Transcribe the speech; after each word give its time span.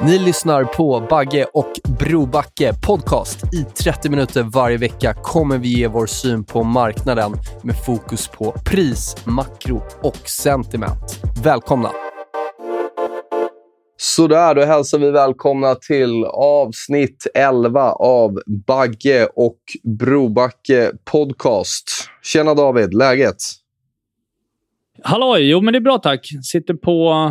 Ni 0.00 0.18
lyssnar 0.18 0.64
på 0.64 1.06
Bagge 1.10 1.44
och 1.44 1.72
Brobacke 1.98 2.72
podcast. 2.86 3.44
I 3.54 3.64
30 3.82 4.10
minuter 4.10 4.42
varje 4.42 4.76
vecka 4.76 5.14
kommer 5.14 5.58
vi 5.58 5.68
ge 5.68 5.88
vår 5.88 6.06
syn 6.06 6.44
på 6.44 6.62
marknaden 6.62 7.32
med 7.62 7.84
fokus 7.86 8.28
på 8.28 8.54
pris, 8.70 9.16
makro 9.26 9.82
och 10.02 10.16
sentiment. 10.16 11.22
Välkomna! 11.44 11.90
Sådär, 13.96 14.54
då 14.54 14.64
hälsar 14.64 14.98
vi 14.98 15.10
välkomna 15.10 15.74
till 15.74 16.24
avsnitt 16.24 17.26
11 17.34 17.92
av 17.92 18.40
Bagge 18.66 19.26
och 19.36 19.58
Brobacke 19.98 20.92
podcast. 21.04 21.84
Tjena 22.22 22.54
David, 22.54 22.94
läget? 22.94 23.36
Halloj! 25.02 25.50
Jo, 25.50 25.60
men 25.60 25.72
det 25.72 25.78
är 25.78 25.80
bra 25.80 25.98
tack. 25.98 26.28
Sitter 26.42 26.74
på 26.74 27.28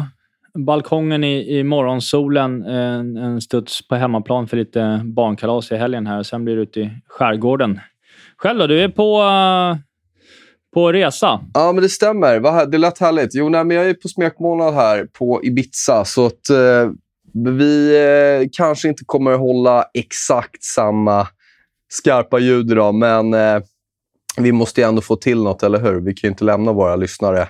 balkongen 0.54 1.24
i, 1.24 1.60
i 1.60 1.64
morgonsolen 1.64 2.64
en, 2.64 3.18
en 3.18 3.42
studs 3.42 3.88
på 3.88 3.96
hemmaplan 3.96 4.48
för 4.48 4.58
lite 4.58 5.02
barnkalas 5.06 5.72
i 5.72 5.76
helgen 5.76 6.08
här. 6.08 6.24
Sen 6.24 6.46
blir 6.46 6.56
det 6.56 6.62
ute 6.62 6.80
i 6.80 6.90
skärgården. 7.08 7.80
Själv 8.38 8.60
då? 8.60 8.68
Du 8.68 8.82
är 8.82 8.90
på, 8.90 9.22
eh, 9.22 9.78
på 10.74 10.92
resa? 10.92 11.40
Ja, 11.54 11.72
men 11.72 11.84
det 11.84 11.90
stämmer. 11.90 12.66
Det 12.66 12.78
lät 12.78 13.00
härligt. 13.00 13.36
Jo, 13.36 13.50
nej, 13.50 13.64
men 13.64 13.78
jag 13.78 13.90
är 13.90 13.94
på 13.94 14.08
smekmånad 14.08 14.74
här 14.74 15.06
på 15.06 15.42
Ibiza, 15.44 16.06
så 16.06 16.26
att 16.26 16.50
eh, 16.50 16.92
vi 17.34 17.98
eh, 17.98 18.50
kanske 18.52 18.88
inte 18.88 19.04
kommer 19.06 19.38
hålla 19.38 19.86
exakt 19.94 20.64
samma 20.64 21.28
skarpa 21.90 22.40
ljud 22.40 22.72
idag, 22.72 22.96
men 22.96 23.34
eh, 23.34 23.62
vi 24.38 24.52
måste 24.52 24.82
ju 24.82 24.88
ändå 24.88 25.02
få 25.02 25.16
till 25.16 25.44
något, 25.44 25.64
eller 25.64 25.80
hur? 25.80 26.02
Vi 26.02 26.14
kan 26.14 26.28
ju 26.28 26.32
inte 26.32 26.44
lämna 26.44 26.74
våra 26.74 26.96
lyssnare 26.96 27.48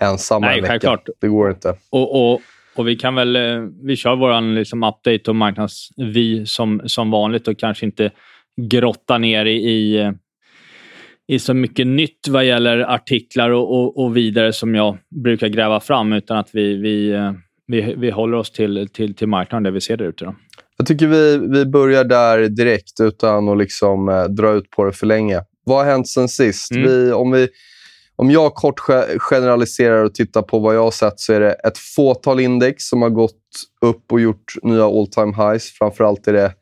ensamma 0.00 0.46
Nej, 0.46 0.56
en 0.58 0.62
vecka. 0.62 0.72
självklart. 0.72 1.08
Det 1.20 1.28
går 1.28 1.50
inte. 1.50 1.74
Och, 1.90 2.32
och, 2.32 2.40
och 2.76 2.88
vi 2.88 2.96
kan 2.96 3.14
väl... 3.14 3.36
eh, 3.36 3.62
Vi 3.82 3.96
kör 3.96 4.16
vår 4.16 4.54
liksom 4.54 4.82
update 4.82 5.30
och 5.30 5.36
marknadsvy 5.36 6.46
som, 6.46 6.82
som 6.84 7.10
vanligt 7.10 7.48
och 7.48 7.58
kanske 7.58 7.86
inte 7.86 8.10
grotta 8.62 9.18
ner 9.18 9.44
i, 9.46 9.70
i, 9.70 10.12
i 11.26 11.38
så 11.38 11.54
mycket 11.54 11.86
nytt 11.86 12.28
vad 12.28 12.44
gäller 12.44 12.78
artiklar 12.78 13.50
och, 13.50 13.70
och, 13.80 14.04
och 14.04 14.16
vidare 14.16 14.52
som 14.52 14.74
jag 14.74 14.98
brukar 15.22 15.48
gräva 15.48 15.80
fram, 15.80 16.12
utan 16.12 16.36
att 16.38 16.48
vi, 16.52 16.74
vi, 16.76 17.10
eh, 17.10 17.32
vi, 17.66 17.94
vi 17.98 18.10
håller 18.10 18.36
oss 18.38 18.50
till, 18.50 18.88
till, 18.92 19.14
till 19.14 19.26
marknaden, 19.28 19.62
det 19.62 19.70
vi 19.70 19.80
ser 19.80 19.96
där 19.96 20.04
ute. 20.04 20.24
då. 20.24 20.34
Jag 20.76 20.86
tycker 20.86 21.06
vi, 21.06 21.38
vi 21.48 21.66
börjar 21.66 22.04
där 22.04 22.48
direkt 22.48 23.00
utan 23.02 23.48
att 23.48 23.58
liksom, 23.58 24.08
eh, 24.08 24.24
dra 24.24 24.52
ut 24.52 24.70
på 24.70 24.84
det 24.84 24.92
för 24.92 25.06
länge. 25.06 25.40
Vad 25.64 25.76
har 25.78 25.84
hänt 25.92 26.08
sen 26.08 26.28
sist? 26.28 26.70
Mm. 26.72 26.82
Vi, 26.88 27.12
om, 27.12 27.30
vi, 27.30 27.48
om 28.22 28.30
jag 28.30 28.54
kort 28.54 28.80
generaliserar 29.18 30.04
och 30.04 30.14
tittar 30.14 30.42
på 30.42 30.58
vad 30.58 30.74
jag 30.74 30.82
har 30.82 30.90
sett 30.90 31.20
så 31.20 31.32
är 31.32 31.40
det 31.40 31.52
ett 31.52 31.78
fåtal 31.78 32.40
index 32.40 32.84
som 32.84 33.02
har 33.02 33.10
gått 33.10 33.40
upp 33.80 34.12
och 34.12 34.20
gjort 34.20 34.54
nya 34.62 34.84
all 34.84 35.06
time 35.06 35.32
highs. 35.36 35.70
Framförallt 35.78 36.28
är 36.28 36.32
det 36.32 36.52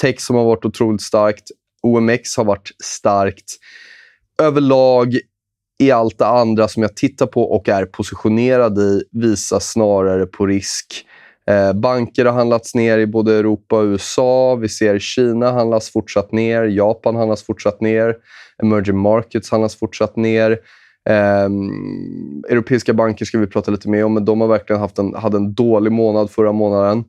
tech 0.00 0.20
som 0.20 0.36
har 0.36 0.44
varit 0.44 0.64
otroligt 0.64 1.02
starkt. 1.02 1.44
OMX 1.82 2.36
har 2.36 2.44
varit 2.44 2.70
starkt. 2.84 3.44
Överlag 4.42 5.18
i 5.78 5.90
allt 5.90 6.18
det 6.18 6.26
andra 6.26 6.68
som 6.68 6.82
jag 6.82 6.96
tittar 6.96 7.26
på 7.26 7.42
och 7.42 7.68
är 7.68 7.86
positionerad 7.86 8.78
i 8.78 9.02
visar 9.12 9.58
snarare 9.60 10.26
på 10.26 10.46
risk. 10.46 11.06
Eh, 11.46 11.72
banker 11.72 12.24
har 12.24 12.32
handlats 12.32 12.74
ner 12.74 12.98
i 12.98 13.06
både 13.06 13.34
Europa 13.34 13.76
och 13.76 13.84
USA. 13.84 14.54
Vi 14.54 14.68
ser 14.68 14.98
Kina 14.98 15.52
handlas 15.52 15.90
fortsatt 15.90 16.32
ner. 16.32 16.64
Japan 16.64 17.16
handlas 17.16 17.42
fortsatt 17.42 17.80
ner. 17.80 18.16
Emerging 18.62 18.98
markets 18.98 19.50
handlas 19.50 19.76
fortsatt 19.76 20.16
ner. 20.16 20.58
Ehm, 21.08 22.42
europeiska 22.48 22.94
banker 22.94 23.24
ska 23.24 23.38
vi 23.38 23.46
prata 23.46 23.70
lite 23.70 23.88
mer 23.88 24.04
om, 24.04 24.14
men 24.14 24.24
de 24.24 24.40
har 24.40 24.48
verkligen 24.48 24.80
haft 24.80 24.98
en, 24.98 25.14
hade 25.14 25.36
en 25.36 25.54
dålig 25.54 25.92
månad 25.92 26.30
förra 26.30 26.52
månaden. 26.52 27.04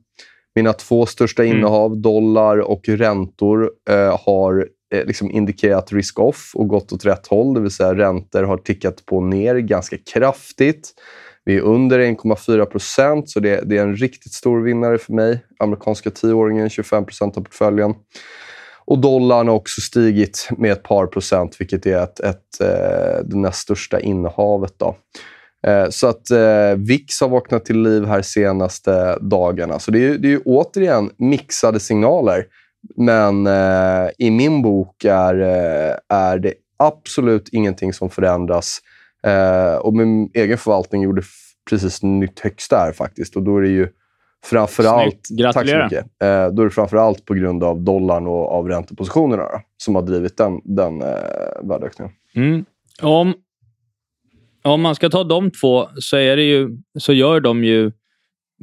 Mina 0.54 0.72
två 0.72 1.06
största 1.06 1.44
Mm. 1.44 1.56
innehav, 1.56 2.00
dollar 2.00 2.58
och 2.58 2.88
räntor, 2.88 3.70
eh, 3.90 4.20
har 4.26 4.68
eh, 4.94 5.04
liksom 5.04 5.30
indikerat 5.30 5.92
risk-off 5.92 6.52
och 6.54 6.68
gått 6.68 6.92
åt 6.92 7.04
rätt 7.04 7.26
håll. 7.26 7.54
Det 7.54 7.60
vill 7.60 7.70
säga 7.70 7.94
räntor 7.94 8.42
har 8.42 8.56
tickat 8.56 9.06
på 9.06 9.20
ner 9.20 9.54
ganska 9.56 9.96
kraftigt. 10.12 10.90
Vi 11.44 11.56
är 11.56 11.60
under 11.60 11.98
1,4 11.98 12.64
procent, 12.64 13.30
så 13.30 13.40
det, 13.40 13.60
det 13.64 13.78
är 13.78 13.82
en 13.82 13.96
riktigt 13.96 14.32
stor 14.32 14.60
vinnare 14.60 14.98
för 14.98 15.12
mig. 15.12 15.44
Amerikanska 15.58 16.10
tioåringen, 16.10 16.70
25 16.70 17.04
procent 17.04 17.36
av 17.36 17.40
portföljen. 17.40 17.94
Och 18.84 18.98
dollarn 18.98 19.48
har 19.48 19.54
också 19.54 19.80
stigit 19.80 20.48
med 20.58 20.72
ett 20.72 20.82
par 20.82 21.06
procent, 21.06 21.56
vilket 21.60 21.86
är 21.86 22.02
ett, 22.02 22.20
ett, 22.20 22.60
eh, 22.60 23.24
det 23.24 23.36
näst 23.36 23.58
största 23.58 24.00
innehavet. 24.00 24.74
Då. 24.76 24.96
Eh, 25.66 25.88
så 25.88 26.06
att 26.06 26.30
eh, 26.30 26.74
VIX 26.76 27.20
har 27.20 27.28
vaknat 27.28 27.64
till 27.64 27.82
liv 27.82 28.04
här 28.04 28.22
senaste 28.22 29.18
dagarna. 29.20 29.78
Så 29.78 29.90
det 29.90 30.04
är, 30.04 30.18
det 30.18 30.28
är 30.28 30.30
ju 30.30 30.42
återigen 30.44 31.10
mixade 31.16 31.80
signaler. 31.80 32.44
Men 32.96 33.46
eh, 33.46 34.10
i 34.18 34.30
min 34.30 34.62
bok 34.62 35.04
är, 35.04 35.40
eh, 35.40 35.96
är 36.08 36.38
det 36.38 36.54
absolut 36.76 37.48
ingenting 37.48 37.92
som 37.92 38.10
förändras. 38.10 38.78
Eh, 39.26 39.74
och 39.74 39.94
min 39.94 40.30
egen 40.34 40.58
förvaltning 40.58 41.02
gjorde 41.02 41.22
precis 41.70 42.02
nytt 42.02 42.40
högsta 42.40 42.76
här 42.76 42.92
faktiskt. 42.92 43.36
Och 43.36 43.42
då 43.42 43.58
är 43.58 43.62
det 43.62 43.68
ju 43.68 43.88
framförallt... 44.44 45.20
Tack 45.52 45.68
så 45.68 45.74
mycket. 45.84 46.04
Eh, 46.22 46.54
då 46.54 46.62
är 46.62 46.64
det 46.64 46.70
framförallt 46.70 47.24
på 47.24 47.34
grund 47.34 47.64
av 47.64 47.80
dollarn 47.80 48.26
och 48.26 48.52
av 48.52 48.68
räntepositionerna 48.68 49.42
då, 49.42 49.60
som 49.76 49.94
har 49.94 50.02
drivit 50.02 50.36
den, 50.36 50.60
den 50.64 51.02
eh, 51.02 51.08
värdeökningen. 51.62 52.12
Mm. 52.34 52.64
Om, 53.02 53.34
om 54.62 54.82
man 54.82 54.94
ska 54.94 55.08
ta 55.08 55.24
de 55.24 55.50
två 55.50 55.88
så, 55.96 56.16
är 56.16 56.36
det 56.36 56.42
ju, 56.44 56.70
så 56.98 57.12
gör 57.12 57.40
de 57.40 57.64
ju 57.64 57.92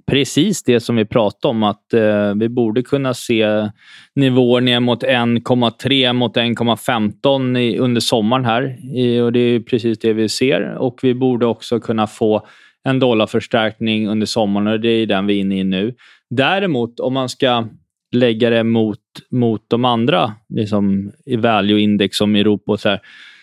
precis 0.08 0.64
det 0.64 0.80
som 0.80 0.96
vi 0.96 1.06
pratade 1.06 1.50
om, 1.52 1.64
att 1.64 1.94
eh, 1.94 2.34
vi 2.36 2.50
borde 2.50 2.82
kunna 2.84 3.14
se 3.14 3.70
nivåer 4.16 4.62
ner 4.62 4.80
mot 4.80 5.04
1,3 5.04 6.14
mot 6.14 6.38
1,15 6.38 7.58
i- 7.60 7.78
under 7.78 8.02
sommaren 8.02 8.46
här. 8.46 8.78
I, 8.98 9.20
och 9.20 9.32
Det 9.32 9.40
är 9.40 9.60
precis 9.60 10.00
det 10.00 10.14
vi 10.14 10.30
ser. 10.30 10.76
Och 10.78 11.00
Vi 11.02 11.14
borde 11.14 11.46
också 11.46 11.80
kunna 11.80 12.08
få 12.08 12.48
en 12.84 13.00
dollarförstärkning 13.00 14.08
under 14.08 14.26
sommaren 14.26 14.68
och 14.68 14.80
det 14.80 14.90
är 14.90 15.06
den 15.06 15.28
vi 15.28 15.38
är 15.38 15.40
inne 15.40 15.60
i 15.60 15.64
nu. 15.64 15.96
Däremot, 16.30 17.00
om 17.00 17.14
man 17.14 17.30
ska 17.30 17.68
lägga 18.12 18.50
det 18.50 18.64
mot, 18.64 19.00
mot 19.32 19.66
de 19.68 19.86
andra 19.86 20.34
liksom, 20.50 21.12
i 21.26 21.36
value-index 21.36 22.18
som 22.18 22.36
Europa 22.36 22.72
och 22.72 22.80
så 22.80 22.90
här, 22.90 23.00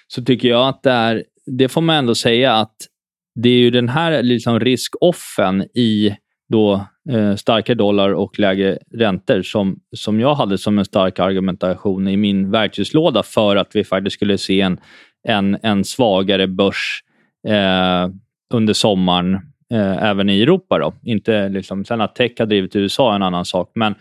så 0.06 0.24
tycker 0.24 0.48
jag 0.48 0.68
att 0.68 0.82
det 0.82 0.90
är, 0.90 1.24
det 1.46 1.68
får 1.68 1.80
man 1.80 1.96
ändå 1.96 2.14
säga 2.14 2.54
att 2.54 2.76
det 3.34 3.48
är 3.48 3.58
ju 3.58 3.70
den 3.70 3.88
här 3.88 4.22
liksom 4.22 4.60
risk-offen 4.60 5.62
i 5.62 6.16
då 6.48 6.86
eh, 7.10 7.34
starkare 7.34 7.76
dollar 7.76 8.14
och 8.14 8.38
lägre 8.38 8.78
räntor 8.94 9.42
som, 9.42 9.80
som 9.96 10.20
jag 10.20 10.34
hade 10.34 10.58
som 10.58 10.78
en 10.78 10.84
stark 10.84 11.18
argumentation 11.18 12.08
i 12.08 12.16
min 12.16 12.50
verktygslåda 12.50 13.22
för 13.22 13.56
att 13.56 13.76
vi 13.76 13.84
faktiskt 13.84 14.14
skulle 14.14 14.38
se 14.38 14.60
en, 14.60 14.80
en, 15.28 15.58
en 15.62 15.84
svagare 15.84 16.46
börs 16.46 17.02
eh, 17.48 18.08
under 18.54 18.74
sommaren 18.74 19.34
eh, 19.72 20.02
även 20.02 20.30
i 20.30 20.42
Europa. 20.42 20.78
Då. 20.78 20.94
Inte 21.02 21.48
liksom, 21.48 21.84
sen 21.84 22.00
att 22.00 22.14
tech 22.14 22.32
har 22.38 22.46
drivit 22.46 22.76
USA 22.76 23.12
är 23.12 23.16
en 23.16 23.22
annan 23.22 23.44
sak, 23.44 23.70
men 23.74 23.94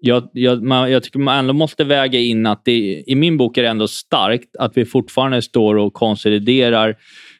jag, 0.00 0.28
jag, 0.32 0.62
man, 0.62 0.90
jag 0.90 1.02
tycker 1.02 1.18
man 1.18 1.38
ändå 1.38 1.52
måste 1.52 1.84
väga 1.84 2.18
in 2.18 2.46
att 2.46 2.64
det, 2.64 3.04
i 3.06 3.14
min 3.14 3.36
bok 3.36 3.58
är 3.58 3.62
det 3.62 3.68
ändå 3.68 3.88
starkt 3.88 4.56
att 4.58 4.76
vi 4.76 4.84
fortfarande 4.84 5.42
står 5.42 5.74
och 5.74 5.92
konsoliderar 5.92 6.96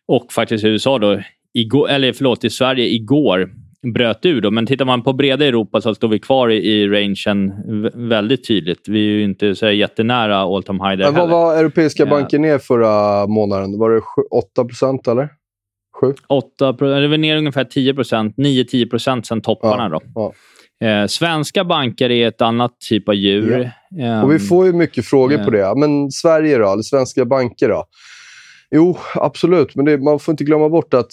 och 0.09 0.33
faktiskt 0.33 0.65
i 0.65 0.69
USA 0.69 0.99
då 0.99 1.21
igår, 1.55 1.91
eller 1.91 2.12
förlåt, 2.12 2.45
i 2.45 2.51
Sverige 2.51 2.87
igår 2.87 3.51
bröt 3.94 4.27
ur. 4.27 4.41
Då. 4.41 4.51
Men 4.51 4.67
tittar 4.67 4.85
man 4.85 5.03
på 5.03 5.12
breda 5.12 5.47
Europa 5.47 5.81
så 5.81 5.94
står 5.94 6.09
vi 6.09 6.19
kvar 6.19 6.49
i, 6.49 6.56
i 6.56 6.89
rangen 6.89 7.53
väldigt 8.09 8.49
tydligt. 8.49 8.89
Vi 8.89 8.99
är 8.99 9.12
ju 9.12 9.25
inte 9.25 9.55
så 9.55 9.71
jättenära 9.71 10.37
all 10.37 10.62
time 10.62 10.89
high 10.89 10.99
där 10.99 11.05
Men 11.05 11.15
Vad 11.15 11.31
var 11.31 11.56
europeiska 11.56 12.06
banker 12.06 12.39
ner 12.39 12.59
förra 12.59 13.27
månaden? 13.27 13.79
Var 13.79 13.91
det 13.91 14.01
8 14.31 14.65
procent 14.65 15.09
eller? 15.09 15.29
7? 16.00 16.15
8 16.29 16.73
Det 16.73 17.09
var 17.09 17.19
ner 17.19 17.37
ungefär 17.37 17.65
10 17.65 17.95
procent. 17.95 18.37
9-10 18.37 18.91
procent 18.91 19.27
sen 19.27 19.41
topparna. 19.41 19.83
Ja, 19.83 19.89
då. 19.89 20.03
Ja. 20.15 20.33
Eh, 20.87 21.06
svenska 21.06 21.65
banker 21.65 22.11
är 22.11 22.29
ett 22.29 22.41
annat 22.41 22.81
typ 22.89 23.09
av 23.09 23.15
djur. 23.15 23.71
Ja. 23.91 24.23
Och 24.23 24.33
vi 24.33 24.39
får 24.39 24.67
ju 24.67 24.73
mycket 24.73 25.06
frågor 25.06 25.39
eh. 25.39 25.45
på 25.45 25.50
det. 25.50 25.75
Men 25.77 26.11
Sverige 26.11 26.59
då? 26.59 26.73
Eller 26.73 26.83
svenska 26.83 27.25
banker 27.25 27.69
då? 27.69 27.85
Jo, 28.71 28.97
absolut. 29.15 29.75
Men 29.75 29.85
det, 29.85 29.99
man 29.99 30.19
får 30.19 30.33
inte 30.33 30.45
glömma 30.45 30.69
bort 30.69 30.95
att 30.95 31.11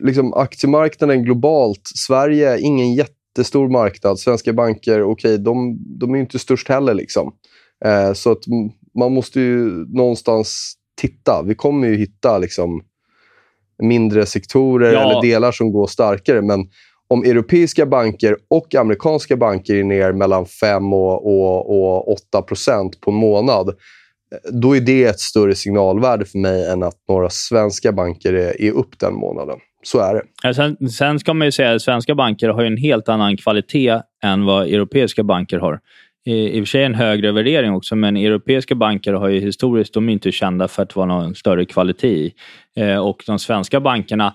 liksom, 0.00 0.34
aktiemarknaden 0.34 1.24
globalt, 1.24 1.82
Sverige 1.84 2.54
är 2.54 2.58
ingen 2.58 2.94
jättestor 2.94 3.68
marknad. 3.68 4.18
Svenska 4.18 4.52
banker, 4.52 5.02
okej, 5.02 5.34
okay, 5.34 5.36
de, 5.36 5.78
de 5.98 6.14
är 6.14 6.18
inte 6.18 6.38
störst 6.38 6.68
heller. 6.68 6.94
Liksom. 6.94 7.32
Eh, 7.84 8.12
så 8.12 8.32
att 8.32 8.42
man 8.98 9.12
måste 9.12 9.40
ju 9.40 9.86
någonstans 9.88 10.74
titta. 11.00 11.42
Vi 11.42 11.54
kommer 11.54 11.88
ju 11.88 11.96
hitta 11.96 12.38
liksom, 12.38 12.82
mindre 13.80 14.26
sektorer 14.26 14.92
ja. 14.92 15.00
eller 15.00 15.22
delar 15.22 15.52
som 15.52 15.72
går 15.72 15.86
starkare. 15.86 16.42
Men 16.42 16.66
om 17.08 17.24
europeiska 17.24 17.86
banker 17.86 18.36
och 18.50 18.74
amerikanska 18.74 19.36
banker 19.36 19.74
är 19.74 19.84
ner 19.84 20.12
mellan 20.12 20.46
5 20.46 20.92
och, 20.92 21.26
och, 21.26 21.70
och 21.70 22.12
8 22.12 22.42
procent 22.42 23.00
på 23.00 23.10
en 23.10 23.16
månad, 23.16 23.70
då 24.52 24.76
är 24.76 24.80
det 24.80 25.04
ett 25.04 25.20
större 25.20 25.54
signalvärde 25.54 26.24
för 26.24 26.38
mig 26.38 26.66
än 26.70 26.82
att 26.82 26.96
några 27.08 27.30
svenska 27.30 27.92
banker 27.92 28.32
är, 28.32 28.62
är 28.62 28.72
upp 28.72 28.98
den 28.98 29.14
månaden. 29.14 29.58
Så 29.82 29.98
är 29.98 30.14
det. 30.14 30.54
sen, 30.54 30.88
sen 30.88 31.18
ska 31.18 31.34
man 31.34 31.46
ju 31.46 31.52
säga 31.52 31.74
att 31.74 31.82
svenska 31.82 32.14
banker 32.14 32.48
har 32.48 32.64
en 32.64 32.76
helt 32.76 33.08
annan 33.08 33.36
kvalitet 33.36 34.00
än 34.22 34.44
vad 34.44 34.66
europeiska 34.66 35.22
banker 35.22 35.58
har. 35.58 35.80
I, 36.26 36.32
I 36.32 36.60
och 36.60 36.64
för 36.64 36.70
sig 36.70 36.84
en 36.84 36.94
högre 36.94 37.32
värdering 37.32 37.72
också, 37.72 37.96
men 37.96 38.16
europeiska 38.16 38.74
banker 38.74 39.12
har 39.12 39.28
ju 39.28 39.40
historiskt, 39.40 39.94
de 39.94 40.08
är 40.08 40.12
inte 40.12 40.32
kända 40.32 40.68
för 40.68 40.82
att 40.82 40.96
vara 40.96 41.06
någon 41.06 41.34
större 41.34 41.64
kvalitet 41.64 42.08
i. 42.08 42.32
Eh, 42.76 43.06
och 43.06 43.22
de 43.26 43.38
svenska 43.38 43.80
bankerna 43.80 44.34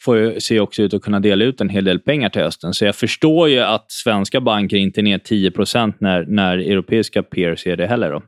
får 0.00 0.16
ju, 0.16 0.40
ser 0.40 0.60
också 0.60 0.82
ut 0.82 0.94
att 0.94 1.02
kunna 1.02 1.20
dela 1.20 1.44
ut 1.44 1.60
en 1.60 1.68
hel 1.68 1.84
del 1.84 1.98
pengar 1.98 2.28
till 2.28 2.42
hösten. 2.42 2.74
Så 2.74 2.84
jag 2.84 2.96
förstår 2.96 3.48
ju 3.48 3.60
att 3.60 3.92
svenska 3.92 4.40
banker 4.40 4.76
inte 4.76 5.00
är 5.00 5.02
ner 5.02 5.18
10 5.18 5.52
när, 5.98 6.26
när 6.26 6.58
europeiska 6.58 7.22
peers 7.22 7.66
är 7.66 7.76
det 7.76 7.86
heller. 7.86 8.10
Då. 8.10 8.22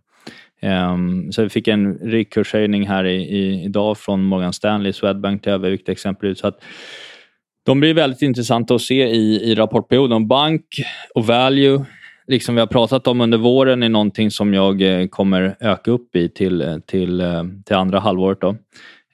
Um, 0.63 1.33
så 1.33 1.43
vi 1.43 1.49
fick 1.49 1.69
en 1.69 1.95
riktkurshöjning 1.95 2.89
här 2.89 3.05
i, 3.05 3.17
i, 3.17 3.65
idag 3.65 3.99
från 3.99 4.25
Morgan 4.25 4.53
Stanley, 4.53 4.93
Swedbank 4.93 5.43
till 5.43 5.53
övervikt 5.53 5.89
exempelvis. 5.89 6.39
Så 6.39 6.47
att 6.47 6.63
de 7.67 7.81
blir 7.81 7.95
väldigt 7.95 8.23
intressanta 8.23 8.75
att 8.75 8.83
se 8.83 9.09
i, 9.09 9.51
i 9.51 9.55
rapportperioden. 9.55 10.29
Bank 10.29 10.65
och 11.15 11.27
value, 11.27 11.85
liksom 12.31 12.55
vi 12.55 12.61
har 12.61 12.67
pratat 12.67 13.07
om 13.07 13.21
under 13.21 13.39
våren, 13.39 13.83
är 13.83 13.89
någonting 13.89 14.31
som 14.31 14.55
jag 14.55 14.83
eh, 14.83 15.07
kommer 15.07 15.57
öka 15.61 15.91
upp 15.91 16.17
i 16.17 16.29
till, 16.29 16.63
eh, 16.63 16.79
till, 16.79 17.21
eh, 17.21 17.45
till 17.67 17.77
andra 17.77 18.01
halvåret. 18.01 18.41
Då. 18.41 18.57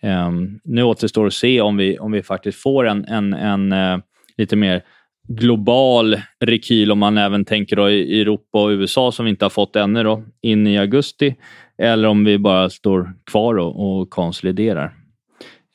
Um, 0.02 0.60
nu 0.64 0.82
återstår 0.82 1.26
att 1.26 1.32
se 1.32 1.60
om 1.60 1.76
vi, 1.76 1.98
om 1.98 2.12
vi 2.12 2.22
faktiskt 2.22 2.62
får 2.62 2.86
en, 2.86 3.04
en, 3.04 3.32
en 3.32 3.72
uh, 3.72 3.98
lite 4.36 4.56
mer 4.56 4.82
global 5.28 6.20
rekyl 6.44 6.92
om 6.92 6.98
man 6.98 7.18
även 7.18 7.44
tänker 7.44 7.76
då 7.76 7.90
i 7.90 8.20
Europa 8.20 8.62
och 8.62 8.68
USA 8.68 9.12
som 9.12 9.24
vi 9.24 9.30
inte 9.30 9.44
har 9.44 9.50
fått 9.50 9.76
ännu 9.76 10.02
då, 10.02 10.24
in 10.42 10.66
i 10.66 10.78
augusti 10.78 11.34
eller 11.78 12.08
om 12.08 12.24
vi 12.24 12.38
bara 12.38 12.70
står 12.70 13.12
kvar 13.30 13.58
och, 13.58 14.00
och 14.00 14.10
konsoliderar. 14.10 14.94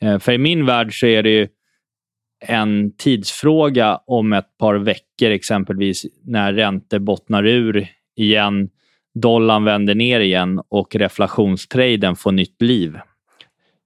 Ehm, 0.01 0.19
för 0.19 0.31
i 0.31 0.37
min 0.37 0.65
värld 0.65 0.99
så 0.99 1.05
är 1.05 1.23
det 1.23 1.29
ju 1.29 1.47
en 2.41 2.95
tidsfråga 2.97 3.99
om 4.05 4.33
ett 4.33 4.57
par 4.57 4.75
veckor 4.75 5.29
exempelvis 5.29 6.05
när 6.23 6.53
räntor 6.53 6.99
bottnar 6.99 7.45
ur 7.45 7.87
igen, 8.15 8.69
dollarn 9.13 9.63
vänder 9.63 9.95
ner 9.95 10.19
igen 10.19 10.61
och 10.69 10.95
reflationstraden 10.95 12.15
får 12.15 12.31
nytt 12.31 12.61
liv 12.61 12.97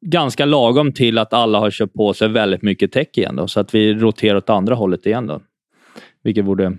ganska 0.06 0.46
lagom 0.46 0.94
till 0.94 1.18
att 1.18 1.34
alla 1.34 1.60
har 1.60 1.72
köpt 1.72 1.94
på 1.94 2.14
sig 2.14 2.28
väldigt 2.28 2.62
mycket 2.62 2.92
tech 2.92 3.08
igen. 3.14 3.36
Då, 3.36 3.48
så 3.48 3.60
att 3.60 3.76
vi 3.76 3.94
roterar 3.94 4.36
åt 4.36 4.50
andra 4.50 4.76
hållet 4.76 5.06
igen. 5.06 5.28
Då. 5.28 5.42
Vilket 6.24 6.46
vore 6.46 6.78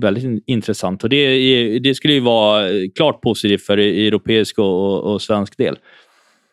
väldigt 0.00 0.44
intressant. 0.46 1.04
Och 1.04 1.10
det, 1.10 1.78
det 1.78 1.94
skulle 1.94 2.14
ju 2.14 2.20
vara 2.20 2.68
klart 2.94 3.20
positivt 3.20 3.62
för 3.62 3.78
europeisk 3.78 4.58
och, 4.58 4.64
och, 4.64 5.12
och 5.12 5.22
svensk 5.22 5.56
del. 5.56 5.78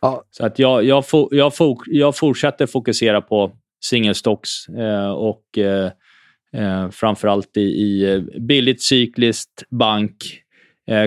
Ja. 0.01 0.23
Så 0.31 0.45
att 0.45 0.59
jag, 0.59 0.83
jag, 0.83 1.03
jag, 1.31 1.53
jag 1.85 2.15
fortsätter 2.15 2.65
fokusera 2.65 3.21
på 3.21 3.51
single 3.83 4.13
stocks 4.13 4.69
eh, 4.69 5.11
och 5.11 5.57
eh, 5.57 5.91
eh, 6.53 6.89
framförallt 6.89 7.57
i, 7.57 7.61
i 7.61 8.23
billigt 8.39 8.83
cykliskt 8.83 9.63
bank 9.69 10.39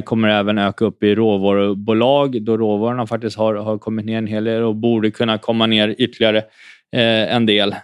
kommer 0.05 0.29
även 0.29 0.59
öka 0.59 0.85
upp 0.85 1.03
i 1.03 1.15
råvarubolag 1.15 2.43
då 2.43 2.57
råvarorna 2.57 3.07
faktiskt 3.07 3.37
har, 3.37 3.55
har 3.55 3.79
kommit 3.79 4.07
ner 4.07 4.19
en 4.19 4.27
hel 4.27 4.45
del 4.45 4.63
och 4.63 4.77
borde 4.77 5.11
kunna 5.11 5.39
komma 5.39 5.67
ner 5.67 5.95
ytterligare 5.99 6.45
en 6.93 7.47
del. 7.47 7.75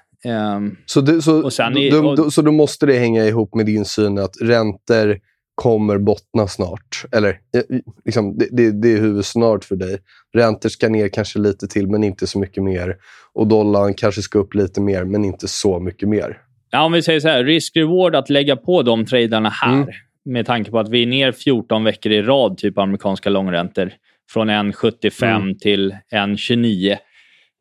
Um, 0.57 0.77
så, 0.87 1.01
det, 1.01 1.23
så, 1.23 1.51
i, 1.77 1.93
och, 1.93 2.17
då, 2.17 2.31
så 2.31 2.43
då 2.43 2.53
måste 2.53 2.87
det 2.87 2.99
hänga 2.99 3.25
ihop 3.25 3.55
med 3.55 3.67
din 3.67 3.85
syn 3.85 4.19
att 4.19 4.37
räntor 4.41 5.19
kommer 5.55 5.99
bottna 5.99 6.49
snart? 6.49 7.05
Eller 7.13 7.29
eh, 7.29 7.79
liksom, 8.05 8.39
det, 8.39 8.49
det, 8.53 8.83
det 8.83 8.93
är 8.93 9.01
huvudsnart 9.01 9.65
för 9.65 9.77
dig. 9.77 9.99
Räntor 10.35 10.69
ska 10.69 10.89
ner 10.89 11.09
kanske 11.09 11.39
lite 11.39 11.69
till, 11.69 11.87
men 11.89 12.05
inte 12.05 12.27
så 12.27 12.39
mycket 12.39 12.63
mer. 12.63 12.97
Och 13.33 13.47
dollarn 13.47 13.95
kanske 13.95 14.23
ska 14.23 14.39
upp 14.39 14.55
lite 14.55 14.81
mer, 14.81 15.05
men 15.05 15.25
inte 15.25 15.49
så 15.49 15.81
mycket 15.81 16.09
mer. 16.09 16.39
Ja, 16.71 16.85
om 16.85 16.93
vi 16.93 17.03
säger 17.03 17.21
så 17.21 17.29
här, 17.29 17.45
risk-reward 17.45 18.17
att 18.17 18.31
lägga 18.31 18.57
på 18.57 18.83
de 18.83 19.07
traderna 19.07 19.49
här. 19.49 19.73
Mm 19.73 19.89
med 20.25 20.47
tanke 20.47 20.71
på 20.71 20.79
att 20.79 20.89
vi 20.89 21.03
är 21.03 21.07
ner 21.07 21.33
14 21.33 21.85
veckor 21.85 22.13
i 22.13 22.23
rad, 22.23 22.59
typ 22.59 22.79
amerikanska 22.79 23.31
långräntor. 23.31 23.93
Från 24.31 24.51
1,75 24.51 25.25
mm. 25.25 25.59
till 25.59 25.97
1,29. 26.13 26.97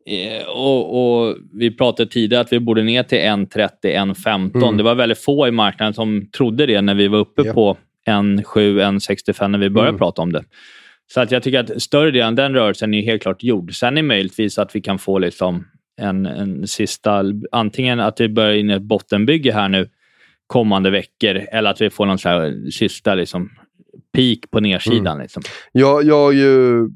Eh, 0.06 0.48
och, 0.48 1.26
och, 1.28 1.36
Vi 1.54 1.78
pratade 1.78 2.10
tidigare 2.10 2.42
att 2.42 2.54
vi 2.54 2.60
borde 2.60 2.84
ner 2.84 3.04
till 3.04 3.18
1,30, 3.18 3.70
1,15. 3.82 4.64
Mm. 4.64 4.78
Det 4.78 4.84
var 4.84 4.96
väldigt 4.96 5.24
få 5.24 5.48
i 5.48 5.52
marknaden 5.52 5.94
som 5.94 6.30
trodde 6.38 6.66
det 6.66 6.82
när 6.82 6.96
vi 6.96 7.08
var 7.08 7.20
uppe 7.20 7.42
ja. 7.46 7.54
på 7.54 7.78
1,7, 8.08 8.44
1,65 8.46 9.48
när 9.48 9.60
vi 9.60 9.70
började 9.70 9.90
mm. 9.90 10.00
prata 10.00 10.22
om 10.22 10.32
det. 10.32 10.44
Så 11.14 11.22
att 11.22 11.32
jag 11.32 11.44
tycker 11.44 11.60
att 11.60 11.82
större 11.82 12.12
delen 12.12 12.28
av 12.28 12.36
den 12.36 12.54
rörelsen 12.54 12.94
är 12.94 13.02
helt 13.02 13.22
klart 13.22 13.44
gjord. 13.44 13.76
Sen 13.76 13.98
är 13.98 14.04
möjligtvis 14.04 14.58
att 14.58 14.76
vi 14.76 14.82
kan 14.82 15.00
få 15.00 15.20
liksom 15.20 15.68
en, 16.02 16.26
en 16.26 16.68
sista... 16.68 17.24
Antingen 17.52 18.00
att 18.00 18.22
vi 18.22 18.30
börjar 18.30 18.54
in 18.54 18.70
i 18.70 18.74
ett 18.74 18.82
bottenbygge 18.82 19.54
här 19.54 19.70
nu 19.70 19.90
kommande 20.48 20.90
veckor 20.90 21.36
eller 21.52 21.70
att 21.70 21.82
vi 21.82 21.90
får 21.90 22.06
någon 22.06 22.18
så 22.18 22.54
sista 22.72 23.16
liksom, 23.16 23.50
peak 24.14 24.52
på 24.52 24.60
nedsidan. 24.60 25.08
Mm. 25.08 25.22
Liksom. 25.22 25.44
Jag, 25.72 26.04
jag 26.04 26.16
har 26.16 26.32
ju 26.32 26.88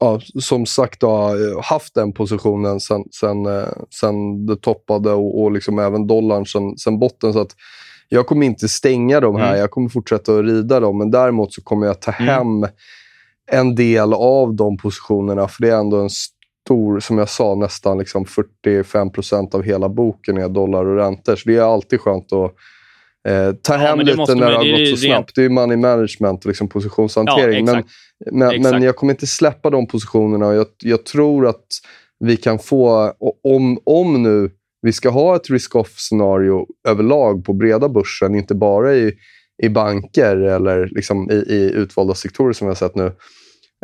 ja, 0.00 0.20
som 0.40 0.66
sagt 0.66 1.00
då, 1.00 1.36
haft 1.62 1.94
den 1.94 2.12
positionen 2.12 2.80
sen, 2.80 3.04
sen, 3.20 3.46
eh, 3.46 3.68
sen 4.00 4.46
det 4.46 4.56
toppade 4.56 5.12
och, 5.12 5.42
och 5.42 5.52
liksom 5.52 5.78
även 5.78 6.06
dollarn 6.06 6.46
sen, 6.46 6.78
sen 6.78 6.98
botten. 6.98 7.32
Så 7.32 7.40
att 7.40 7.54
jag 8.08 8.26
kommer 8.26 8.46
inte 8.46 8.68
stänga 8.68 9.20
de 9.20 9.36
här, 9.36 9.48
mm. 9.48 9.60
jag 9.60 9.70
kommer 9.70 9.88
fortsätta 9.88 10.32
att 10.32 10.44
rida 10.44 10.80
dem. 10.80 10.98
Men 10.98 11.10
däremot 11.10 11.54
så 11.54 11.62
kommer 11.62 11.86
jag 11.86 12.00
ta 12.00 12.12
mm. 12.12 12.28
hem 12.28 12.70
en 13.50 13.74
del 13.74 14.14
av 14.14 14.54
de 14.54 14.76
positionerna. 14.76 15.48
För 15.48 15.62
det 15.62 15.70
är 15.70 15.78
ändå 15.78 15.96
en 15.96 16.10
stor, 16.10 17.00
som 17.00 17.18
jag 17.18 17.28
sa, 17.28 17.54
nästan 17.54 17.98
liksom 17.98 18.24
45% 18.24 19.54
av 19.54 19.62
hela 19.62 19.88
boken 19.88 20.36
är 20.36 20.48
dollar 20.48 20.86
och 20.86 20.96
räntor. 20.96 21.36
Så 21.36 21.48
det 21.48 21.56
är 21.56 21.62
alltid 21.62 22.00
skönt 22.00 22.32
att 22.32 22.54
Eh, 23.28 23.52
ta 23.62 23.72
ja, 23.72 23.78
hem 23.78 23.98
lite 23.98 24.34
när 24.34 24.50
det 24.50 24.56
har 24.56 24.64
gått 24.64 24.98
så 24.98 25.06
rent... 25.06 25.14
snabbt. 25.14 25.34
Det 25.34 25.44
är 25.44 25.48
money 25.48 25.76
management 25.76 26.44
och 26.44 26.48
liksom 26.48 26.68
positionshantering. 26.68 27.66
Ja, 27.66 27.72
men, 27.72 27.82
men, 28.32 28.62
men, 28.62 28.82
jag 28.82 28.96
kommer 28.96 29.12
inte 29.12 29.26
släppa 29.26 29.70
de 29.70 29.86
positionerna. 29.86 30.46
Och 30.46 30.54
jag, 30.54 30.66
jag 30.82 31.04
tror 31.04 31.46
att 31.46 31.66
vi 32.24 32.36
kan 32.36 32.58
få, 32.58 33.12
om, 33.44 33.78
om 33.84 34.22
nu 34.22 34.50
vi 34.82 34.92
ska 34.92 35.10
ha 35.10 35.36
ett 35.36 35.50
risk-off-scenario 35.50 36.66
överlag 36.88 37.44
på 37.44 37.52
breda 37.52 37.88
börsen, 37.88 38.34
inte 38.34 38.54
bara 38.54 38.94
i, 38.94 39.12
i 39.62 39.68
banker 39.68 40.36
eller 40.36 40.88
liksom 40.92 41.30
i, 41.30 41.34
i 41.34 41.72
utvalda 41.74 42.14
sektorer 42.14 42.52
som 42.52 42.66
vi 42.66 42.70
har 42.70 42.74
sett 42.74 42.94
nu. 42.94 43.12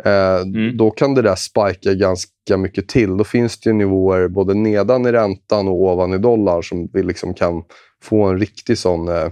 Eh, 0.03 0.41
mm. 0.41 0.77
Då 0.77 0.91
kan 0.91 1.13
det 1.13 1.21
där 1.21 1.35
spika 1.35 1.93
ganska 1.93 2.57
mycket 2.57 2.87
till. 2.87 3.17
Då 3.17 3.23
finns 3.23 3.59
det 3.59 3.73
nivåer 3.73 4.27
både 4.27 4.53
nedan 4.53 5.05
i 5.05 5.11
räntan 5.11 5.67
och 5.67 5.73
ovan 5.73 6.13
i 6.13 6.17
dollar 6.17 6.61
som 6.61 6.89
vi 6.93 7.03
liksom 7.03 7.33
kan 7.33 7.63
få 8.03 8.23
en 8.23 8.39
riktig 8.39 8.77
sån 8.77 9.07
eh, 9.07 9.29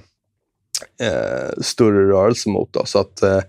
eh, 1.02 1.50
större 1.62 2.10
rörelse 2.10 2.50
mot. 2.50 2.74
Då. 2.74 2.86
Så 2.86 3.00
att 3.00 3.24
eh, 3.24 3.42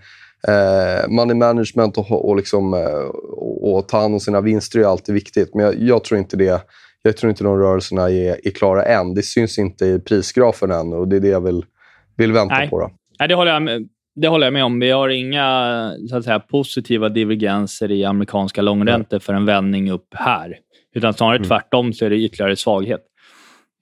eh 0.49 1.09
money 1.09 1.35
management 1.35 1.99
och, 1.99 2.29
och, 2.29 2.37
liksom, 2.37 2.75
eh, 2.75 3.05
och, 3.33 3.75
och 3.75 3.89
ta 3.89 4.01
hand 4.01 4.15
om 4.15 4.21
sina 4.21 4.41
vinster 4.41 4.81
är 4.81 4.85
alltid 4.85 5.15
viktigt. 5.15 5.55
Men 5.55 5.65
jag, 5.65 5.75
jag, 5.75 6.05
tror 6.05 6.19
inte 6.19 6.37
det. 6.37 6.63
Jag 7.03 7.17
tror 7.17 7.31
inte 7.31 7.45
de 7.45 7.59
rörelserna 7.59 8.11
är, 8.11 8.47
är 8.47 8.51
klara 8.51 8.85
än. 8.85 9.15
Det 9.15 9.23
syns 9.23 9.59
inte 9.59 9.87
i 9.87 9.99
prisgrafen 9.99 10.71
än 10.71 10.93
och 10.93 11.09
det 11.09 11.17
är 11.17 11.21
det 11.21 11.29
jag 11.29 11.41
vill, 11.41 11.65
vill 12.17 12.33
vänta 12.33 12.55
Nej. 12.55 12.71
på. 12.71 12.81
Då. 12.81 12.91
Nej, 13.19 13.29
det 13.29 13.35
håller 13.35 13.53
jag 13.53 13.63
med. 13.63 13.89
Det 14.15 14.29
håller 14.29 14.47
jag 14.47 14.53
med 14.53 14.65
om. 14.65 14.81
Vi 14.81 14.91
har 14.91 15.09
inga 15.09 15.93
så 16.09 16.17
att 16.17 16.25
säga, 16.25 16.41
positiva 16.41 17.09
divergenser 17.09 17.91
i 17.91 18.05
amerikanska 18.05 18.63
långräntor 18.63 19.19
för 19.19 19.33
en 19.33 19.47
vändning 19.47 19.91
upp 19.91 20.09
här. 20.15 20.59
Utan 20.95 21.15
snarare 21.15 21.37
mm. 21.37 21.49
tvärtom 21.49 21.93
så 21.93 22.05
är 22.05 22.11
det 22.11 22.17
ytterligare 22.17 22.57
svaghet. 22.57 23.01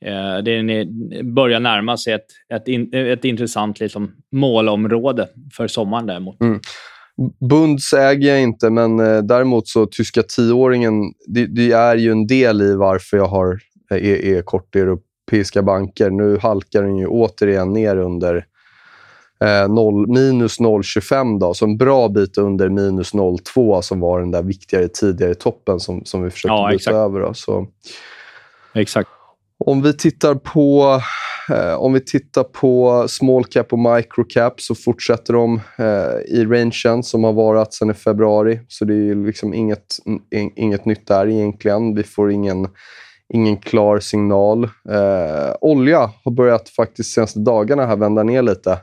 eh, 0.05 0.39
det 0.45 0.87
börjar 1.25 1.61
närma 1.61 1.97
sig 1.97 2.13
ett, 2.13 2.27
ett, 2.55 2.69
in, 2.69 2.95
ett 2.95 3.25
intressant 3.25 3.81
liksom, 3.81 4.13
målområde 4.33 5.29
för 5.53 5.69
sommaren 5.69 6.07
däremot. 6.07 6.41
Mm. 6.41 6.61
Bunds 7.51 7.93
äger 7.93 8.29
jag 8.29 8.43
inte, 8.43 8.71
men 8.71 9.01
eh, 9.01 9.23
däremot 9.23 9.69
så 9.69 9.87
tyska 9.87 10.23
tioåringen, 10.23 10.93
det, 11.27 11.47
det, 11.47 11.73
är 11.73 11.97
ju 11.97 12.11
en 12.11 12.27
del 12.27 12.63
i 12.63 12.75
varför 12.75 13.17
jag 13.17 13.27
har, 13.27 13.59
är, 13.91 14.37
är 14.37 14.43
kort 14.43 14.77
i 14.77 14.79
europeiska 14.79 15.63
banker. 15.63 16.11
Nu 16.11 16.39
halkar 16.39 16.83
den 16.83 16.97
ju 16.97 17.07
återigen 17.07 17.73
ner 17.73 17.97
under 17.97 18.45
eh, 19.43 19.69
0, 19.69 20.09
minus 20.09 20.61
0,25 20.61 21.39
då, 21.41 21.55
så 21.55 21.65
en 21.65 21.77
bra 21.77 22.09
bit 22.09 22.39
under 22.39 22.69
minus 22.69 23.15
0,2 23.15 23.81
som 23.81 24.01
var 24.01 24.21
den 24.21 24.31
där 24.31 24.43
viktigare 24.43 24.89
tidigare 24.89 25.35
toppen 25.35 25.81
som, 25.81 26.05
som 26.05 26.23
vi 26.23 26.31
försökte 26.31 26.53
ja, 26.53 26.71
byta 26.71 26.91
över. 26.91 27.21
Då, 27.21 27.35
så. 27.35 27.67
Exakt. 28.75 29.11
Om 29.65 29.83
vi 29.83 29.97
tittar 29.97 30.35
på 30.35 31.01
eh, 31.51 31.75
om 31.75 31.93
vi 31.93 32.01
tittar 32.01 32.45
på 32.45 33.05
small 33.09 33.45
cap 33.45 33.73
och 33.73 33.79
micro 33.79 34.25
cap 34.25 34.61
så 34.61 34.75
fortsätter 34.75 35.33
de 35.33 35.61
eh, 35.79 36.37
i 36.39 36.45
rangen 36.45 37.03
som 37.03 37.25
har 37.25 37.33
varit 37.33 37.75
sedan 37.75 37.91
i 37.91 37.95
februari. 37.95 38.61
Så 38.69 38.85
det 38.85 38.95
är 38.95 39.27
liksom 39.27 39.55
inget, 39.55 39.97
in, 40.31 40.53
inget 40.57 40.85
nytt 40.85 41.07
där 41.07 41.29
egentligen. 41.29 41.95
Vi 41.95 42.03
får 42.03 42.31
ingen, 42.31 42.69
ingen 43.35 43.57
klar 43.57 43.99
signal. 43.99 44.65
Eh, 44.65 45.55
olja 45.61 46.11
har 46.25 46.33
börjat 46.33 46.69
faktiskt 46.69 47.15
senaste 47.15 47.39
dagarna 47.39 47.87
här 47.87 47.97
vända 47.97 48.23
ner 48.23 48.43
lite. 48.43 48.79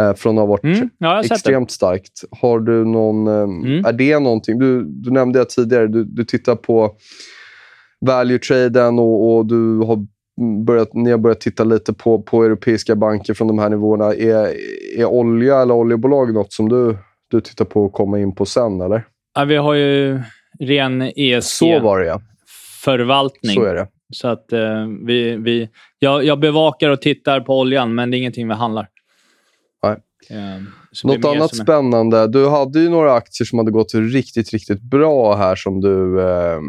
Eh, 0.00 0.14
från 0.14 0.38
att 0.38 0.42
ha 0.42 0.46
varit 0.46 0.64
mm, 0.64 0.90
ja, 0.98 1.20
extremt 1.20 1.70
starkt. 1.70 2.24
Har 2.40 2.60
du 2.60 2.84
någon... 2.84 3.26
Eh, 3.26 3.42
mm. 3.42 3.84
Är 3.84 3.92
det 3.92 4.18
någonting... 4.18 4.58
Du, 4.58 4.84
du 4.84 5.10
nämnde 5.10 5.38
det 5.38 5.44
tidigare, 5.44 5.86
du, 5.86 6.04
du 6.04 6.24
tittar 6.24 6.56
på 6.56 6.96
value-traden 8.00 8.98
och, 8.98 9.36
och, 9.36 9.46
du 9.46 9.78
har 9.78 10.06
börjat, 10.64 10.94
ni 10.94 11.10
har 11.10 11.18
börjat 11.18 11.40
titta 11.40 11.64
lite 11.64 11.92
på, 11.92 12.22
på 12.22 12.44
europeiska 12.44 12.96
banker 12.96 13.34
från 13.34 13.48
de 13.48 13.58
här 13.58 13.70
nivåerna. 13.70 14.14
Är, 14.14 14.54
är 14.98 15.04
olja 15.04 15.62
eller 15.62 15.74
oljebolag 15.74 16.34
något 16.34 16.52
som 16.52 16.68
du, 16.68 16.96
du 17.30 17.40
tittar 17.40 17.64
på 17.64 17.86
att 17.86 17.92
komma 17.92 18.18
in 18.18 18.34
på 18.34 18.46
sen, 18.46 18.80
eller? 18.80 19.04
Ja, 19.34 19.44
vi 19.44 19.56
har 19.56 19.74
ju 19.74 20.20
ren 20.60 21.02
ESG. 21.02 21.48
Så 21.48 21.80
det. 23.42 23.54
Så 23.54 23.64
är 23.64 23.74
det. 23.74 23.88
Så 24.14 24.28
att 24.28 24.52
eh, 24.52 24.86
vi, 25.06 25.36
vi, 25.36 25.68
jag, 25.98 26.24
jag 26.24 26.40
bevakar 26.40 26.90
och 26.90 27.00
tittar 27.00 27.40
på 27.40 27.60
oljan, 27.60 27.94
men 27.94 28.10
det 28.10 28.16
är 28.16 28.18
ingenting 28.18 28.48
vi 28.48 28.54
handlar. 28.54 28.88
Eh, 30.30 30.62
Något 31.04 31.24
annat 31.24 31.52
är... 31.52 31.56
spännande. 31.56 32.26
Du 32.26 32.48
hade 32.48 32.80
ju 32.80 32.88
några 32.88 33.12
aktier 33.12 33.46
som 33.46 33.58
hade 33.58 33.70
gått 33.70 33.94
riktigt, 33.94 34.52
riktigt 34.52 34.82
bra 34.82 35.34
här 35.34 35.56
som 35.56 35.80
du, 35.80 36.20
eh, 36.20 36.60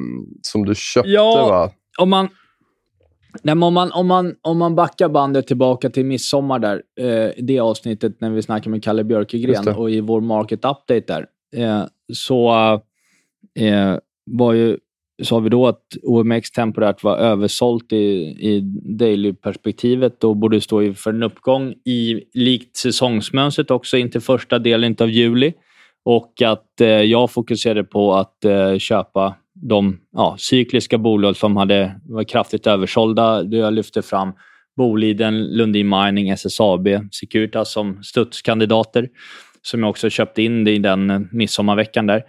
som 0.42 0.66
du 0.66 0.76
köpte, 0.76 1.10
ja, 1.10 1.48
va? 1.50 1.72
Om 2.00 2.10
man, 2.10 2.30
nej, 3.44 3.52
om, 3.54 3.74
man, 3.74 3.92
om, 3.92 4.08
man, 4.08 4.36
om 4.42 4.58
man 4.58 4.76
backar 4.76 5.10
bandet 5.10 5.48
tillbaka 5.48 5.90
till 5.90 6.06
midsommar, 6.06 6.60
där, 6.60 6.82
eh, 7.00 7.32
det 7.38 7.60
avsnittet 7.60 8.22
när 8.22 8.30
vi 8.30 8.42
snackade 8.42 8.70
med 8.70 8.84
Kalle 8.84 9.04
Björkegren 9.04 9.68
och 9.68 9.92
i 9.92 10.00
vår 10.00 10.22
market 10.22 10.60
update 10.66 11.04
där, 11.08 11.26
eh, 11.56 11.84
så 12.14 12.54
eh, 13.60 13.98
var 14.26 14.54
ju 14.54 14.78
sa 15.24 15.40
vi 15.40 15.50
då 15.50 15.68
att 15.68 15.82
OMX 16.04 16.52
temporärt 16.52 17.04
var 17.04 17.18
översålt 17.18 17.94
i, 17.94 18.06
i 18.40 18.62
daily-perspektivet 19.00 20.24
och 20.24 20.38
borde 20.38 20.62
stå 20.62 20.82
inför 20.82 21.10
en 21.14 21.24
uppgång 21.24 21.74
i 21.86 22.22
likt 22.34 22.78
säsongsmönstret 22.78 23.72
också 23.72 23.98
in 23.98 24.12
till 24.12 24.22
första 24.22 24.60
delen 24.60 24.96
av 25.00 25.10
juli. 25.10 25.54
Och 26.06 26.42
att 26.42 26.82
eh, 26.82 26.88
jag 26.88 27.32
fokuserade 27.32 27.84
på 27.84 28.14
att 28.14 28.46
eh, 28.46 28.78
köpa 28.78 29.36
de 29.54 30.00
ja, 30.12 30.36
cykliska 30.40 30.98
bolag 30.98 31.36
som 31.36 31.58
hade, 31.58 32.00
var 32.06 32.24
kraftigt 32.24 32.68
översålda. 32.68 33.44
Jag 33.44 33.74
lyfte 33.74 34.02
fram 34.02 34.34
Boliden, 34.78 35.44
Lundin 35.44 35.90
Mining, 35.90 36.30
SSAB, 36.30 36.88
Securitas 37.12 37.72
som 37.72 38.04
studskandidater 38.04 39.10
som 39.62 39.84
jag 39.84 39.90
också 39.90 40.10
köpte 40.10 40.42
in 40.44 40.68
i 40.68 40.80
den 40.80 41.10
eh, 41.10 41.20
midsommarveckan 41.32 42.06
där. 42.06 42.24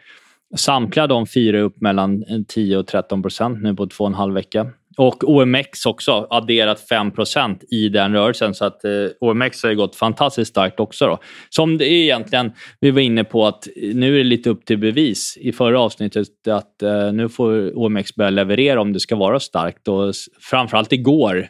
Samtliga 0.56 1.06
de 1.06 1.26
fyra 1.26 1.58
är 1.58 1.62
upp 1.62 1.80
mellan 1.80 2.22
eh, 2.22 2.40
10 2.48 2.76
och 2.76 2.86
13 2.86 3.22
procent 3.22 3.62
nu 3.62 3.74
på 3.74 3.86
två 3.86 4.04
och 4.04 4.10
en 4.10 4.14
halv 4.14 4.34
vecka. 4.34 4.66
Och 4.96 5.24
OMX 5.24 5.86
också 5.86 6.26
adderat 6.30 6.80
5 6.80 7.10
procent 7.10 7.64
i 7.70 7.88
den 7.88 8.12
rörelsen. 8.12 8.54
Så 8.54 8.64
att 8.64 8.84
eh, 8.84 8.90
OMX 9.20 9.62
har 9.62 9.74
gått 9.74 9.96
fantastiskt 9.96 10.50
starkt 10.50 10.80
också. 10.80 11.06
Då. 11.06 11.18
Som 11.48 11.78
det 11.78 11.84
är 11.84 12.02
egentligen, 12.02 12.52
vi 12.80 12.90
var 12.90 13.00
inne 13.00 13.24
på 13.24 13.46
att 13.46 13.68
nu 13.76 14.14
är 14.14 14.18
det 14.18 14.24
lite 14.24 14.50
upp 14.50 14.64
till 14.64 14.78
bevis 14.78 15.38
i 15.40 15.52
förra 15.52 15.80
avsnittet 15.80 16.28
att 16.48 16.82
eh, 16.82 17.12
nu 17.12 17.28
får 17.28 17.78
OMX 17.78 18.14
börja 18.14 18.30
leverera 18.30 18.80
om 18.80 18.92
det 18.92 19.00
ska 19.00 19.16
vara 19.16 19.40
starkt. 19.40 19.88
Och 19.88 20.14
framförallt 20.40 20.92
igår 20.92 21.48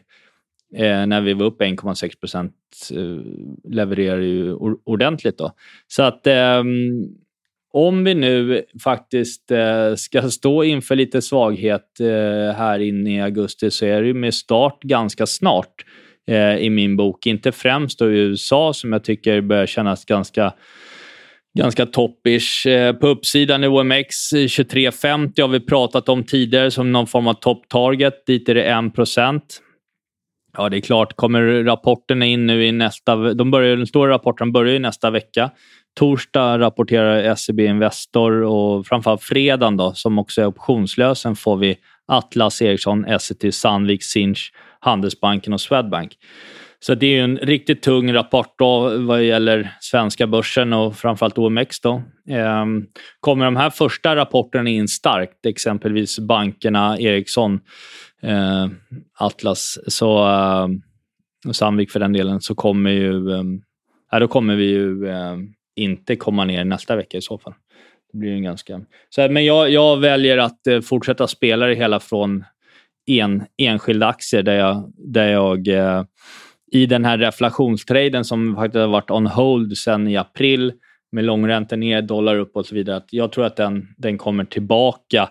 eh, 0.76 1.06
när 1.06 1.20
vi 1.20 1.32
var 1.32 1.46
upp 1.46 1.60
1,6 1.60 2.20
procent 2.20 2.52
eh, 2.94 3.72
levererar 3.72 4.20
ju 4.20 4.54
ordentligt. 4.84 5.38
Då. 5.38 5.52
Så 5.86 6.02
att 6.02 6.26
ehm, 6.26 7.08
om 7.72 8.04
vi 8.04 8.14
nu 8.14 8.64
faktiskt 8.84 9.50
eh, 9.50 9.94
ska 9.94 10.30
stå 10.30 10.64
inför 10.64 10.96
lite 10.96 11.22
svaghet 11.22 12.00
eh, 12.00 12.56
här 12.56 12.78
inne 12.78 13.16
i 13.16 13.20
augusti 13.20 13.70
så 13.70 13.86
är 13.86 14.02
det 14.02 14.14
med 14.14 14.34
start 14.34 14.82
ganska 14.82 15.26
snart 15.26 15.84
eh, 16.28 16.56
i 16.56 16.70
min 16.70 16.96
bok. 16.96 17.26
Inte 17.26 17.52
främst 17.52 17.98
då 17.98 18.12
i 18.12 18.18
USA 18.18 18.72
som 18.72 18.92
jag 18.92 19.04
tycker 19.04 19.40
börjar 19.40 19.66
kännas 19.66 20.04
ganska 20.04 20.52
ganska 21.58 21.86
toppish. 21.86 22.66
Eh, 22.66 22.92
på 22.92 23.06
uppsidan 23.06 23.64
i 23.64 23.66
OMX 23.66 24.28
2350 24.30 25.42
har 25.42 25.48
vi 25.48 25.60
pratat 25.60 26.08
om 26.08 26.24
tidigare 26.24 26.70
som 26.70 26.92
någon 26.92 27.06
form 27.06 27.26
av 27.26 27.34
top 27.34 27.68
target. 27.68 28.26
Dit 28.26 28.48
är 28.48 28.54
det 28.54 28.64
1 28.64 28.76
Ja, 30.58 30.68
det 30.68 30.76
är 30.76 30.80
klart. 30.80 31.16
Kommer 31.16 31.64
rapporterna 31.64 32.26
in 32.26 32.46
nu 32.46 32.66
i 32.66 32.72
nästa... 32.72 33.16
De 33.16 33.50
börjar, 33.50 33.76
de 33.76 33.86
stora 33.86 34.14
rapporten 34.14 34.52
börjar 34.52 34.72
ju 34.72 34.78
nästa 34.78 35.10
vecka. 35.10 35.50
Torsdag 35.96 36.58
rapporterar 36.58 37.34
SEB 37.34 37.60
Investor 37.60 38.42
och 38.42 38.86
framförallt 38.86 39.22
fredagen 39.22 39.76
då, 39.76 39.92
som 39.94 40.18
också 40.18 40.40
är 40.40 40.46
optionslösen 40.46 41.36
får 41.36 41.56
vi 41.56 41.76
Atlas, 42.06 42.62
Ericsson, 42.62 43.04
Essity, 43.04 43.52
Sandvik, 43.52 44.02
Sinch, 44.02 44.52
Handelsbanken 44.80 45.52
och 45.52 45.60
Swedbank. 45.60 46.12
Så 46.80 46.94
det 46.94 47.06
är 47.18 47.24
en 47.24 47.38
riktigt 47.38 47.82
tung 47.82 48.12
rapport 48.12 48.54
då 48.58 48.98
vad 48.98 49.22
gäller 49.22 49.76
svenska 49.80 50.26
börsen 50.26 50.72
och 50.72 50.96
framförallt 50.96 51.38
OMX. 51.38 51.80
Då. 51.80 52.02
Ehm, 52.30 52.86
kommer 53.20 53.44
de 53.44 53.56
här 53.56 53.70
första 53.70 54.16
rapporterna 54.16 54.70
in 54.70 54.88
starkt, 54.88 55.46
exempelvis 55.46 56.18
bankerna, 56.18 56.98
Ericsson, 56.98 57.60
eh, 58.22 58.66
Atlas 59.18 59.78
så, 59.86 60.28
eh, 60.28 60.68
och 61.48 61.56
Sandvik 61.56 61.90
för 61.90 62.00
den 62.00 62.12
delen, 62.12 62.40
så 62.40 62.54
kommer 62.54 62.90
ju, 62.90 63.32
eh, 64.12 64.20
då 64.20 64.28
kommer 64.28 64.56
vi 64.56 64.64
ju 64.64 65.08
eh, 65.08 65.36
inte 65.76 66.16
komma 66.16 66.44
ner 66.44 66.64
nästa 66.64 66.96
vecka 66.96 67.18
i 67.18 67.22
så 67.22 67.38
fall. 67.38 67.54
Det 68.12 68.18
blir 68.18 68.32
en 68.32 68.42
ganska... 68.42 68.80
Så, 69.08 69.28
men 69.28 69.44
jag, 69.44 69.70
jag 69.70 69.96
väljer 69.96 70.38
att 70.38 70.66
eh, 70.66 70.80
fortsätta 70.80 71.26
spela 71.26 71.66
det 71.66 71.74
hela 71.74 72.00
från 72.00 72.44
en, 73.06 73.44
enskilda 73.58 74.06
aktier 74.06 74.42
där 74.42 74.54
jag, 74.54 74.92
där 74.96 75.28
jag 75.28 75.68
eh, 75.68 76.04
i 76.72 76.86
den 76.86 77.04
här 77.04 77.18
reflationstraden 77.18 78.24
som 78.24 78.54
faktiskt 78.54 78.80
har 78.80 78.86
varit 78.86 79.10
on 79.10 79.26
hold 79.26 79.76
sedan 79.76 80.08
i 80.08 80.16
april 80.16 80.72
med 81.12 81.24
långräntor 81.24 81.76
ner, 81.76 82.02
dollar 82.02 82.38
upp 82.38 82.56
och 82.56 82.66
så 82.66 82.74
vidare. 82.74 82.96
Att 82.96 83.12
jag 83.12 83.32
tror 83.32 83.44
att 83.44 83.56
den, 83.56 83.88
den 83.96 84.18
kommer 84.18 84.44
tillbaka 84.44 85.30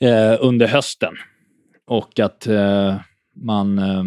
eh, 0.00 0.36
under 0.40 0.66
hösten 0.66 1.14
och 1.86 2.20
att 2.20 2.46
eh, 2.46 2.96
man 3.44 3.78
eh, 3.78 4.04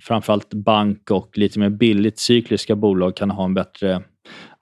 framförallt 0.00 0.54
bank 0.54 1.10
och 1.10 1.38
lite 1.38 1.58
mer 1.58 1.68
billigt 1.70 2.18
cykliska 2.18 2.76
bolag 2.76 3.16
kan 3.16 3.30
ha 3.30 3.44
en 3.44 3.54
bättre 3.54 4.02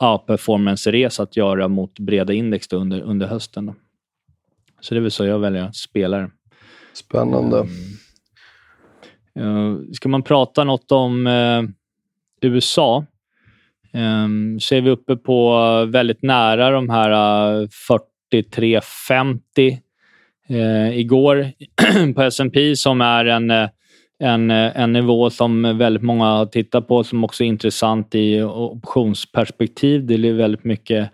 performance-resa 0.00 1.23
att 1.23 1.37
göra 1.37 1.69
mot 1.69 1.99
breda 1.99 2.33
index 2.33 2.73
under, 2.73 3.00
under 3.00 3.26
hösten. 3.26 3.66
Då. 3.66 3.75
Så 4.80 4.95
det 4.95 4.99
är 4.99 5.02
väl 5.02 5.11
så 5.11 5.25
jag 5.25 5.38
väljer 5.38 5.62
att 5.62 5.76
spela 5.76 6.30
Spännande. 6.92 7.66
Uh, 9.38 9.78
ska 9.92 10.09
man 10.09 10.23
prata 10.23 10.64
något 10.64 10.92
om 10.92 11.26
uh, 11.26 11.62
USA 12.40 13.04
um, 13.92 14.61
så 14.61 14.75
är 14.75 14.80
vi 14.80 14.90
uppe 14.90 15.16
på 15.16 15.61
väldigt 15.85 16.23
nära 16.23 16.71
de 16.71 16.90
här 16.90 17.11
uh, 17.61 17.69
43,50 18.33 19.78
uh, 20.50 20.99
igår 20.99 21.52
på 22.14 22.23
S&P 22.23 22.76
som 22.76 23.00
är 23.00 23.25
en 23.25 23.50
en, 24.21 24.50
eh, 24.50 24.81
en 24.81 24.93
nivå 24.93 25.31
som 25.31 25.79
väldigt 25.79 26.03
många 26.03 26.25
har 26.25 26.47
tittat 26.47 26.89
på 26.89 27.05
som 27.05 27.25
också 27.25 27.45
är 27.45 27.49
intressant 27.49 28.15
i 28.15 28.43
optionsperspektiv. 28.43 30.07
Det 30.07 30.15
är 30.15 30.33
väldigt 30.33 30.65
mycket 30.65 31.11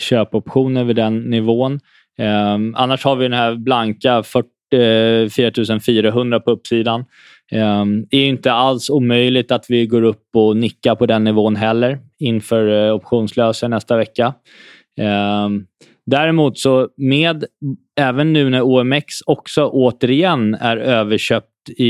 köpoptioner 0.00 0.84
vid 0.84 0.96
den 0.96 1.20
nivån. 1.20 1.80
Eh, 2.18 2.54
annars 2.74 3.04
har 3.04 3.16
vi 3.16 3.24
den 3.24 3.38
här 3.38 3.54
blanka 3.54 4.22
44 4.22 5.80
400 5.86 6.36
eh, 6.36 6.42
på 6.42 6.50
uppsidan. 6.50 7.04
Eh, 7.52 7.84
det 8.10 8.16
är 8.16 8.28
inte 8.28 8.52
alls 8.52 8.90
omöjligt 8.90 9.52
att 9.52 9.66
vi 9.68 9.86
går 9.86 10.02
upp 10.02 10.26
och 10.34 10.56
nickar 10.56 10.94
på 10.94 11.06
den 11.06 11.24
nivån 11.24 11.56
heller 11.56 11.98
inför 12.18 12.86
eh, 12.86 12.94
optionslösen 12.94 13.70
nästa 13.70 13.96
vecka. 13.96 14.34
Eh, 15.00 15.48
däremot 16.06 16.58
så 16.58 16.88
med, 16.96 17.44
även 18.00 18.32
nu 18.32 18.50
när 18.50 18.62
OMX 18.62 19.04
också 19.26 19.66
återigen 19.66 20.54
är 20.54 20.76
överköpt 20.76 21.57
i, 21.70 21.84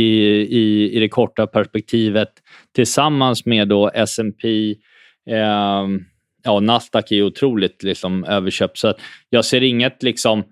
i, 0.51 0.91
i 0.97 1.01
det 1.01 1.09
korta 1.09 1.47
perspektivet 1.47 2.29
tillsammans 2.75 3.47
med 3.47 3.69
då 3.69 3.91
S&P 3.95 4.71
eh, 5.31 5.87
ja, 6.45 6.61
Nasdaq 6.61 7.13
är 7.13 7.23
otroligt 7.23 7.83
liksom, 7.83 8.25
överköpt. 8.25 8.79
Så 8.79 8.95
jag 9.31 9.45
ser 9.45 9.63
inget 9.63 10.03
liksom 10.03 10.45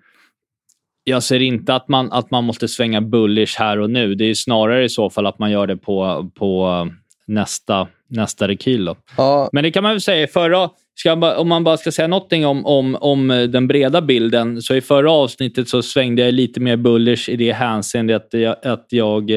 jag 1.09 1.23
ser 1.23 1.41
inte 1.41 1.75
att 1.75 1.89
man, 1.89 2.13
att 2.13 2.31
man 2.31 2.45
måste 2.45 2.69
svänga 2.69 3.01
bullish 3.01 3.59
här 3.59 3.81
och 3.81 3.91
nu. 3.91 4.15
Det 4.15 4.25
är 4.25 4.35
snarare 4.35 4.85
i 4.85 4.89
så 4.89 5.11
fall 5.11 5.27
att 5.27 5.39
man 5.39 5.51
gör 5.51 5.67
det 5.67 5.77
på, 5.77 6.31
på 6.35 6.89
nästa, 7.27 7.89
nästa 8.09 8.49
rekyl. 8.49 8.95
Ja. 9.17 9.49
Men 9.53 9.65
det 9.65 9.71
kan 9.71 9.83
man 9.83 9.93
väl 9.93 10.01
säga. 10.01 10.27
Förra, 10.27 10.71
ska, 10.99 11.37
om 11.37 11.49
man 11.49 11.65
bara 11.65 11.77
ska 11.77 11.93
säga 11.93 12.09
någonting 12.09 12.47
om, 12.47 12.67
om, 12.67 12.97
om 13.01 13.29
den 13.29 13.69
breda 13.69 14.03
bilden, 14.03 14.63
så 14.63 14.75
i 14.75 14.81
förra 14.81 15.13
avsnittet 15.13 15.69
så 15.69 15.83
svängde 15.83 16.23
jag 16.23 16.35
lite 16.35 16.61
mer 16.61 16.77
bullish 16.77 17.29
i 17.29 17.37
det 17.37 17.53
hänseendet 17.53 18.35
att 18.35 18.41
jag, 18.41 18.57
att 18.63 18.87
jag 18.89 19.31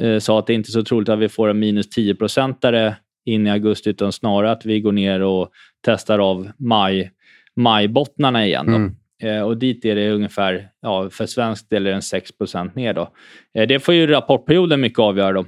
eh, 0.00 0.18
sa 0.18 0.38
att 0.38 0.46
det 0.46 0.54
inte 0.54 0.68
är 0.68 0.72
så 0.72 0.82
troligt 0.82 1.08
att 1.08 1.18
vi 1.18 1.28
får 1.28 1.48
en 1.48 1.58
minus 1.58 1.90
10 1.90 2.14
procentare 2.14 2.96
in 3.24 3.46
i 3.46 3.50
augusti, 3.50 3.90
utan 3.90 4.12
snarare 4.12 4.52
att 4.52 4.66
vi 4.66 4.80
går 4.80 4.92
ner 4.92 5.20
och 5.20 5.50
testar 5.86 6.18
av 6.18 6.50
maj, 6.58 7.10
majbottnarna 7.56 8.46
igen. 8.46 8.68
Mm. 8.68 8.96
Eh, 9.22 9.42
och 9.42 9.56
dit 9.56 9.84
är 9.84 9.94
det 9.94 10.10
ungefär, 10.10 10.68
ja, 10.80 11.10
för 11.10 11.26
svensk 11.26 11.70
del 11.70 11.86
är 11.86 11.90
den 11.90 12.02
6 12.02 12.30
ner. 12.74 12.94
Då. 12.94 13.12
Eh, 13.54 13.66
det 13.66 13.80
får 13.80 13.94
ju 13.94 14.06
rapportperioden 14.06 14.80
mycket 14.80 14.98
avgöra. 14.98 15.32
Då. 15.32 15.46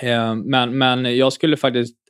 Eh, 0.00 0.34
men, 0.34 0.78
men 0.78 1.16
jag 1.16 1.32
skulle 1.32 1.56
faktiskt 1.56 2.01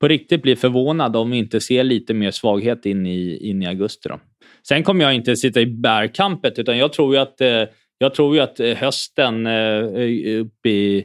på 0.00 0.08
riktigt 0.08 0.42
bli 0.42 0.56
förvånad 0.56 1.16
om 1.16 1.30
vi 1.30 1.38
inte 1.38 1.60
ser 1.60 1.84
lite 1.84 2.14
mer 2.14 2.30
svaghet 2.30 2.86
in 2.86 3.06
i, 3.06 3.48
in 3.50 3.62
i 3.62 3.66
augusti. 3.66 4.08
Då. 4.08 4.20
Sen 4.68 4.82
kommer 4.82 5.04
jag 5.04 5.14
inte 5.14 5.36
sitta 5.36 5.60
i 5.60 5.66
bärkampet, 5.66 6.58
utan 6.58 6.78
jag 6.78 6.92
tror 6.92 7.14
ju 7.14 7.20
att, 7.20 7.40
eh, 7.40 7.64
jag 7.98 8.14
tror 8.14 8.34
ju 8.34 8.40
att 8.40 8.58
hösten 8.76 9.46
eh, 9.46 10.40
upp 10.40 10.66
i 10.66 11.04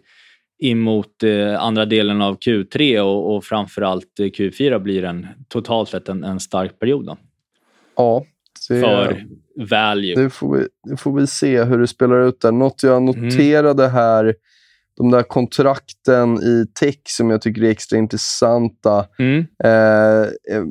emot 0.64 1.24
eh, 1.24 1.64
andra 1.64 1.86
delen 1.86 2.22
av 2.22 2.38
Q3 2.38 3.00
och, 3.00 3.36
och 3.36 3.44
framförallt 3.44 4.20
Q4 4.20 4.80
blir 4.80 5.04
en 5.04 5.28
totalt 5.48 5.90
sett 5.90 6.10
en, 6.10 6.24
en 6.24 6.40
stark 6.40 6.80
period. 6.80 7.06
Då. 7.06 7.18
Ja, 7.96 8.26
det, 8.70 8.82
för 8.82 9.26
value. 9.56 10.16
Det 10.16 10.30
får, 10.30 10.58
vi, 10.58 10.68
det 10.90 10.98
får 10.98 11.20
vi 11.20 11.28
se 11.28 11.64
hur 11.64 11.78
det 11.78 11.88
spelar 11.88 12.28
ut 12.28 12.42
där. 12.42 12.52
Något 12.52 12.84
jag 12.84 12.98
mm. 12.98 13.06
noterade 13.06 13.84
mm. 13.84 13.96
här, 13.96 14.36
de 14.98 15.12
där 15.12 15.24
kontrakten 15.24 16.38
i 16.38 16.66
tech 16.80 17.00
som 17.08 17.30
jag 17.30 17.42
tycker 17.42 17.64
är 17.64 17.70
extra 17.70 17.98
intressanta. 17.98 19.06
Mm. 19.20 19.46
Eh, 19.64 20.22
eh 20.22 20.64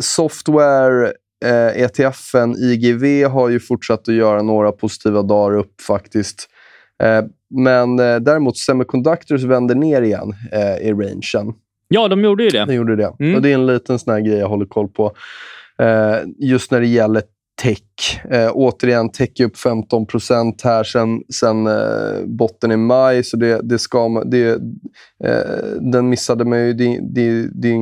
software 0.00 1.12
eh, 1.44 1.82
ETFen 1.82 2.56
IGV 2.58 3.24
har 3.24 3.48
ju 3.48 3.60
fortsatt 3.60 4.08
att 4.08 4.14
göra 4.14 4.42
några 4.42 4.72
positiva 4.72 5.22
dagar 5.22 5.58
upp 5.58 5.80
faktiskt. 5.80 6.48
Eh, 7.02 7.24
men 7.50 7.98
eh, 7.98 8.16
däremot 8.16 8.56
Semiconductors 8.56 9.42
vänder 9.42 9.74
ner 9.74 10.02
igen 10.02 10.34
eh, 10.52 10.88
i 10.88 10.92
rangen. 10.92 11.54
Ja, 11.88 12.08
de 12.08 12.24
gjorde 12.24 12.44
ju 12.44 12.50
det. 12.50 12.64
De 12.64 12.74
gjorde 12.74 12.96
det. 12.96 13.12
Mm. 13.20 13.34
Och 13.34 13.42
det 13.42 13.50
är 13.50 13.54
en 13.54 13.66
liten 13.66 13.98
sån 13.98 14.24
grej 14.24 14.38
jag 14.38 14.48
håller 14.48 14.66
koll 14.66 14.88
på. 14.88 15.12
Eh, 15.78 16.16
just 16.38 16.70
när 16.70 16.80
det 16.80 16.86
gäller 16.86 17.22
tech. 17.62 18.20
Eh, 18.30 18.50
återigen, 18.54 19.12
tech 19.12 19.30
är 19.38 19.44
upp 19.44 19.56
15 19.56 20.06
här 20.64 20.84
sen, 20.84 21.22
sen 21.34 21.66
eh, 21.66 22.24
botten 22.26 22.72
i 22.72 22.76
maj, 22.76 23.24
så 23.24 23.36
det, 23.36 23.60
det 23.62 23.78
ska 23.78 24.24
det, 24.24 24.48
eh, 25.24 25.66
Den 25.80 26.08
missade 26.08 26.44
man 26.44 26.58
ju. 26.58 26.72
Det, 26.72 26.98
det, 27.14 27.48
det 27.62 27.68
är 27.68 27.72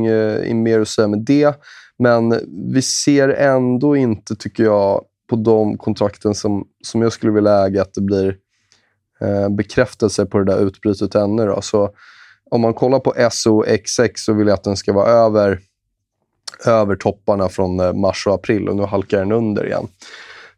inget 0.45 0.56
mer 0.56 0.80
att 0.80 0.88
säga 0.88 1.09
med 1.09 1.25
det. 1.25 1.61
Men 1.99 2.40
vi 2.73 2.83
ser 2.83 3.28
ändå 3.28 3.97
inte, 3.97 4.37
tycker 4.37 4.64
jag, 4.64 5.04
på 5.30 5.37
de 5.37 5.78
kontrakten 5.78 6.35
som, 6.35 6.64
som 6.85 7.02
jag 7.02 7.12
skulle 7.12 7.33
vilja 7.33 7.66
äga, 7.66 7.83
att 7.83 7.95
det 7.95 8.00
blir 8.00 8.37
eh, 9.21 9.49
bekräftelse 9.49 10.26
på 10.26 10.38
det 10.38 10.45
där 10.45 10.66
utbrytet 10.66 11.14
ännu. 11.14 11.47
Då. 11.47 11.61
Så 11.62 11.90
om 12.50 12.61
man 12.61 12.75
kollar 12.75 12.99
på 12.99 13.14
SOXX 13.30 14.25
så 14.25 14.33
vill 14.33 14.47
jag 14.47 14.54
att 14.54 14.64
den 14.64 14.76
ska 14.76 14.92
vara 14.92 15.09
över 15.09 15.60
över 16.67 16.97
topparna 16.97 17.49
från 17.49 17.80
eh, 17.80 17.93
mars 17.93 18.26
och 18.26 18.35
april 18.35 18.69
och 18.69 18.76
nu 18.76 18.82
halkar 18.82 19.19
den 19.19 19.32
under 19.32 19.67
igen. 19.67 19.89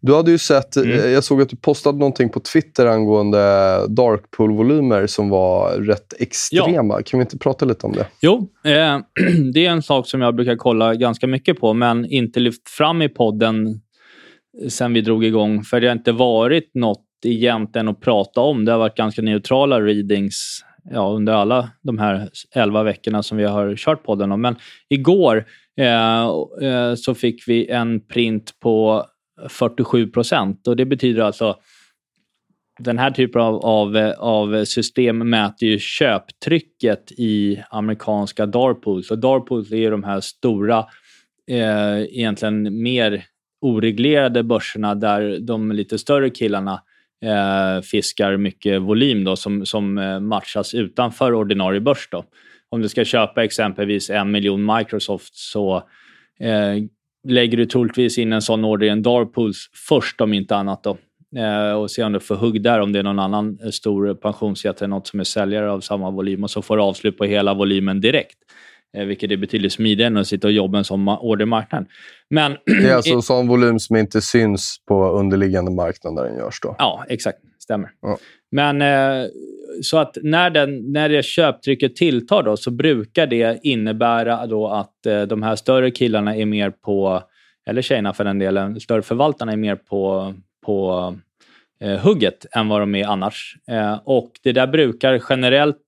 Du 0.00 0.14
hade 0.14 0.30
ju 0.30 0.38
sett, 0.38 0.76
mm. 0.76 0.90
Eh, 0.90 1.06
jag 1.06 1.24
såg 1.24 1.42
att 1.42 1.48
du 1.48 1.56
postade 1.56 1.98
någonting 1.98 2.28
på 2.28 2.40
Twitter 2.40 2.86
angående 2.86 3.38
dark 3.88 4.30
pool-volymer 4.30 5.06
som 5.06 5.28
var 5.28 5.72
rätt 5.72 6.14
extrema. 6.18 6.94
Ja. 6.94 7.02
Kan 7.06 7.18
vi 7.18 7.22
inte 7.22 7.38
prata 7.38 7.64
lite 7.64 7.86
om 7.86 7.92
det? 7.92 8.06
Jo, 8.20 8.48
eh, 8.64 8.98
det 9.54 9.66
är 9.66 9.70
en 9.70 9.82
sak 9.82 10.06
som 10.06 10.20
jag 10.20 10.34
brukar 10.34 10.56
kolla 10.56 10.94
ganska 10.94 11.26
mycket 11.26 11.60
på, 11.60 11.74
men 11.74 12.06
inte 12.06 12.40
lyft 12.40 12.68
fram 12.68 13.02
i 13.02 13.08
podden 13.08 13.80
sen 14.68 14.92
vi 14.92 15.00
drog 15.00 15.24
igång, 15.24 15.62
för 15.62 15.80
det 15.80 15.86
har 15.86 15.96
inte 15.96 16.12
varit 16.12 16.70
något 16.74 17.04
egentligen 17.24 17.88
att 17.88 18.00
prata 18.00 18.40
om. 18.40 18.64
Det 18.64 18.72
har 18.72 18.78
varit 18.78 18.96
ganska 18.96 19.22
neutrala 19.22 19.80
readings 19.80 20.64
ja, 20.90 21.08
under 21.10 21.32
alla 21.32 21.70
de 21.82 21.98
här 21.98 22.28
elva 22.54 22.82
veckorna 22.82 23.22
som 23.22 23.38
vi 23.38 23.44
har 23.44 23.76
kört 23.76 24.04
podden 24.04 24.32
om. 24.32 24.40
Men 24.40 24.56
igår 24.88 25.44
Eh, 25.78 26.24
eh, 26.62 26.94
så 26.94 27.14
fick 27.14 27.48
vi 27.48 27.66
en 27.70 28.00
print 28.00 28.60
på 28.60 29.06
47 29.48 30.10
procent 30.10 30.68
och 30.68 30.76
det 30.76 30.86
betyder 30.86 31.22
alltså 31.22 31.56
den 32.78 32.98
här 32.98 33.10
typen 33.10 33.42
av, 33.42 33.56
av, 33.56 33.96
av 34.18 34.64
system 34.64 35.30
mäter 35.30 35.68
ju 35.68 35.78
köptrycket 35.78 37.12
i 37.12 37.62
amerikanska 37.70 38.46
darpools. 38.46 39.10
Och 39.10 39.18
darpools 39.18 39.72
är 39.72 39.90
de 39.90 40.04
här 40.04 40.20
stora, 40.20 40.78
eh, 41.50 42.02
egentligen 42.02 42.82
mer 42.82 43.24
oreglerade 43.60 44.42
börserna 44.42 44.94
där 44.94 45.38
de 45.40 45.72
lite 45.72 45.98
större 45.98 46.30
killarna 46.30 46.82
eh, 47.24 47.82
fiskar 47.82 48.36
mycket 48.36 48.82
volym 48.82 49.24
då, 49.24 49.36
som, 49.36 49.66
som 49.66 49.98
eh, 49.98 50.20
matchas 50.20 50.74
utanför 50.74 51.34
ordinarie 51.34 51.80
börs. 51.80 52.08
Då 52.10 52.24
om 52.70 52.82
du 52.82 52.88
ska 52.88 53.04
köpa 53.04 53.44
exempelvis 53.44 54.10
en 54.10 54.30
miljon 54.30 54.76
Microsoft 54.76 55.36
så 55.36 55.76
eh, 56.40 56.84
lägger 57.28 57.56
du 57.56 57.66
troligtvis 57.66 58.18
in 58.18 58.32
en 58.32 58.42
sån 58.42 58.64
order 58.64 58.86
i 58.86 58.90
en 58.90 59.02
Darpools 59.02 59.70
först 59.88 60.20
om 60.20 60.32
inte 60.32 60.56
annat. 60.56 60.82
Då. 60.82 60.98
Eh, 61.36 61.72
och 61.72 61.90
se 61.90 62.02
om 62.02 62.12
du 62.12 62.20
får 62.20 62.34
hugg 62.34 62.62
där 62.62 62.80
om 62.80 62.92
det 62.92 62.98
är 62.98 63.02
någon 63.02 63.18
annan 63.18 63.58
eh, 63.64 63.70
stor 63.70 64.14
pensionsjätte 64.14 64.84
eller 64.84 64.94
något 64.94 65.06
som 65.06 65.20
är 65.20 65.24
säljare 65.24 65.70
av 65.70 65.80
samma 65.80 66.10
volym 66.10 66.44
och 66.44 66.50
så 66.50 66.62
får 66.62 66.76
du 66.76 66.82
avslut 66.82 67.18
på 67.18 67.24
hela 67.24 67.54
volymen 67.54 68.00
direkt. 68.00 68.38
Eh, 68.96 69.04
vilket 69.04 69.30
är 69.30 69.36
betydligt 69.36 69.72
smidigare 69.72 70.06
än 70.06 70.16
att 70.16 70.26
sitta 70.26 70.46
och 70.46 70.52
jobba 70.52 70.78
en 70.78 70.84
sån 70.84 71.08
ordermarknad. 71.08 71.86
Men, 72.30 72.52
det 72.66 72.90
är 72.90 72.94
alltså 72.94 73.14
en 73.14 73.22
sån 73.22 73.48
volym 73.48 73.78
som 73.78 73.96
inte 73.96 74.20
syns 74.20 74.76
på 74.88 75.10
underliggande 75.10 75.70
marknad 75.70 76.16
där 76.16 76.24
den 76.24 76.36
görs 76.36 76.60
då? 76.62 76.76
Ja, 76.78 77.04
exakt. 77.08 77.38
Stämmer. 77.58 77.90
Ja. 78.02 78.18
Men 78.50 78.82
eh, 78.82 79.28
så 79.82 79.98
att 79.98 80.16
när, 80.22 80.50
den, 80.50 80.92
när 80.92 81.08
det 81.08 81.22
köptrycket 81.22 81.96
tilltar 81.96 82.42
då, 82.42 82.56
så 82.56 82.70
brukar 82.70 83.26
det 83.26 83.60
innebära 83.62 84.46
då 84.46 84.68
att 84.68 85.06
eh, 85.06 85.22
de 85.22 85.42
här 85.42 85.56
större 85.56 85.90
killarna 85.90 86.36
är 86.36 86.46
mer 86.46 86.70
på, 86.70 87.22
eller 87.66 87.82
tjejerna 87.82 88.12
för 88.12 88.24
den 88.24 88.38
delen, 88.38 88.80
större 88.80 89.02
förvaltarna 89.02 89.52
är 89.52 89.56
mer 89.56 89.76
på, 89.76 90.34
på 90.66 91.14
eh, 91.80 91.98
hugget 91.98 92.46
än 92.56 92.68
vad 92.68 92.80
de 92.80 92.94
är 92.94 93.06
annars. 93.06 93.56
Eh, 93.70 93.98
och 94.04 94.30
det 94.42 94.52
där 94.52 94.66
brukar 94.66 95.22
generellt 95.30 95.78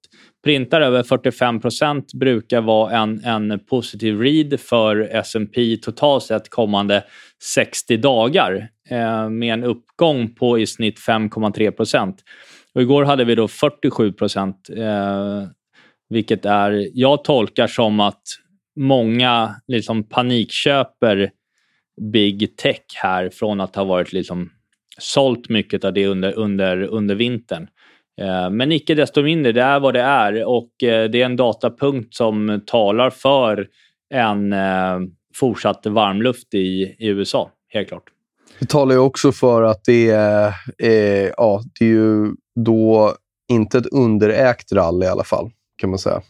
Printar 0.45 0.81
över 0.81 1.03
45 1.03 1.61
procent 1.61 2.13
brukar 2.15 2.61
vara 2.61 2.99
en, 2.99 3.25
en 3.25 3.59
positiv 3.59 4.21
read 4.21 4.61
för 4.61 5.09
S&P 5.13 5.77
totalt 5.83 6.25
sett 6.25 6.51
kommande 6.51 7.05
60 7.43 7.97
dagar 7.97 8.69
eh, 8.91 9.29
med 9.29 9.53
en 9.53 9.65
uppgång 9.65 10.35
på 10.35 10.59
i 10.59 10.67
snitt 10.67 10.99
5,3 10.99 11.71
procent. 11.71 12.25
Och 12.75 12.83
igår 12.83 13.05
hade 13.05 13.25
vi 13.25 13.35
då 13.35 13.49
47 13.49 14.13
procent, 14.13 14.71
eh, 14.77 15.45
vilket 16.09 16.45
är, 16.45 16.89
jag 16.95 17.25
tolkar 17.25 17.67
som 17.67 18.01
att 18.01 18.23
många 18.77 19.55
liksom 19.67 20.09
panikköper 20.09 21.31
big 22.13 22.57
tech 22.57 22.83
här 22.95 23.31
från 23.31 23.61
att 23.61 23.77
ha 23.77 23.85
varit 23.85 24.13
liksom 24.13 24.51
sålt 24.99 25.49
mycket 25.49 25.85
av 25.85 25.93
det 25.93 26.07
under, 26.07 26.39
under, 26.39 26.83
under 26.83 27.15
vintern. 27.15 27.69
Eh, 28.21 28.51
men 28.51 28.73
icke 28.73 28.95
desto 28.95 29.23
mindre, 29.23 29.53
det 29.53 29.63
är 29.63 29.81
vad 29.81 29.95
det 29.95 30.01
är 30.01 30.45
och 30.45 30.83
eh, 30.83 31.11
det 31.11 31.23
är 31.23 31.25
en 31.25 31.37
datapunkt 31.37 32.15
som 32.15 32.63
talar 32.67 33.11
för 33.11 33.69
en 34.15 34.53
eh, 34.53 34.99
fortsatt 35.35 35.87
varmluft 35.87 36.55
i, 36.55 36.97
i 36.99 37.07
USA, 37.07 37.51
helt 37.69 37.89
klart. 37.89 38.05
Det 38.59 38.69
talar 38.69 38.95
ju 38.95 39.01
också 39.01 39.33
för 39.33 39.63
att 39.63 39.85
det 39.85 40.11
är, 40.11 40.47
eh, 40.79 41.31
ja, 41.37 41.63
det 41.79 41.85
är 41.85 41.89
ju 41.89 42.33
då 42.55 43.15
inte 43.49 43.79
ett 43.79 43.87
underägt 43.87 44.73
rally 44.73 45.07
i 45.07 45.09
alla 45.09 45.25
fall, 45.25 45.51
kan 45.77 45.91
man 45.91 45.99
säga. 45.99 46.23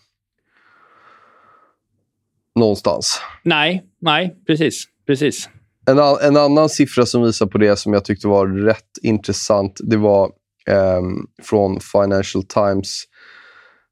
Någonstans. 2.55 3.21
Nej, 3.43 3.85
nej, 4.01 4.37
precis. 4.47 4.85
precis. 5.07 5.49
En, 5.87 5.99
en 5.99 6.37
annan 6.37 6.69
siffra 6.69 7.07
som 7.07 7.23
visar 7.23 7.47
på 7.47 7.59
det 7.59 7.77
som 7.77 7.93
jag 7.93 8.05
tyckte 8.05 8.29
var 8.29 8.47
rätt 8.47 8.99
intressant, 9.03 9.81
det 9.83 9.97
var 9.97 10.25
eh, 10.67 11.03
från 11.43 11.81
Financial 11.81 12.45
Times 12.45 13.05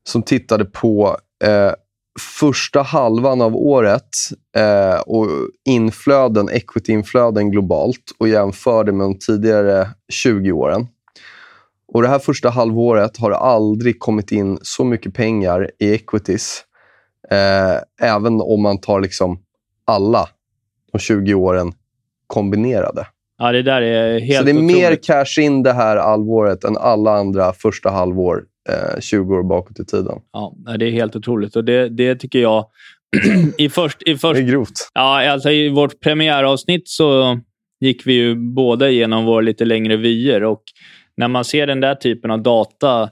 som 0.08 0.22
tittade 0.22 0.64
på 0.64 1.18
eh, 1.44 1.72
första 2.20 2.82
halvan 2.82 3.40
av 3.40 3.56
året 3.56 4.08
eh, 4.56 5.00
och 5.00 5.26
inflöden, 5.64 6.48
equity-inflöden 6.48 7.50
globalt 7.50 8.12
och 8.18 8.28
jämförde 8.28 8.92
med 8.92 9.06
de 9.06 9.18
tidigare 9.18 9.88
20 10.12 10.52
åren. 10.52 10.86
Och 11.92 12.02
Det 12.02 12.08
här 12.08 12.18
första 12.18 12.50
halvåret 12.50 13.16
har 13.16 13.30
det 13.30 13.36
aldrig 13.36 13.98
kommit 13.98 14.32
in 14.32 14.58
så 14.62 14.84
mycket 14.84 15.14
pengar 15.14 15.70
i 15.80 15.92
equities. 15.94 16.64
Eh, 17.30 18.06
även 18.10 18.40
om 18.40 18.62
man 18.62 18.80
tar 18.80 19.00
liksom 19.00 19.38
alla 19.86 20.28
de 20.92 20.98
20 20.98 21.34
åren 21.34 21.72
kombinerade. 22.26 23.06
Ja, 23.38 23.52
det 23.52 23.62
där 23.62 23.82
är 23.82 24.20
helt 24.20 24.38
Så 24.38 24.44
det 24.44 24.50
är 24.50 24.54
otroligt. 24.54 24.76
mer 24.76 24.94
cash 24.96 25.42
in 25.42 25.62
det 25.62 25.72
här 25.72 25.96
halvåret 25.96 26.64
än 26.64 26.76
alla 26.76 27.10
andra 27.10 27.52
första 27.52 27.90
halvår 27.90 28.42
eh, 28.68 29.00
20 29.00 29.34
år 29.34 29.42
bakåt 29.42 29.80
i 29.80 29.84
tiden. 29.84 30.18
Ja, 30.32 30.54
det 30.78 30.86
är 30.86 30.90
helt 30.90 31.16
otroligt. 31.16 31.56
Och 31.56 31.64
det, 31.64 31.88
det 31.88 32.16
tycker 32.16 32.38
jag... 32.38 32.66
I 33.58 33.68
först, 33.68 34.02
i 34.02 34.16
först, 34.16 34.34
Det 34.34 34.44
är 34.44 34.48
grovt. 34.48 34.88
ja, 34.94 35.30
alltså 35.30 35.50
I 35.50 35.68
vårt 35.68 36.00
premiäravsnitt 36.00 36.88
så 36.88 37.38
gick 37.80 38.06
vi 38.06 38.12
ju 38.12 38.34
båda 38.54 38.88
igenom 38.90 39.24
våra 39.24 39.40
lite 39.40 39.64
längre 39.64 39.96
vyer. 39.96 40.44
Och 40.44 40.62
när 41.18 41.28
man 41.28 41.44
ser 41.44 41.66
den 41.66 41.80
där 41.80 41.94
typen 41.94 42.30
av 42.30 42.42
data 42.42 43.10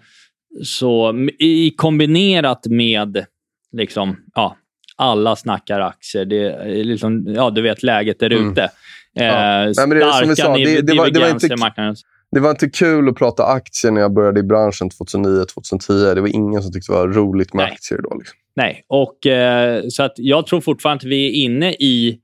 så 0.64 1.14
i 1.38 1.70
kombinerat 1.76 2.66
med 2.66 3.24
liksom, 3.72 4.16
ja, 4.34 4.56
alla 4.96 5.36
snackar 5.36 5.80
aktier. 5.80 6.24
Det 6.24 6.46
är 6.52 6.84
liksom, 6.84 7.26
ja, 7.28 7.50
du 7.50 7.62
vet 7.62 7.82
läget 7.82 8.18
där 8.20 8.30
Mm. 8.32 8.52
ute. 8.52 8.70
Ja. 9.12 9.22
Eh, 9.24 9.64
Nej, 9.64 9.74
men 9.88 9.90
det 9.90 9.96
är 10.04 10.10
som 10.12 10.36
starka 10.36 10.52
sa, 10.52 10.56
det- 10.56 10.64
det 10.64 10.74
var- 10.74 10.82
det 10.82 10.94
var 10.98 11.06
divergenser 11.10 11.46
inte- 11.46 11.54
i 11.54 11.64
marknaden. 11.64 11.96
Det 12.30 12.40
var 12.40 12.50
inte 12.50 12.68
kul 12.70 13.08
att 13.08 13.14
prata 13.16 13.46
aktier 13.46 13.92
när 13.92 14.00
jag 14.00 14.14
började 14.14 14.40
i 14.40 14.42
branschen 14.42 14.90
2009-2010. 14.90 16.14
Det 16.14 16.20
var 16.20 16.28
ingen 16.28 16.62
som 16.62 16.72
tyckte 16.72 16.92
det 16.92 16.96
var 16.98 17.08
roligt 17.08 17.54
med 17.54 17.62
Nej. 17.64 17.72
aktier 17.72 18.00
då. 18.02 18.16
Liksom. 18.18 18.36
Nej, 18.56 18.84
och 18.88 19.26
eh, 19.26 19.82
så 19.88 20.02
att 20.02 20.12
jag 20.16 20.46
tror 20.46 20.60
fortfarande 20.60 21.00
att 21.00 21.10
vi 21.10 21.26
är 21.26 21.44
inne 21.44 21.72
i, 21.72 22.18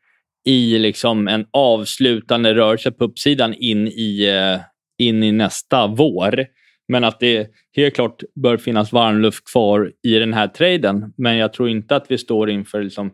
i 0.47 0.79
liksom 0.79 1.29
en 1.29 1.47
avslutande 1.51 2.55
rörelse 2.55 2.91
på 2.93 3.05
uppsidan 3.05 3.55
in 3.55 3.89
i, 3.89 4.25
eh, 4.29 4.61
in 4.99 5.23
i 5.23 5.33
nästa 5.33 5.87
vår. 5.87 6.47
Men 6.89 7.05
att 7.05 7.21
det 7.21 7.51
helt 7.77 7.95
klart 7.95 8.23
bör 8.35 8.57
finnas 8.57 8.93
varmluft 8.93 9.45
kvar 9.53 9.93
i 10.03 10.19
den 10.19 10.33
här 10.33 10.49
traden. 10.49 11.13
Men 11.17 11.37
jag 11.37 11.53
tror 11.53 11.69
inte 11.69 11.97
att 11.97 12.11
vi 12.11 12.19
står 12.19 12.51
inför 12.51 12.83
liksom 12.83 13.11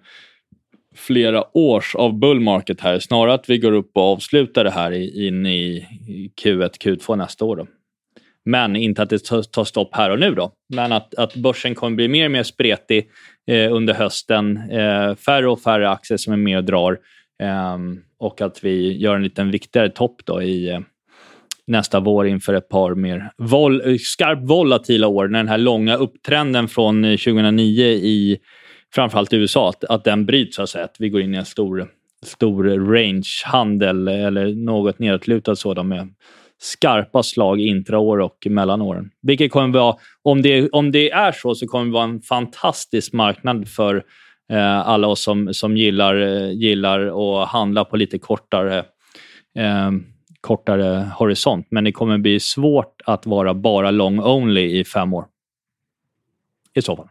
flera 0.95 1.57
års 1.57 1.95
av 1.95 2.19
bull 2.19 2.41
market 2.41 2.81
här. 2.81 2.99
Snarare 2.99 3.35
att 3.35 3.51
vi 3.51 3.59
går 3.59 3.73
upp 3.73 3.91
och 3.95 4.03
avslutar 4.03 4.65
det 4.65 4.71
här 4.71 4.93
in 5.23 5.47
i 5.47 5.87
Q1, 6.43 6.71
Q2 6.85 7.17
nästa 7.17 7.45
år. 7.45 7.57
Då. 7.57 7.67
Men 8.45 8.77
inte 8.77 9.03
att 9.03 9.11
det 9.11 9.25
tar 9.25 9.65
stopp 9.65 9.95
här 9.95 10.11
och 10.11 10.19
nu. 10.19 10.35
då. 10.35 10.53
Men 10.75 10.93
att, 10.93 11.15
att 11.15 11.35
börsen 11.35 11.75
kommer 11.75 11.97
bli 11.97 12.09
mer 12.09 12.25
och 12.25 12.31
mer 12.31 12.43
spretig 12.43 13.11
eh, 13.47 13.73
under 13.73 13.95
hösten. 13.95 14.57
Eh, 14.71 15.15
färre 15.15 15.49
och 15.49 15.61
färre 15.61 15.91
aktier 15.91 16.19
som 16.19 16.33
är 16.33 16.37
med 16.37 16.59
och 16.59 16.65
drar. 16.65 16.99
Eh, 17.43 17.79
och 18.19 18.41
att 18.41 18.65
vi 18.65 18.99
gör 18.99 19.15
en 19.15 19.23
liten 19.23 19.51
viktigare 19.51 19.89
topp 19.89 20.21
då 20.25 20.43
i 20.43 20.71
eh, 20.71 20.81
nästa 21.69 22.01
vår 22.01 22.27
inför 22.27 22.55
ett 22.55 22.69
par 22.69 22.95
mer 22.95 23.31
vol 23.37 23.99
skarpt 23.99 24.43
volatila 24.51 25.07
år. 25.07 25.29
När 25.29 25.39
den 25.39 25.49
här 25.49 25.59
långa 25.59 25.97
upptrenden 25.97 26.69
från 26.69 27.05
eh, 27.05 27.11
2009 27.11 27.85
i 27.87 28.39
framförallt 28.95 29.33
USA, 29.33 29.69
att, 29.69 29.85
att 29.85 30.05
den 30.05 30.27
bryts. 30.27 30.57
Så 30.57 30.63
att, 30.63 30.71
säga. 30.71 30.85
att 30.85 30.97
vi 30.99 31.09
går 31.09 31.21
in 31.21 31.35
i 31.35 31.39
en 31.39 31.45
stor, 31.45 31.89
stor 32.23 32.65
range-handel 32.65 34.09
eller 34.09 34.55
något 34.55 34.99
nedåtlutad 34.99 35.57
sådan 35.57 35.89
med 35.89 36.09
skarpa 36.61 37.23
slag 37.23 37.61
intraår 37.61 38.21
och 38.21 38.47
mellanåren. 38.51 39.11
Vilket 39.23 39.51
kommer 39.51 39.79
vara, 39.79 39.97
om 40.23 40.43
det, 40.43 40.69
om 40.71 40.93
det 40.93 41.11
är 41.11 41.33
så, 41.33 41.55
så 41.55 41.67
kommer 41.67 41.85
det 41.85 41.93
vara 41.93 42.05
en 42.05 42.21
fantastisk 42.21 43.13
marknad 43.13 43.69
för 43.69 44.05
eh, 44.53 44.89
alla 44.89 45.07
oss 45.07 45.23
som, 45.23 45.55
som 45.55 45.77
gillar, 45.77 46.21
eh, 46.21 46.51
gillar 46.53 47.01
att 47.43 47.49
handla 47.49 47.85
på 47.85 47.97
lite 47.97 48.19
kortare, 48.19 48.79
eh, 49.59 49.91
kortare 50.41 51.11
horisont. 51.19 51.67
Men 51.71 51.85
det 51.85 51.93
kommer 51.93 52.19
bli 52.19 52.41
svårt 52.41 53.03
att 53.05 53.27
vara 53.27 53.55
bara 53.55 53.91
long 53.91 54.21
only 54.21 54.79
i 54.79 54.85
fem 54.85 55.15
år. 55.15 55.27
I 56.75 56.83
så 56.83 56.97
fall. 56.97 57.09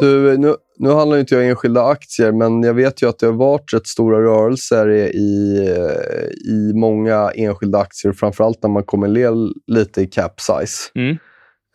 Du, 0.00 0.38
nu, 0.38 0.54
nu 0.78 0.90
handlar 0.90 1.18
inte 1.18 1.34
jag 1.34 1.48
enskilda 1.48 1.82
aktier, 1.84 2.32
men 2.32 2.62
jag 2.62 2.74
vet 2.74 3.02
ju 3.02 3.08
att 3.08 3.18
det 3.18 3.26
har 3.26 3.32
varit 3.32 3.72
rätt 3.74 3.86
stora 3.86 4.22
rörelser 4.22 4.90
i, 5.14 5.58
i 6.48 6.72
många 6.74 7.30
enskilda 7.34 7.78
aktier, 7.78 8.12
framförallt 8.12 8.62
när 8.62 8.70
man 8.70 8.84
kommer 8.84 9.08
ner 9.08 9.32
lite 9.66 10.02
i 10.02 10.06
cap 10.06 10.40
size. 10.40 10.90
Mm. 10.94 11.18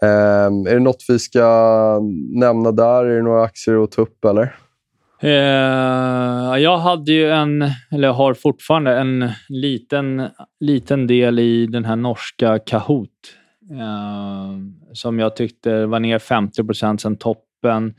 Ehm, 0.04 0.68
är 0.68 0.74
det 0.74 0.80
något 0.80 1.06
vi 1.08 1.20
ska 1.20 2.00
nämna 2.34 2.72
där? 2.72 3.06
Är 3.06 3.16
det 3.16 3.24
några 3.24 3.44
aktier 3.44 3.84
att 3.84 3.92
ta 3.92 4.02
upp? 4.02 4.26
Eller? 4.26 4.56
Eh, 5.20 6.58
jag 6.62 6.78
hade 6.78 7.12
ju 7.12 7.30
en, 7.30 7.66
eller 7.92 8.12
har 8.12 8.34
fortfarande 8.34 8.98
en 8.98 9.30
liten, 9.50 10.30
liten 10.60 11.08
del 11.08 11.40
i 11.40 11.68
den 11.68 11.86
här 11.86 11.96
norska 11.96 12.60
Kahoot. 12.60 13.10
Eh, 13.72 14.58
som 14.94 15.20
jag 15.20 15.36
tyckte 15.36 15.86
var 15.86 16.00
ner 16.00 16.20
50% 16.20 16.98
sen 16.98 17.16
toppen. 17.64 17.94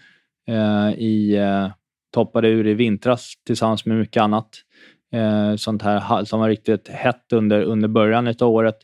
Eh, 0.48 0.98
i, 0.98 1.36
eh, 1.36 1.68
toppade 2.14 2.48
ur 2.48 2.66
i 2.66 2.74
vintras 2.74 3.32
tillsammans 3.46 3.86
med 3.86 3.98
mycket 3.98 4.22
annat. 4.22 4.48
Eh, 5.14 5.56
sånt 5.56 5.82
här 5.82 6.24
som 6.24 6.40
var 6.40 6.48
riktigt 6.48 6.88
hett 6.88 7.32
under, 7.32 7.62
under 7.62 7.88
början 7.88 8.28
av 8.28 8.48
året. 8.48 8.76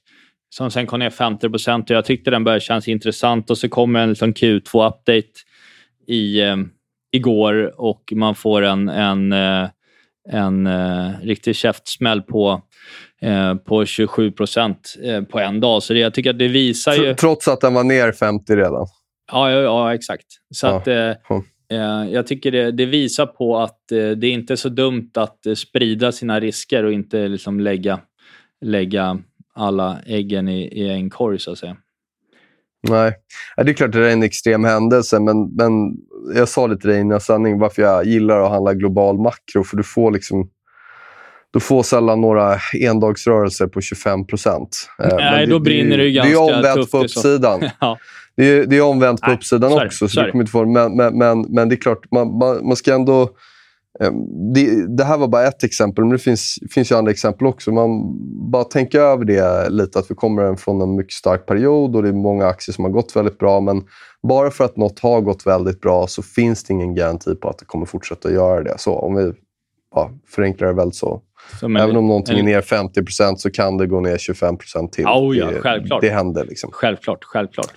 Som 0.55 0.71
sen 0.71 0.87
kom 0.87 0.99
ner 0.99 1.11
50 1.11 1.47
och 1.47 1.90
jag 1.90 2.05
tyckte 2.05 2.31
den 2.31 2.45
började 2.45 2.61
kännas 2.61 2.88
intressant 2.88 3.51
och 3.51 3.59
så 3.59 3.69
kommer 3.69 4.01
en 4.01 4.09
liksom 4.09 4.33
Q2-update 4.33 5.25
i, 6.07 6.40
eh, 6.40 6.57
igår 7.12 7.81
och 7.81 8.12
man 8.12 8.35
får 8.35 8.62
en, 8.62 8.88
en, 8.88 9.33
eh, 9.33 9.69
en 10.31 10.66
eh, 10.66 11.11
riktig 11.23 11.57
käftsmäll 11.57 12.23
på, 12.23 12.62
på 13.66 13.85
27 13.85 14.33
procent 14.33 14.95
på 15.31 15.40
en 15.40 15.61
dag. 15.61 15.83
Så 15.83 15.93
det, 15.93 15.99
jag 15.99 16.14
tycker 16.14 16.31
att 16.31 16.38
det 16.38 16.49
visar 16.49 16.95
ju... 16.95 17.12
Tr- 17.12 17.14
Trots 17.14 17.49
att 17.49 17.61
den 17.61 17.75
var 17.75 17.85
ner 17.85 18.12
50 18.12 18.57
redan. 18.57 18.87
Ja, 19.33 19.51
ja, 19.51 19.61
ja 19.61 19.95
exakt. 19.95 20.27
Så 20.55 20.66
Ja. 20.66 20.77
att, 20.77 20.88
eh, 20.88 21.11
eh, 21.79 22.11
jag 22.11 22.27
tycker 22.27 22.51
det, 22.51 22.73
det 22.73 22.87
visar 22.87 23.27
på 23.27 23.59
att 23.59 23.93
eh, 23.93 24.11
det 24.11 24.27
är 24.27 24.33
inte 24.33 24.57
så 24.57 24.69
dumt 24.69 25.11
att 25.14 25.47
eh, 25.47 25.55
sprida 25.55 26.12
sina 26.12 26.40
risker 26.40 26.85
och 26.85 26.93
inte 26.93 27.29
liksom 27.29 27.61
lägga, 27.61 28.01
lägga 28.61 29.19
alla 29.55 29.99
äggen 30.07 30.49
i, 30.49 30.62
i 30.62 30.88
en 30.90 31.11
korg, 31.11 31.38
så 31.38 31.53
att 31.53 31.59
säga. 31.59 31.77
Nej, 32.88 33.12
Ja, 33.57 33.62
det 33.62 33.71
är 33.71 33.75
klart 33.75 33.88
att 33.88 33.93
det 33.93 34.09
är 34.09 34.12
en 34.12 34.23
extrem 34.23 34.64
händelse, 34.64 35.21
men, 35.21 35.55
men 35.55 35.73
jag 36.35 36.49
sa 36.49 36.69
det 36.69 36.77
till 36.77 36.90
dig 36.90 37.01
innan 37.01 37.21
sändning 37.21 37.59
varför 37.59 37.83
jag 37.83 38.07
gillar 38.07 38.40
att 38.40 38.51
handla 38.51 38.75
global 38.75 39.19
makro. 39.19 39.64
För 39.64 39.77
du 39.77 39.83
får 39.83 40.11
liksom 40.11 40.51
du 41.53 41.61
får 41.61 41.83
sällan 41.83 42.21
några 42.21 42.59
endagsrörelser 42.81 43.66
på 43.66 43.81
25 43.81 44.27
procent. 44.27 44.88
Nej, 44.99 45.47
då 45.47 45.59
brinner 45.59 45.97
det 45.99 46.05
ju 46.05 46.11
Det 46.12 46.19
är 46.19 46.25
ganska 46.25 46.57
omvänt 46.57 46.77
tufft 46.77 46.93
på 46.93 46.99
uppsidan. 46.99 47.61
ja. 47.81 47.99
Det 48.40 48.59
är, 48.59 48.66
det 48.66 48.76
är 48.76 48.83
omvänt 48.83 49.20
på 49.20 49.26
Nej, 49.26 49.37
uppsidan 49.37 49.72
är 49.72 49.81
det, 49.81 49.87
också. 49.87 50.09
så 50.09 50.20
är 50.20 50.24
det. 50.24 50.31
kommer 50.31 50.42
inte 50.42 50.53
få, 50.53 50.64
men, 50.66 50.96
men, 50.96 51.18
men, 51.18 51.40
men 51.48 51.68
det 51.68 51.74
är 51.74 51.76
klart, 51.76 52.11
man, 52.11 52.38
man, 52.38 52.66
man 52.66 52.76
ska 52.76 52.94
ändå... 52.94 53.22
eh, 54.00 54.11
Det, 54.55 54.96
det 54.96 55.05
här 55.05 55.18
var 55.18 55.29
bara 55.29 55.46
ett 55.46 55.64
exempel, 55.64 56.05
men 56.05 56.12
det 56.12 56.18
finns, 56.18 56.55
finns 56.74 56.92
ju 56.92 56.96
andra 56.96 57.11
exempel 57.12 57.46
också. 57.46 57.72
Man 57.72 57.90
bara 58.50 58.64
tänker 58.64 59.00
över 59.00 59.24
det 59.24 59.68
lite, 59.70 59.98
att 59.98 60.11
vi 60.11 60.14
kommer 60.14 60.55
från 60.57 60.81
en 60.81 60.96
mycket 60.96 61.12
stark 61.12 61.46
period 61.46 61.96
och 61.96 62.03
det 62.03 62.09
är 62.09 62.12
många 62.12 62.46
aktier 62.46 62.72
som 62.74 62.85
har 62.85 62.90
gått 62.90 63.16
väldigt 63.16 63.38
bra. 63.38 63.61
Men 63.61 63.83
bara 64.29 64.50
för 64.50 64.64
att 64.64 64.76
något 64.76 64.98
har 65.00 65.20
gått 65.20 65.46
väldigt 65.46 65.81
bra 65.81 66.07
så 66.07 66.22
finns 66.22 66.64
det 66.64 66.72
ingen 66.72 66.94
garanti 66.94 67.35
på 67.35 67.48
att 67.48 67.59
det 67.59 67.64
kommer 67.64 67.87
fortsätta 67.87 68.33
göra 68.33 68.62
det. 68.62 68.74
Så 68.79 68.94
om 68.94 69.14
vi 69.14 69.33
ja, 69.94 70.11
förenklar 70.29 70.68
det 70.68 70.74
väl 70.74 70.92
så. 70.92 71.22
Som 71.61 71.76
en- 71.76 71.83
Även 71.83 71.96
om 71.96 72.07
någonting 72.09 72.35
är 72.37 72.40
en- 72.40 72.44
ner 72.46 72.61
50% 72.61 73.37
så 73.37 73.50
kan 73.50 73.76
det 73.76 73.87
gå 73.87 74.00
ner 74.00 74.16
25% 74.18 74.90
till. 74.90 75.07
Oh 75.07 75.37
ja, 75.38 75.46
det, 75.50 75.61
självklart. 75.61 76.00
det 76.00 76.11
händer. 76.11 76.44
Liksom. 76.44 76.70
Självklart, 76.72 77.24
självklart. 77.24 77.70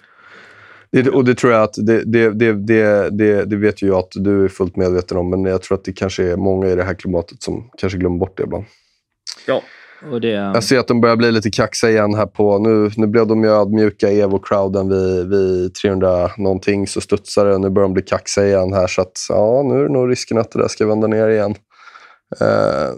Det, 0.93 1.09
och 1.09 1.25
det 1.25 1.35
tror 1.35 1.53
jag 1.53 1.63
att 1.63 1.73
det, 1.77 2.03
det, 2.03 2.29
det, 2.29 3.45
det, 3.45 3.55
vet 3.55 3.81
ju 3.81 3.87
jag 3.87 3.97
att 3.97 4.11
du 4.15 4.45
är 4.45 4.47
fullt 4.47 4.75
medveten 4.75 5.17
om, 5.17 5.29
men 5.29 5.45
jag 5.45 5.61
tror 5.61 5.77
att 5.77 5.85
det 5.85 5.93
kanske 5.93 6.23
är 6.23 6.37
många 6.37 6.67
i 6.67 6.75
det 6.75 6.83
här 6.83 6.93
klimatet 6.93 7.43
som 7.43 7.69
kanske 7.77 7.97
glömmer 7.97 8.17
bort 8.17 8.37
det 8.37 8.43
ibland. 8.43 8.65
Ja. 9.47 9.61
Och 10.11 10.21
det, 10.21 10.27
Jag 10.27 10.63
ser 10.63 10.79
att 10.79 10.87
de 10.87 11.01
börjar 11.01 11.15
bli 11.15 11.31
lite 11.31 11.49
kaxiga 11.49 11.91
igen 11.91 12.13
här 12.15 12.25
på... 12.25 12.59
Nu, 12.59 12.91
nu 12.97 13.07
blev 13.07 13.27
de 13.27 13.43
ju 13.43 13.49
ödmjuka 13.49 14.07
Evo-crowden 14.07 14.89
vid, 14.89 15.29
vid 15.29 15.73
300 15.75 16.29
någonting, 16.37 16.87
så 16.87 17.01
studsar 17.01 17.45
det. 17.45 17.57
Nu 17.57 17.69
börjar 17.69 17.87
de 17.87 17.93
bli 17.93 18.03
kaxiga 18.03 18.47
igen 18.47 18.73
här, 18.73 18.87
så 18.87 19.01
att 19.01 19.11
ja, 19.29 19.63
nu 19.63 19.79
är 19.79 19.83
det 19.83 19.93
nog 19.93 20.11
risken 20.11 20.37
att 20.37 20.51
det 20.51 20.59
där 20.59 20.67
ska 20.67 20.87
vända 20.87 21.07
ner 21.07 21.27
igen. 21.27 21.55
Eh, 22.41 22.89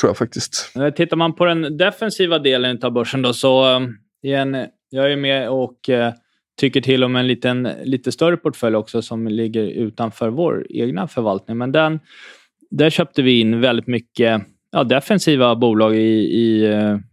tror 0.00 0.10
jag 0.10 0.16
faktiskt. 0.16 0.72
Eh, 0.76 0.90
Tittar 0.90 1.16
man 1.16 1.34
på 1.34 1.44
den 1.44 1.76
defensiva 1.76 2.38
delen 2.38 2.78
av 2.82 2.92
börsen 2.92 3.22
då, 3.22 3.32
så 3.32 3.76
eh, 3.76 3.80
igen, 4.22 4.66
jag 4.90 5.12
är 5.12 5.16
med 5.16 5.50
och 5.50 5.88
eh, 5.88 6.12
tycker 6.60 6.80
till 6.80 7.04
om 7.04 7.16
en 7.16 7.26
liten, 7.26 7.68
lite 7.84 8.12
större 8.12 8.36
portfölj 8.36 8.76
också 8.76 9.02
som 9.02 9.28
ligger 9.28 9.62
utanför 9.62 10.28
vår 10.28 10.66
egna 10.70 11.08
förvaltning. 11.08 11.58
Men 11.58 11.72
den, 11.72 12.00
där 12.70 12.90
köpte 12.90 13.22
vi 13.22 13.40
in 13.40 13.60
väldigt 13.60 13.86
mycket 13.86 14.42
ja, 14.72 14.84
defensiva 14.84 15.56
bolag 15.56 15.96
i, 15.96 16.38
i 16.40 16.68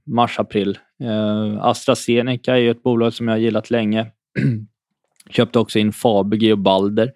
mars-april. 0.05 0.77
Eh, 1.03 1.09
eh 1.09 1.65
AstraZeneca 1.65 2.53
är 2.53 2.57
ju 2.57 2.71
ett 2.71 2.83
bolag 2.83 3.13
som 3.13 3.27
jag 3.27 3.35
har 3.35 3.39
gillat 3.39 3.69
länge. 3.69 4.05
Köpte 5.29 5.59
också 5.59 5.79
in 5.79 5.93
Fabege 5.93 6.51
och 6.51 6.59
Balder. 6.59 7.11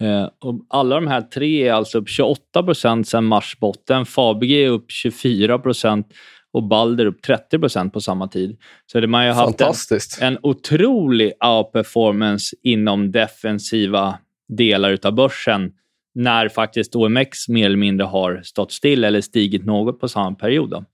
Eh, 0.00 0.28
och 0.38 0.66
alla 0.68 0.94
de 0.94 1.06
här 1.06 1.22
tre 1.22 1.68
är 1.68 1.72
alltså 1.72 1.98
upp 1.98 2.08
28 2.08 2.62
procent 2.62 3.08
sedan 3.08 3.24
marsbotten. 3.24 4.06
Fabege 4.06 4.64
är 4.64 4.68
upp 4.68 4.90
24 4.90 5.58
procent 5.58 6.06
och 6.52 6.62
Balder 6.62 7.06
upp 7.06 7.22
30 7.22 7.58
procent 7.58 7.92
på 7.92 8.00
samma 8.00 8.28
tid. 8.28 8.56
Så 8.86 9.00
det, 9.00 9.06
man 9.06 9.20
har 9.20 9.26
ju 9.26 9.32
haft 9.32 9.90
en, 10.20 10.26
en 10.26 10.38
otrolig 10.42 11.32
outperformance 11.44 12.56
inom 12.62 13.12
defensiva 13.12 14.18
delar 14.48 14.98
av 15.02 15.14
börsen 15.14 15.72
när 16.14 16.48
faktiskt 16.48 16.96
OMX 16.96 17.48
mer 17.48 17.66
eller 17.66 17.76
mindre 17.76 18.04
har 18.04 18.40
stått 18.44 18.72
still 18.72 19.04
eller 19.04 19.20
stigit 19.20 19.64
något 19.64 20.00
på 20.00 20.08
samma 20.08 20.36
period. 20.36 20.70
Då. 20.70 20.84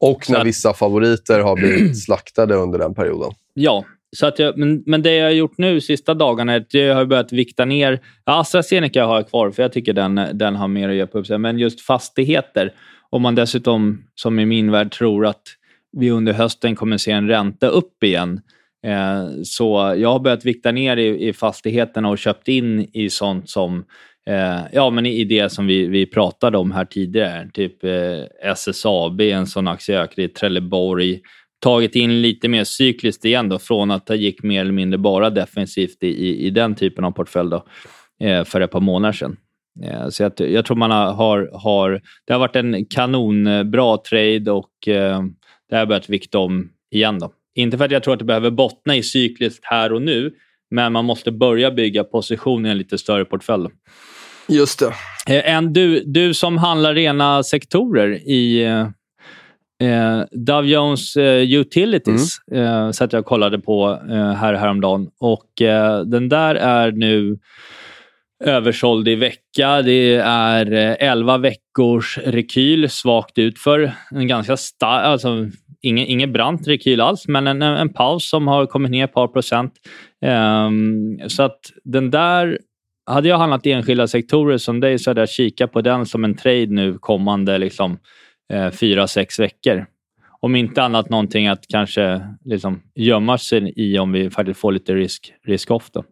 Och 0.00 0.30
när 0.30 0.40
att- 0.40 0.46
vissa 0.46 0.74
favoriter 0.74 1.40
har 1.40 1.56
blivit 1.56 2.02
slaktade 2.04 2.54
under 2.54 2.78
den 2.78 2.94
perioden. 2.94 3.32
Ja, 3.54 3.84
så 4.16 4.26
att 4.26 4.38
jag, 4.38 4.58
men, 4.58 4.82
men 4.86 5.02
det 5.02 5.14
jag 5.14 5.26
har 5.26 5.30
gjort 5.30 5.58
nu 5.58 5.80
sista 5.80 6.14
dagarna 6.14 6.52
är 6.52 6.60
att 6.60 6.74
jag 6.74 6.94
har 6.94 7.04
börjat 7.04 7.32
vikta 7.32 7.64
ner. 7.64 8.00
Ja, 8.24 8.40
AstraZeneca 8.40 9.04
har 9.04 9.16
jag 9.16 9.28
kvar 9.28 9.50
för 9.50 9.62
jag 9.62 9.72
tycker 9.72 9.92
den, 9.92 10.20
den 10.32 10.56
har 10.56 10.68
mer 10.68 10.88
att 10.88 10.94
göra 10.94 11.06
på 11.06 11.18
uppsidan. 11.18 11.40
Men 11.40 11.58
just 11.58 11.80
fastigheter, 11.80 12.72
om 13.14 13.22
man 13.22 13.34
dessutom 13.34 14.04
som 14.14 14.38
i 14.38 14.46
min 14.46 14.70
värld 14.70 14.92
tror 14.92 15.26
att 15.26 15.42
vi 15.92 16.10
under 16.10 16.32
hösten 16.32 16.76
kommer 16.76 16.96
se 16.96 17.10
en 17.10 17.28
ränta 17.28 17.66
upp 17.66 18.02
igen. 18.04 18.40
Eh, 18.86 19.28
så 19.44 19.94
jag 19.96 20.12
har 20.12 20.20
börjat 20.20 20.44
vikta 20.44 20.72
ner 20.72 20.96
i, 20.96 21.28
i 21.28 21.32
fastigheterna 21.32 22.08
och 22.08 22.18
köpt 22.18 22.48
in 22.48 22.80
i 22.92 23.10
sånt 23.10 23.50
som 23.50 23.84
Eh, 24.26 24.60
ja, 24.72 24.90
men 24.90 25.06
i 25.06 25.24
det 25.24 25.52
som 25.52 25.66
vi, 25.66 25.86
vi 25.86 26.06
pratade 26.06 26.58
om 26.58 26.72
här 26.72 26.84
tidigare, 26.84 27.50
typ 27.52 27.84
eh, 27.84 28.50
SSAB, 28.52 29.20
en 29.20 29.46
sån 29.46 29.68
aktie 29.68 29.94
jag 29.94 30.04
ökade 30.04 30.22
i 30.22 30.28
Trelleborg, 30.28 31.20
tagit 31.60 31.94
in 31.94 32.22
lite 32.22 32.48
mer 32.48 32.64
cykliskt 32.64 33.24
igen 33.24 33.48
då, 33.48 33.58
från 33.58 33.90
att 33.90 34.06
det 34.06 34.16
gick 34.16 34.42
mer 34.42 34.60
eller 34.60 34.72
mindre 34.72 34.98
bara 34.98 35.30
defensivt 35.30 36.02
i, 36.02 36.08
i, 36.08 36.46
i 36.46 36.50
den 36.50 36.74
typen 36.74 37.04
av 37.04 37.10
portfölj 37.10 37.50
då, 37.50 37.66
eh, 38.26 38.44
för 38.44 38.60
ett 38.60 38.70
par 38.70 38.80
månader 38.80 39.12
sedan. 39.12 39.36
Eh, 39.82 40.08
så 40.08 40.22
jag, 40.22 40.32
jag 40.36 40.64
tror 40.64 40.76
man 40.76 40.90
har, 40.90 41.50
har. 41.62 42.00
Det 42.26 42.32
har 42.32 42.40
varit 42.40 42.56
en 42.56 42.86
kanonbra 42.86 43.98
trade 43.98 44.50
och 44.50 44.88
eh, 44.88 45.22
det 45.70 45.76
har 45.76 45.86
börjat 45.86 46.08
vikta 46.08 46.38
om 46.38 46.68
igen. 46.90 47.18
Då. 47.18 47.32
Inte 47.54 47.78
för 47.78 47.84
att 47.84 47.90
jag 47.90 48.02
tror 48.02 48.12
att 48.14 48.18
det 48.18 48.24
behöver 48.24 48.50
bottna 48.50 48.96
i 48.96 49.02
cykliskt 49.02 49.64
här 49.64 49.92
och 49.92 50.02
nu, 50.02 50.32
men 50.70 50.92
man 50.92 51.04
måste 51.04 51.32
börja 51.32 51.70
bygga 51.70 52.04
position 52.04 52.66
i 52.66 52.68
en 52.68 52.78
lite 52.78 52.98
större 52.98 53.24
portfölj. 53.24 53.68
Just 54.48 54.78
det. 54.78 55.36
Eh, 55.36 55.54
En, 55.54 55.72
du, 55.72 56.02
du 56.06 56.34
som 56.34 56.58
handlar 56.58 56.94
rena 56.94 57.42
sektorer 57.42 58.28
i 58.28 58.64
eh, 58.64 58.88
eh, 59.90 60.24
Dow 60.30 60.66
Jones 60.66 61.16
eh, 61.16 61.54
Utilities, 61.54 62.38
eh, 62.52 62.90
så 62.90 63.04
att 63.04 63.12
jag 63.12 63.24
kollade 63.24 63.58
på 63.58 64.00
eh, 64.10 64.32
här 64.32 64.54
häromdagen. 64.54 65.08
Och 65.20 65.62
eh, 65.62 66.00
den 66.00 66.28
där 66.28 66.54
är 66.54 66.92
nu 66.92 67.38
översåld 68.46 69.08
i 69.08 69.14
vecka. 69.14 69.82
Det 69.82 70.14
är 70.24 70.72
eh, 70.72 71.08
11 71.10 71.38
veckors 71.38 72.18
rekyl, 72.18 72.90
svagt 72.90 73.38
utför. 73.38 73.92
En 74.10 74.28
ganska 74.28 74.56
stark, 74.56 75.04
alltså 75.04 75.48
ingen, 75.82 76.06
ingen 76.06 76.32
brant 76.32 76.68
rekyl 76.68 77.00
alls, 77.00 77.28
men 77.28 77.46
en, 77.46 77.62
en 77.62 77.92
paus 77.92 78.28
som 78.28 78.48
har 78.48 78.66
kommit 78.66 78.90
ner 78.90 79.04
ett 79.04 79.14
par 79.14 79.28
procent. 79.28 79.72
Um, 80.66 81.28
så 81.28 81.42
att 81.42 81.60
den 81.84 82.10
där 82.10 82.58
hade 83.06 83.28
jag 83.28 83.38
handlat 83.38 83.66
i 83.66 83.72
enskilda 83.72 84.08
sektorer 84.08 84.58
som 84.58 84.80
dig 84.80 84.98
så 84.98 85.10
hade 85.10 85.20
jag 85.20 85.28
kikat 85.28 85.72
på 85.72 85.80
den 85.80 86.06
som 86.06 86.24
en 86.24 86.34
trade 86.34 86.66
nu 86.66 86.98
kommande 86.98 87.58
liksom, 87.58 87.98
eh, 88.52 88.70
fyra, 88.70 89.06
sex 89.06 89.38
veckor. 89.38 89.86
Om 90.40 90.56
inte 90.56 90.82
annat 90.82 91.10
någonting 91.10 91.48
att 91.48 91.64
kanske 91.68 92.20
liksom, 92.44 92.82
gömma 92.94 93.38
sig 93.38 93.72
i 93.76 93.98
om 93.98 94.12
vi 94.12 94.30
faktiskt 94.30 94.60
får 94.60 94.72
lite 94.72 94.94
risk, 94.94 95.32
risk 95.46 95.70
off. 95.70 95.90
Då. 95.90 96.04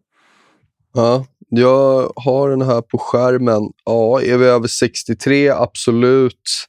Ja, 0.94 1.26
jag 1.48 2.12
har 2.16 2.50
den 2.50 2.62
här 2.62 2.80
på 2.80 2.98
skärmen. 2.98 3.62
Ja, 3.84 4.22
är 4.22 4.38
vi 4.38 4.46
över 4.46 4.68
63? 4.68 5.48
Absolut. 5.48 6.66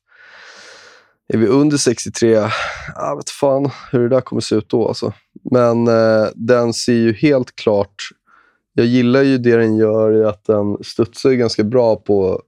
Är 1.33 1.37
vi 1.37 1.47
under 1.47 1.77
63? 1.77 2.49
Jag 2.95 3.15
vet 3.15 3.29
fan 3.29 3.69
hur 3.91 3.99
det 3.99 4.09
där 4.09 4.21
kommer 4.21 4.41
se 4.41 4.55
ut 4.55 4.69
då. 4.69 4.87
Alltså. 4.87 5.13
Men 5.51 5.87
eh, 5.87 6.27
den 6.35 6.73
ser 6.73 6.93
ju 6.93 7.13
helt 7.13 7.55
klart... 7.55 7.95
Jag 8.75 8.85
gillar 8.85 9.21
ju 9.21 9.37
det 9.37 9.57
den 9.57 9.75
gör 9.75 10.21
i 10.21 10.25
att 10.25 10.45
den 10.45 10.83
studsar 10.83 11.31
ganska 11.31 11.63
bra 11.63 11.95
på 11.95 12.41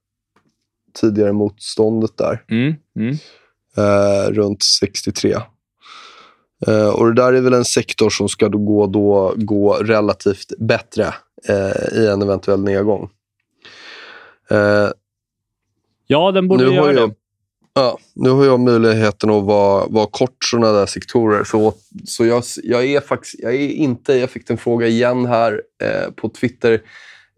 tidigare 1.01 1.33
motståndet 1.33 2.17
där. 2.17 2.43
Mm, 2.49 2.73
mm. 2.99 3.17
eh, 3.77 4.31
runt 4.31 4.63
63. 4.63 5.35
Eh, 6.67 6.89
och 6.89 7.05
det 7.05 7.13
där 7.13 7.33
är 7.33 7.41
väl 7.41 7.53
en 7.53 7.65
sektor 7.65 8.09
som 8.09 8.29
ska 8.29 8.49
då 8.49 8.57
gå, 8.57 8.87
då, 8.87 9.33
gå 9.37 9.73
relativt 9.73 10.53
bättre 10.59 11.13
eh, 11.47 11.97
i 11.99 12.07
en 12.07 12.21
eventuell 12.21 12.63
nedgång. 12.63 13.09
Eh, 14.49 14.89
Ja, 16.07 16.31
den 16.31 16.47
borde 16.47 16.63
göra 16.63 16.93
jag, 16.93 17.09
det. 17.09 17.15
ja, 17.73 17.97
nu 18.15 18.29
har 18.29 18.45
jag 18.45 18.59
möjligheten 18.59 19.29
att 19.29 19.43
vara, 19.43 19.87
vara 19.87 20.07
kort 20.11 20.43
sådana 20.43 20.71
där 20.71 20.85
sektorer. 20.85 21.43
Så, 21.43 21.73
så 22.05 22.25
jag, 22.25 22.43
jag 22.63 22.85
är 22.85 23.01
faktiskt 23.01 23.35
jag 23.39 23.55
är 23.55 23.69
inte, 23.69 24.13
jag 24.13 24.29
fick 24.29 24.49
en 24.49 24.57
fråga 24.57 24.87
igen 24.87 25.25
här 25.25 25.61
eh, 25.83 26.11
på 26.11 26.29
Twitter. 26.29 26.81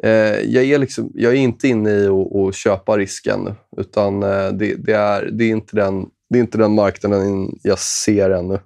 Eh, 0.03 0.39
jag, 0.39 0.63
är 0.63 0.77
liksom, 0.77 1.11
jag 1.13 1.33
är 1.33 1.37
inte 1.37 1.67
inne 1.67 1.89
i 1.89 2.07
att 2.07 2.35
att 2.35 2.55
köpa 2.55 2.97
risken, 2.97 3.55
utan 3.77 4.23
eh, 4.23 4.49
det, 4.51 4.75
det, 4.75 4.93
är, 4.93 5.29
det, 5.31 5.43
är 5.43 5.49
inte 5.49 5.75
den, 5.75 6.05
det 6.29 6.37
är 6.37 6.41
inte 6.41 6.57
den 6.57 6.75
marknaden 6.75 7.59
jag 7.63 7.79
ser 7.79 8.29
ännu. 8.29 8.59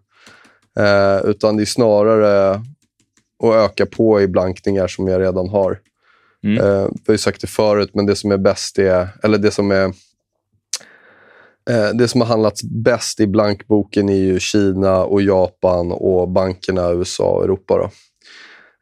Eh, 0.79 1.29
utan 1.29 1.57
det 1.57 1.63
är 1.63 1.65
snarare 1.65 2.61
att 3.43 3.55
öka 3.71 3.85
på 3.85 4.21
i 4.21 4.27
blankningar 4.27 4.87
som 4.87 5.07
jag 5.07 5.21
redan 5.21 5.49
har. 5.49 5.79
Mm. 6.43 6.57
Eh, 6.57 6.87
vi 6.91 7.03
har 7.07 7.13
ju 7.13 7.17
sagt 7.17 7.41
det 7.41 7.47
förut, 7.47 7.89
men 7.93 8.05
det 8.05 8.15
som 8.15 8.31
är 8.31 8.37
bäst 8.37 8.79
är, 8.79 9.07
eller 9.23 9.37
det 9.37 9.51
som 9.51 9.71
är 9.71 9.85
eh, 11.69 11.89
det 11.93 12.07
som 12.07 12.21
har 12.21 12.27
handlats 12.27 12.63
bäst 12.63 13.19
i 13.19 13.27
blankboken 13.27 14.09
är 14.09 14.13
ju 14.13 14.39
Kina 14.39 15.03
och 15.03 15.21
Japan 15.21 15.91
och 15.91 16.29
bankerna 16.29 16.91
USA 16.91 17.23
och 17.23 17.43
Europa. 17.43 17.77
Då. 17.77 17.91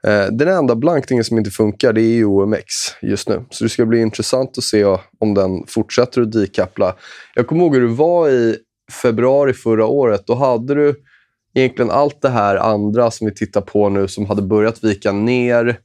Eh, 0.10 0.28
Den 0.32 0.48
enda 0.48 0.76
blankningen 0.76 1.24
som 1.24 1.38
inte 1.38 1.50
funkar 1.50 1.94
det 1.94 2.02
är 2.02 2.16
ju 2.16 2.26
OMX 2.26 2.66
just 3.02 3.30
nu. 3.30 3.46
Så 3.50 3.64
det 3.64 3.70
ska 3.70 3.86
bli 3.86 4.02
intressant 4.02 4.58
att 4.58 4.64
se 4.64 4.86
om 5.20 5.34
den 5.34 5.64
fortsätter 5.68 6.22
att 6.22 6.32
decoupla. 6.32 6.96
Jag 7.36 7.48
kommer 7.48 7.62
ihåg 7.62 7.76
hur 7.76 7.82
det 7.82 7.94
var 7.94 8.30
i 8.30 8.58
februari 9.02 9.54
förra 9.54 9.86
året. 9.86 10.24
Då 10.28 10.36
hade 10.36 10.76
du 10.76 10.96
egentligen 11.54 11.92
allt 11.92 12.22
det 12.22 12.30
här 12.30 12.56
andra 12.56 13.12
som 13.12 13.28
vi 13.28 13.34
tittar 13.34 13.62
på 13.62 13.90
nu 13.90 14.08
som 14.08 14.26
hade 14.26 14.42
börjat 14.42 14.84
vika 14.84 15.12
ner. 15.12 15.80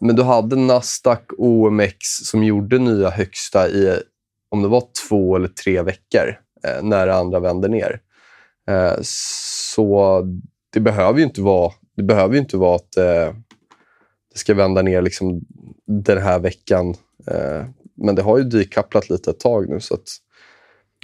Men 0.00 0.16
du 0.16 0.22
hade 0.22 0.56
Nasdaq 0.56 1.24
OMX 1.38 1.96
som 2.00 2.44
gjorde 2.44 2.78
nya 2.78 3.10
högsta 3.10 3.68
i, 3.68 4.00
om 4.48 4.62
det 4.62 4.68
var 4.68 4.82
två 5.08 5.36
eller 5.36 5.48
tre 5.48 5.82
veckor, 5.82 6.38
eh, 6.64 6.82
när 6.82 7.06
det 7.06 7.14
andra 7.14 7.40
vände 7.40 7.68
ner. 7.68 8.00
Eh, 8.70 8.98
så 9.02 10.22
det 10.72 10.80
behöver 10.80 11.18
ju 11.18 11.24
inte 11.24 11.40
vara, 11.40 11.72
det 11.96 12.02
behöver 12.02 12.34
ju 12.34 12.40
inte 12.40 12.56
vara 12.56 12.76
att 12.76 12.96
eh, 12.96 13.34
det 14.32 14.38
ska 14.38 14.54
vända 14.54 14.82
ner 14.82 15.02
liksom 15.02 15.40
den 15.86 16.22
här 16.22 16.38
veckan. 16.38 16.94
Eh, 17.26 17.64
men 17.96 18.14
det 18.14 18.22
har 18.22 18.38
ju 18.38 18.44
decouplat 18.44 19.10
lite 19.10 19.30
ett 19.30 19.40
tag 19.40 19.68
nu. 19.68 19.80
Så 19.80 19.94
att 19.94 20.08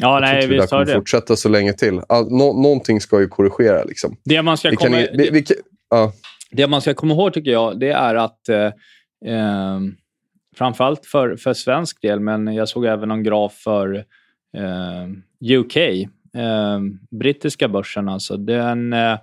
Ja, 0.00 0.18
nej, 0.20 0.58
har 0.58 0.66
kommer 0.66 0.84
det. 0.84 0.94
fortsätta 0.94 1.36
så 1.36 1.48
länge 1.48 1.72
till. 1.72 2.00
All, 2.08 2.30
nå, 2.30 2.62
någonting 2.62 3.00
ska 3.00 3.20
ju 3.20 3.28
korrigera. 3.28 3.84
Liksom. 3.84 4.16
Det 4.24 4.42
man 4.42 4.56
ska 4.56 4.70
Vi 4.70 4.76
kan, 4.76 4.92
komma... 4.92 5.06
vi, 5.12 5.30
vi, 5.30 5.44
ja. 5.90 6.12
Det 6.50 6.66
man 6.66 6.80
ska 6.80 6.94
komma 6.94 7.14
ihåg 7.14 7.32
tycker 7.32 7.50
jag, 7.50 7.80
det 7.80 7.90
är 7.90 8.14
att 8.14 8.48
eh, 8.48 8.64
eh, 9.34 9.80
framförallt 10.56 11.06
för, 11.06 11.36
för 11.36 11.54
svensk 11.54 12.02
del, 12.02 12.20
men 12.20 12.54
jag 12.54 12.68
såg 12.68 12.84
även 12.84 13.08
någon 13.08 13.22
graf 13.22 13.52
för 13.54 14.04
eh, 14.56 15.58
UK, 15.58 15.76
eh, 15.76 16.80
brittiska 17.10 17.68
börsen 17.68 18.08
alltså. 18.08 18.36
Den 18.36 18.92
eh, 18.92 19.18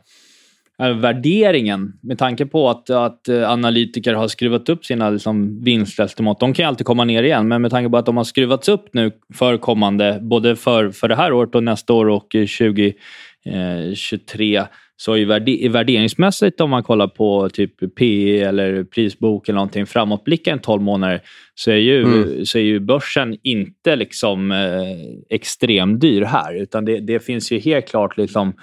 värderingen, 0.78 1.94
med 2.02 2.18
tanke 2.18 2.46
på 2.46 2.70
att, 2.70 2.90
att 2.90 3.28
eh, 3.28 3.52
analytiker 3.52 4.13
har 4.13 4.28
skruvat 4.28 4.70
upp 4.70 4.86
sina 4.86 5.10
liksom, 5.10 5.63
vinstestimat. 5.63 6.40
De 6.40 6.54
kan 6.54 6.63
ju 6.63 6.68
alltid 6.68 6.86
komma 6.86 7.04
ner 7.04 7.24
igen, 7.24 7.48
men 7.48 7.62
med 7.62 7.72
tanke 7.72 7.90
på 7.90 7.98
att 7.98 8.06
de 8.06 8.18
har 8.18 8.24
skruvats 8.24 8.70
upp 8.70 8.94
nu 8.94 9.12
för 9.34 9.58
kommande, 9.58 10.20
både 10.22 10.56
för, 10.56 10.92
för 10.92 11.08
det 11.08 11.16
här 11.16 11.34
året 11.34 11.56
och 11.56 11.63
nästa 11.63 11.94
år 11.94 12.10
och 12.10 12.36
eh, 12.36 12.48
2023 12.48 14.63
så 15.00 15.13
är 15.13 15.26
värde, 15.26 15.70
värderingsmässigt 15.70 16.62
om 16.62 16.70
man 16.70 16.84
kollar 16.84 17.08
på 17.08 17.50
typ 17.50 17.96
PE 17.96 18.42
eller 18.42 18.84
prisbok 18.84 19.50
eller 19.50 19.56
någonting 19.56 19.86
framåtblickande 19.86 20.63
12 20.63 20.82
månader 20.82 21.22
så 21.56 21.72
är 21.72 21.76
ju, 21.76 22.04
Mm. 22.04 22.46
så 22.46 22.58
är 22.58 22.62
ju 22.62 22.80
börsen 22.80 23.38
inte 23.44 23.96
liksom 23.96 24.52
eh, 24.52 24.58
extremdyr 25.30 26.22
här 26.22 26.62
utan 26.62 26.86
det, 26.86 27.00
det 27.00 27.20
finns 27.20 27.52
ju 27.52 27.60
helt 27.60 27.88
klart 27.88 28.18
liksom 28.18 28.54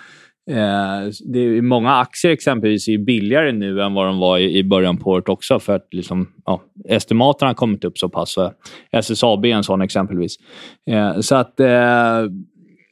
Eh, 0.50 1.10
det 1.24 1.38
är, 1.38 1.62
många 1.62 1.94
aktier 1.94 2.32
exempelvis 2.32 2.88
är 2.88 2.98
billigare 2.98 3.52
nu 3.52 3.82
än 3.82 3.94
vad 3.94 4.06
de 4.06 4.18
var 4.18 4.38
i, 4.38 4.58
i 4.58 4.64
början 4.64 4.96
på 4.96 5.10
året 5.10 5.28
också 5.28 5.58
för 5.58 5.76
att 5.76 5.88
liksom, 5.90 6.32
ja, 6.44 6.62
estimaten 6.88 7.48
har 7.48 7.54
kommit 7.54 7.84
upp 7.84 7.98
så 7.98 8.08
pass. 8.08 8.36
SSAB 8.92 9.44
är 9.44 9.48
en 9.48 9.64
sån 9.64 9.82
exempelvis. 9.82 10.36
Eh, 10.90 11.20
så 11.20 11.34
att... 11.34 11.60
Eh, 11.60 12.22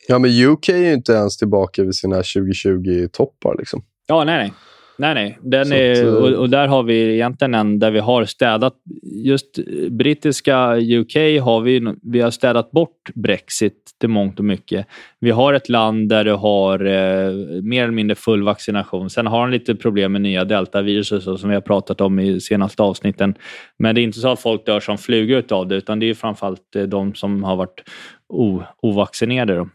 Ja, 0.09 0.19
men 0.19 0.31
UK 0.31 0.69
är 0.69 0.77
ju 0.77 0.93
inte 0.93 1.12
ens 1.12 1.37
tillbaka 1.37 1.83
vid 1.83 1.95
sina 1.95 2.17
2020-toppar. 2.17 3.59
Liksom. 3.59 3.83
ja, 4.07 4.25
nej, 4.25 4.37
nej. 4.38 4.53
Nej, 4.96 5.14
nej. 5.14 5.38
Den 5.42 5.66
Så 5.66 5.74
är, 5.74 5.92
att, 5.92 5.98
eh, 5.98 6.14
och, 6.14 6.28
och 6.28 6.50
där 6.50 6.68
har 6.68 6.83
vi 6.83 7.14
egentligen 7.14 7.55
en 7.55 7.78
där 7.78 7.90
vi 7.90 7.98
har 7.98 8.24
städat... 8.24 8.74
Just 9.02 9.59
brittiska 9.90 10.76
UK 10.76 11.14
har 11.42 11.61
vi, 11.61 11.94
vi 12.02 12.20
har 12.20 12.31
städat 12.31 12.70
bort 12.70 13.11
Brexit 13.14 13.74
till 14.00 14.09
mångt 14.09 14.38
och 14.38 14.44
mycket. 14.44 14.87
Vi 15.20 15.31
har 15.31 15.55
ett 15.55 15.68
land 15.68 16.09
där 16.09 16.24
du 16.24 16.33
har 16.33 16.85
eh, 16.85 17.33
mer 17.62 17.83
eller 17.83 17.92
mindre 17.92 18.14
full 18.14 18.42
vaccination. 18.42 19.11
Sen 19.11 19.26
har 19.26 19.40
de 19.40 19.52
lite 19.52 19.74
problem 19.74 20.12
med 20.12 20.20
nya 20.20 20.44
deltaviruset 20.44 21.22
som 21.22 21.48
vi 21.48 21.55
har 21.55 21.61
pratat 21.61 22.00
om 22.00 22.18
i 22.20 22.40
senaste 22.40 22.83
avsnitten. 22.83 23.35
Men 23.78 23.94
det 23.94 24.00
är 24.00 24.02
inte 24.02 24.18
så 24.18 24.28
att 24.28 24.40
folk 24.40 24.66
dör 24.66 24.81
som 24.81 24.98
flugor 24.98 25.44
av 25.50 25.68
det 25.68 25.76
utan 25.76 25.98
det 25.98 26.07
är 26.07 26.14
framförallt 26.14 26.76
eh, 26.76 26.83
de 26.83 27.14
som 27.14 27.44
har 27.44 27.57
varit 27.57 27.83
o, 28.28 28.62
ovaccinerade 28.83 29.55
då, 29.55 29.68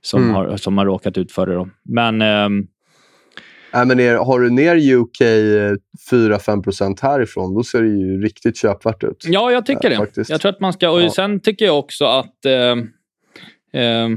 som, 0.00 0.22
Mm. 0.22 0.34
har, 0.34 0.56
som 0.56 0.78
har 0.78 0.86
råkat 0.86 1.18
ut 1.18 1.32
för 1.32 1.46
det. 1.46 1.54
Då. 1.54 1.68
Men 1.84 2.22
ehm, 2.22 2.66
Nej, 3.72 3.86
men 3.86 4.00
är, 4.00 4.14
har 4.14 4.40
du 4.40 4.50
ner 4.50 4.94
UK 4.94 5.20
eh, 5.20 5.26
4-5 6.10 7.02
härifrån, 7.02 7.54
då 7.54 7.62
ser 7.62 7.82
det 7.82 7.88
ju 7.88 8.20
riktigt 8.22 8.56
köpvärt 8.56 9.04
ut. 9.04 9.24
Ja, 9.26 9.52
jag 9.52 9.66
tycker 9.66 9.84
Ja, 9.84 9.90
det. 9.90 9.96
faktiskt. 9.96 10.30
Jag 10.30 10.40
tror 10.40 10.50
att 10.52 10.60
man 10.60 10.72
ska... 10.72 10.90
Och 10.90 11.02
Ja. 11.02 11.10
Sen 11.10 11.40
tycker 11.40 11.64
jag 11.64 11.78
också 11.78 12.04
att 12.04 12.44
eh, 12.44 13.82
eh, 13.82 14.08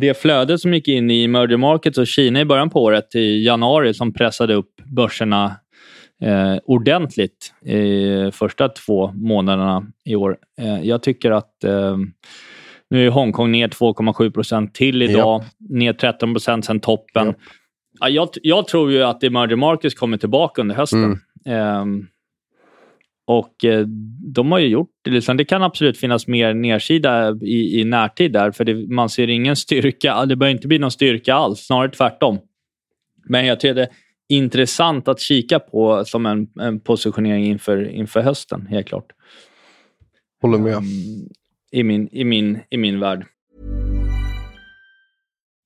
det 0.00 0.14
flödet 0.14 0.60
som 0.60 0.74
gick 0.74 0.88
in 0.88 1.10
i 1.10 1.28
merger 1.28 1.56
markets 1.56 1.98
och 1.98 2.06
Kina 2.06 2.40
i 2.40 2.44
början 2.44 2.70
på 2.70 2.82
året, 2.82 3.14
i 3.14 3.44
januari, 3.44 3.94
som 3.94 4.12
pressade 4.12 4.54
upp 4.54 4.74
börserna 4.84 5.56
eh, 6.22 6.56
ordentligt 6.64 7.52
i 7.64 8.30
första 8.32 8.68
två 8.68 9.12
månaderna 9.12 9.86
i 10.04 10.14
år. 10.14 10.36
Eh, 10.60 10.80
jag 10.82 11.02
tycker 11.02 11.30
att 11.30 11.64
eh, 11.64 11.96
nu 12.90 13.06
är 13.06 13.10
Hongkong 13.10 13.50
ner 13.50 13.68
2,7 13.68 14.30
procent 14.30 14.74
till 14.74 15.02
idag, 15.02 15.44
ner 15.70 15.92
13 15.92 16.34
procent 16.34 16.64
sen 16.64 16.80
toppen. 16.80 17.26
Japp. 17.26 17.36
Ja, 18.00 18.08
jag, 18.08 18.28
jag 18.42 18.68
tror 18.68 18.92
ju 18.92 19.02
att 19.02 19.24
emerging 19.24 19.58
markets 19.58 19.94
kommer 19.94 20.16
tillbaka 20.16 20.62
under 20.62 20.74
hösten. 20.74 21.04
Mm. 21.04 21.18
Ehm, 21.46 22.06
och 23.26 23.64
eh, 23.64 23.86
de 24.34 24.52
har 24.52 24.58
ju 24.58 24.68
gjort 24.68 24.90
det. 25.02 25.10
Liksom. 25.10 25.36
Det 25.36 25.44
kan 25.44 25.62
absolut 25.62 25.98
finnas 25.98 26.26
mer 26.26 26.54
nedsida 26.54 27.36
i, 27.42 27.80
i 27.80 27.84
närtid 27.84 28.32
där, 28.32 28.50
för 28.50 28.64
det, 28.64 28.74
man 28.74 29.08
ser 29.08 29.28
ingen 29.28 29.56
styrka. 29.56 30.26
Det 30.26 30.36
bör 30.36 30.48
inte 30.48 30.68
bli 30.68 30.78
någon 30.78 30.90
styrka 30.90 31.34
alls, 31.34 31.60
snarare 31.60 31.90
tvärtom. 31.90 32.38
Men 33.24 33.46
jag 33.46 33.60
tycker 33.60 33.74
det 33.74 33.82
är 33.82 33.88
intressant 34.28 35.08
att 35.08 35.20
kika 35.20 35.58
på 35.58 36.04
som 36.04 36.26
en, 36.26 36.48
en 36.60 36.80
positionering 36.80 37.44
inför, 37.44 37.88
inför 37.90 38.20
hösten, 38.20 38.66
helt 38.66 38.86
klart. 38.86 39.12
Håller 40.42 40.58
med. 40.58 40.72
Mm, 40.72 41.28
I 41.72 41.82
min, 41.82 42.08
i 42.12 42.24
min, 42.24 42.58
i 42.70 42.76
min 42.76 43.00
värld. 43.00 43.26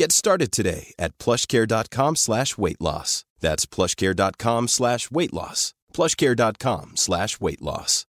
Get 0.00 0.12
started 0.12 0.52
today 0.52 0.92
at 0.98 1.18
plushcare.com 1.18 2.16
slash 2.16 2.56
weight 2.58 2.80
loss. 2.80 3.24
That's 3.40 3.66
plushcare.com 3.66 4.68
slash 4.68 5.10
weight 5.10 5.32
loss. 5.32 5.74
plushcare.com 5.96 6.92
slash 6.94 7.40
weight 7.40 7.60
loss. 7.60 8.04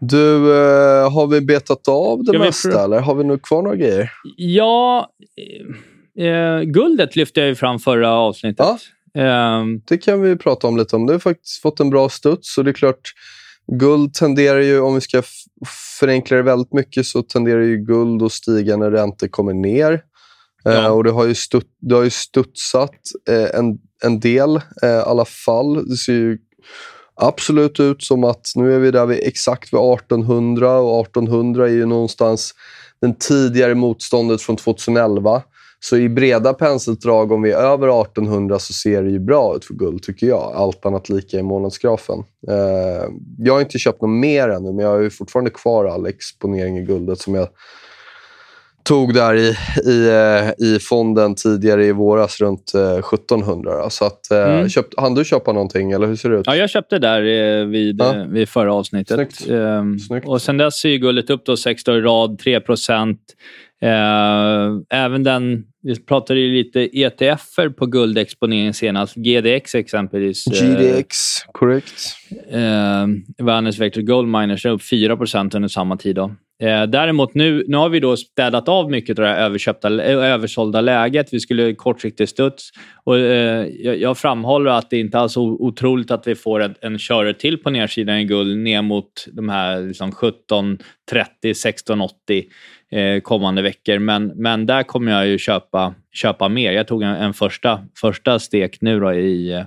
Du, 0.00 0.52
eh, 0.54 1.12
har 1.12 1.26
vi 1.26 1.40
betat 1.40 1.88
av 1.88 2.24
det 2.24 2.32
vi 2.32 2.38
mesta 2.38 2.68
pröva? 2.68 2.84
eller 2.84 3.00
har 3.00 3.14
vi 3.14 3.24
nu 3.24 3.38
kvar 3.38 3.62
några 3.62 3.76
grejer? 3.76 4.12
Ja, 4.36 5.08
eh, 6.18 6.60
guldet 6.60 7.16
lyfte 7.16 7.40
jag 7.40 7.48
ju 7.48 7.54
fram 7.54 7.78
förra 7.78 8.10
avsnittet. 8.10 8.66
Ja. 9.12 9.20
Ehm, 9.22 9.80
Det 9.88 9.98
kan 9.98 10.22
vi 10.22 10.36
prata 10.36 10.66
om 10.66 10.76
lite 10.76 10.96
om. 10.96 11.06
Det 11.06 11.12
har 11.12 11.18
faktiskt 11.18 11.62
fått 11.62 11.80
en 11.80 11.90
bra 11.90 12.08
studs 12.08 12.58
och 12.58 12.64
det 12.64 12.70
är 12.70 12.74
klart, 12.74 13.12
guld 13.78 14.14
tenderar 14.14 14.60
ju, 14.60 14.80
om 14.80 14.94
vi 14.94 15.00
ska 15.00 15.22
förenkla 16.00 16.36
det 16.36 16.42
väldigt 16.42 16.72
mycket, 16.72 17.06
så 17.06 17.22
tenderar 17.22 17.60
ju 17.60 17.76
guld 17.76 18.22
att 18.22 18.32
stiga 18.32 18.76
när 18.76 18.90
räntor 18.90 19.28
kommer 19.28 19.54
ner. 19.54 19.92
Eh, 20.64 20.72
Ja. 20.72 20.90
och 20.90 21.04
det 21.04 21.10
har 21.10 21.26
ju, 21.26 21.34
stut, 21.34 21.66
det 21.80 21.94
har 21.94 22.02
ju 22.02 22.10
studsat 22.10 22.94
eh, 23.28 23.58
en, 23.58 23.78
en 24.04 24.20
del 24.20 24.56
eh, 24.82 24.88
i 24.88 25.02
alla 25.06 25.24
fall. 25.24 25.88
Det 25.88 25.96
ser 25.96 26.12
ju 26.12 26.38
absolut 27.14 27.80
ut 27.80 28.02
som 28.02 28.24
att 28.24 28.46
nu 28.54 28.74
är 28.74 28.78
vi 28.78 28.90
där 28.90 29.06
vid 29.06 29.20
exakt 29.22 29.72
vid 29.72 29.80
1800 29.80 30.78
och 30.78 31.06
1800 31.06 31.68
är 31.68 31.72
ju 31.72 31.86
någonstans 31.86 32.54
den 33.00 33.14
tidigare 33.14 33.74
motståndet 33.74 34.42
från 34.42 34.56
2011. 34.56 35.42
Så 35.82 35.96
i 35.96 36.08
breda 36.08 36.54
penseldrag, 36.54 37.32
om 37.32 37.42
vi 37.42 37.50
är 37.50 37.56
över 37.56 38.02
1800 38.02 38.58
så 38.58 38.72
ser 38.72 39.02
det 39.02 39.10
ju 39.10 39.18
bra 39.18 39.56
ut 39.56 39.64
för 39.64 39.74
guld 39.74 40.02
tycker 40.02 40.26
jag. 40.26 40.52
Allt 40.54 40.86
annat 40.86 41.08
lika 41.08 41.38
i 41.38 41.42
månadsgrafen. 41.42 42.18
Eh, 42.48 43.08
jag 43.38 43.54
har 43.54 43.60
inte 43.60 43.78
köpt 43.78 44.00
något 44.02 44.10
mer 44.10 44.48
ännu, 44.48 44.72
men 44.72 44.84
jag 44.84 44.90
har 45.02 45.10
fortfarande 45.10 45.50
kvar 45.50 45.84
all 45.84 46.06
exponering 46.06 46.78
i 46.78 46.82
guldet 46.82 47.18
som 47.18 47.34
jag 47.34 47.48
tog 48.82 49.14
där 49.14 49.34
i, 49.34 49.54
i, 49.90 50.08
eh, 50.08 50.66
i 50.66 50.78
fonden 50.80 51.34
tidigare 51.34 51.86
i 51.86 51.92
våras 51.92 52.40
runt 52.40 52.72
eh, 52.74 52.98
1700. 52.98 53.82
då. 53.82 53.90
Så 53.90 54.04
att, 54.04 54.30
eh, 54.30 54.38
Mm. 54.54 54.68
köpt, 54.68 54.94
hann 55.00 55.14
du 55.14 55.24
köpa 55.24 55.52
någonting 55.52 55.92
eller 55.92 56.06
hur 56.06 56.16
ser 56.16 56.30
det 56.30 56.36
ut? 56.36 56.46
Ja, 56.46 56.56
jag 56.56 56.70
köpte 56.70 56.98
där 56.98 57.20
eh, 57.60 57.66
vid, 57.66 58.00
Ja. 58.00 58.16
eh, 58.16 58.24
vid 58.26 58.48
förra 58.48 58.74
avsnittet. 58.74 59.14
Snyggt. 59.16 59.50
Ehm, 59.50 59.98
Snyggt. 59.98 60.28
Och 60.28 60.42
sen 60.42 60.56
dess 60.56 60.84
är 60.84 60.96
guldet 60.96 61.30
upp 61.30 61.44
då 61.46 61.56
sex 61.56 61.84
dagar 61.84 61.98
i 61.98 62.02
rad, 62.02 62.38
3 62.38 62.54
eh, 62.54 62.60
Även 64.90 65.22
den, 65.24 65.64
vi 65.82 66.00
pratade 66.00 66.40
ju 66.40 66.52
lite 66.52 66.98
ETFer 66.98 67.68
på 67.68 67.86
guldexponering 67.86 68.74
senast. 68.74 69.14
GDX 69.14 69.74
exempelvis. 69.74 70.46
eh, 70.46 70.68
GDX, 70.68 71.16
korrekt. 71.52 72.16
Eh, 72.50 73.06
Världens 73.44 73.78
Vector 73.78 74.02
Gold 74.02 74.28
Miners 74.28 74.66
är 74.66 74.70
upp 74.70 74.82
4% 74.82 75.56
under 75.56 75.68
samma 75.68 75.96
tid. 75.96 76.16
Då. 76.16 76.30
Eh, 76.60 76.82
däremot 76.82 77.34
nu, 77.34 77.64
nu 77.68 77.76
har 77.76 77.88
vi 77.88 78.00
då 78.00 78.16
städat 78.16 78.68
av 78.68 78.90
mycket 78.90 79.18
av 79.18 79.22
det 79.22 79.28
här 79.28 79.44
överköpta, 79.44 80.04
eh, 80.04 80.32
översålda 80.32 80.80
läget. 80.80 81.32
Vi 81.32 81.40
skulle 81.40 81.74
kortsiktig 81.74 82.28
studs. 82.28 82.70
Och, 83.04 83.18
eh, 83.18 83.66
jag, 83.82 84.18
framhåller 84.18 84.70
att 84.70 84.90
det 84.90 84.98
inte 84.98 85.18
alls 85.18 85.36
är 85.36 85.40
otroligt 85.40 86.10
att 86.10 86.26
vi 86.26 86.34
får 86.34 86.60
en, 86.60 86.74
en 86.80 86.98
körare 86.98 87.34
till 87.34 87.58
på 87.58 87.70
nedsidan 87.70 88.18
i 88.18 88.24
guld 88.24 88.58
ner 88.58 88.82
mot 88.82 89.26
de 89.32 89.48
här 89.48 89.80
liksom 89.80 90.12
17, 90.12 90.78
30, 91.10 91.54
16, 91.54 92.00
80 92.00 92.44
eh, 92.90 93.20
kommande 93.20 93.62
veckor. 93.62 93.98
Men, 93.98 94.26
men 94.26 94.66
där 94.66 94.82
kommer 94.82 95.12
jag 95.12 95.26
ju 95.26 95.38
köpa, 95.38 95.94
köpa 96.12 96.48
mer. 96.48 96.72
Jag 96.72 96.88
tog 96.88 97.02
en, 97.02 97.14
en 97.14 97.34
första, 97.34 97.86
första 98.00 98.38
stek 98.38 98.80
nu 98.80 99.00
då 99.00 99.12
i, 99.12 99.52
eh, 99.52 99.64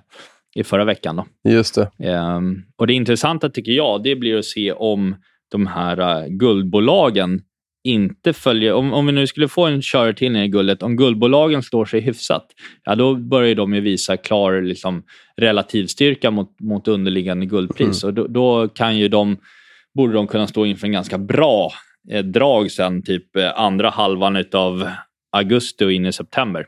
i 0.56 0.64
förra 0.64 0.86
veckan. 0.86 1.16
Då. 1.16 1.52
Just 1.52 1.76
det. 1.76 2.10
Ehm, 2.10 2.64
och 2.76 2.88
Det 2.88 2.94
intressanta 2.94 3.50
tycker 3.50 3.72
jag, 3.72 4.04
det 4.04 4.16
blir 4.16 4.38
att 4.38 4.46
se 4.46 4.72
om 4.72 5.16
de 5.52 5.68
här 5.68 6.24
eh, 6.24 6.28
guldbolagen 6.28 7.42
inte 7.84 8.34
följer... 8.34 8.74
Om, 8.74 8.94
om 8.94 9.06
vi 9.06 9.12
nu 9.12 9.28
skulle 9.28 9.48
få 9.48 9.66
en 9.66 9.82
körare 9.82 10.14
till 10.14 10.32
ner 10.32 10.44
i 10.44 10.48
guldet, 10.48 10.84
om 10.84 10.98
guldbolagen 10.98 11.64
står 11.64 11.86
sig 11.86 12.02
hyfsat, 12.02 12.46
ja, 12.84 12.96
då 12.96 13.16
börjar 13.16 13.56
de 13.56 13.74
ju 13.74 13.82
visa 13.82 14.18
klar 14.18 14.62
liksom, 14.62 15.04
relativstyrka 15.38 16.32
mot, 16.32 16.60
mot 16.60 16.88
underliggande 16.88 17.46
guldpris. 17.46 18.04
Och 18.04 18.14
då, 18.14 18.28
då 18.28 18.68
kan 18.68 18.98
ju 18.98 19.08
de, 19.08 19.38
borde 19.94 20.14
de 20.14 20.28
kunna 20.28 20.48
stå 20.48 20.66
inför 20.66 20.88
en 20.88 20.94
ganska 20.94 21.18
bra 21.18 21.66
eh, 21.66 21.72
drag 22.24 22.72
sen, 22.72 23.04
typ 23.04 23.36
eh, 23.36 23.60
andra 23.60 23.90
halvan 23.90 24.46
av 24.54 24.90
augusti 25.32 25.86
och 25.86 25.92
in 25.92 26.06
i 26.06 26.14
september. 26.14 26.66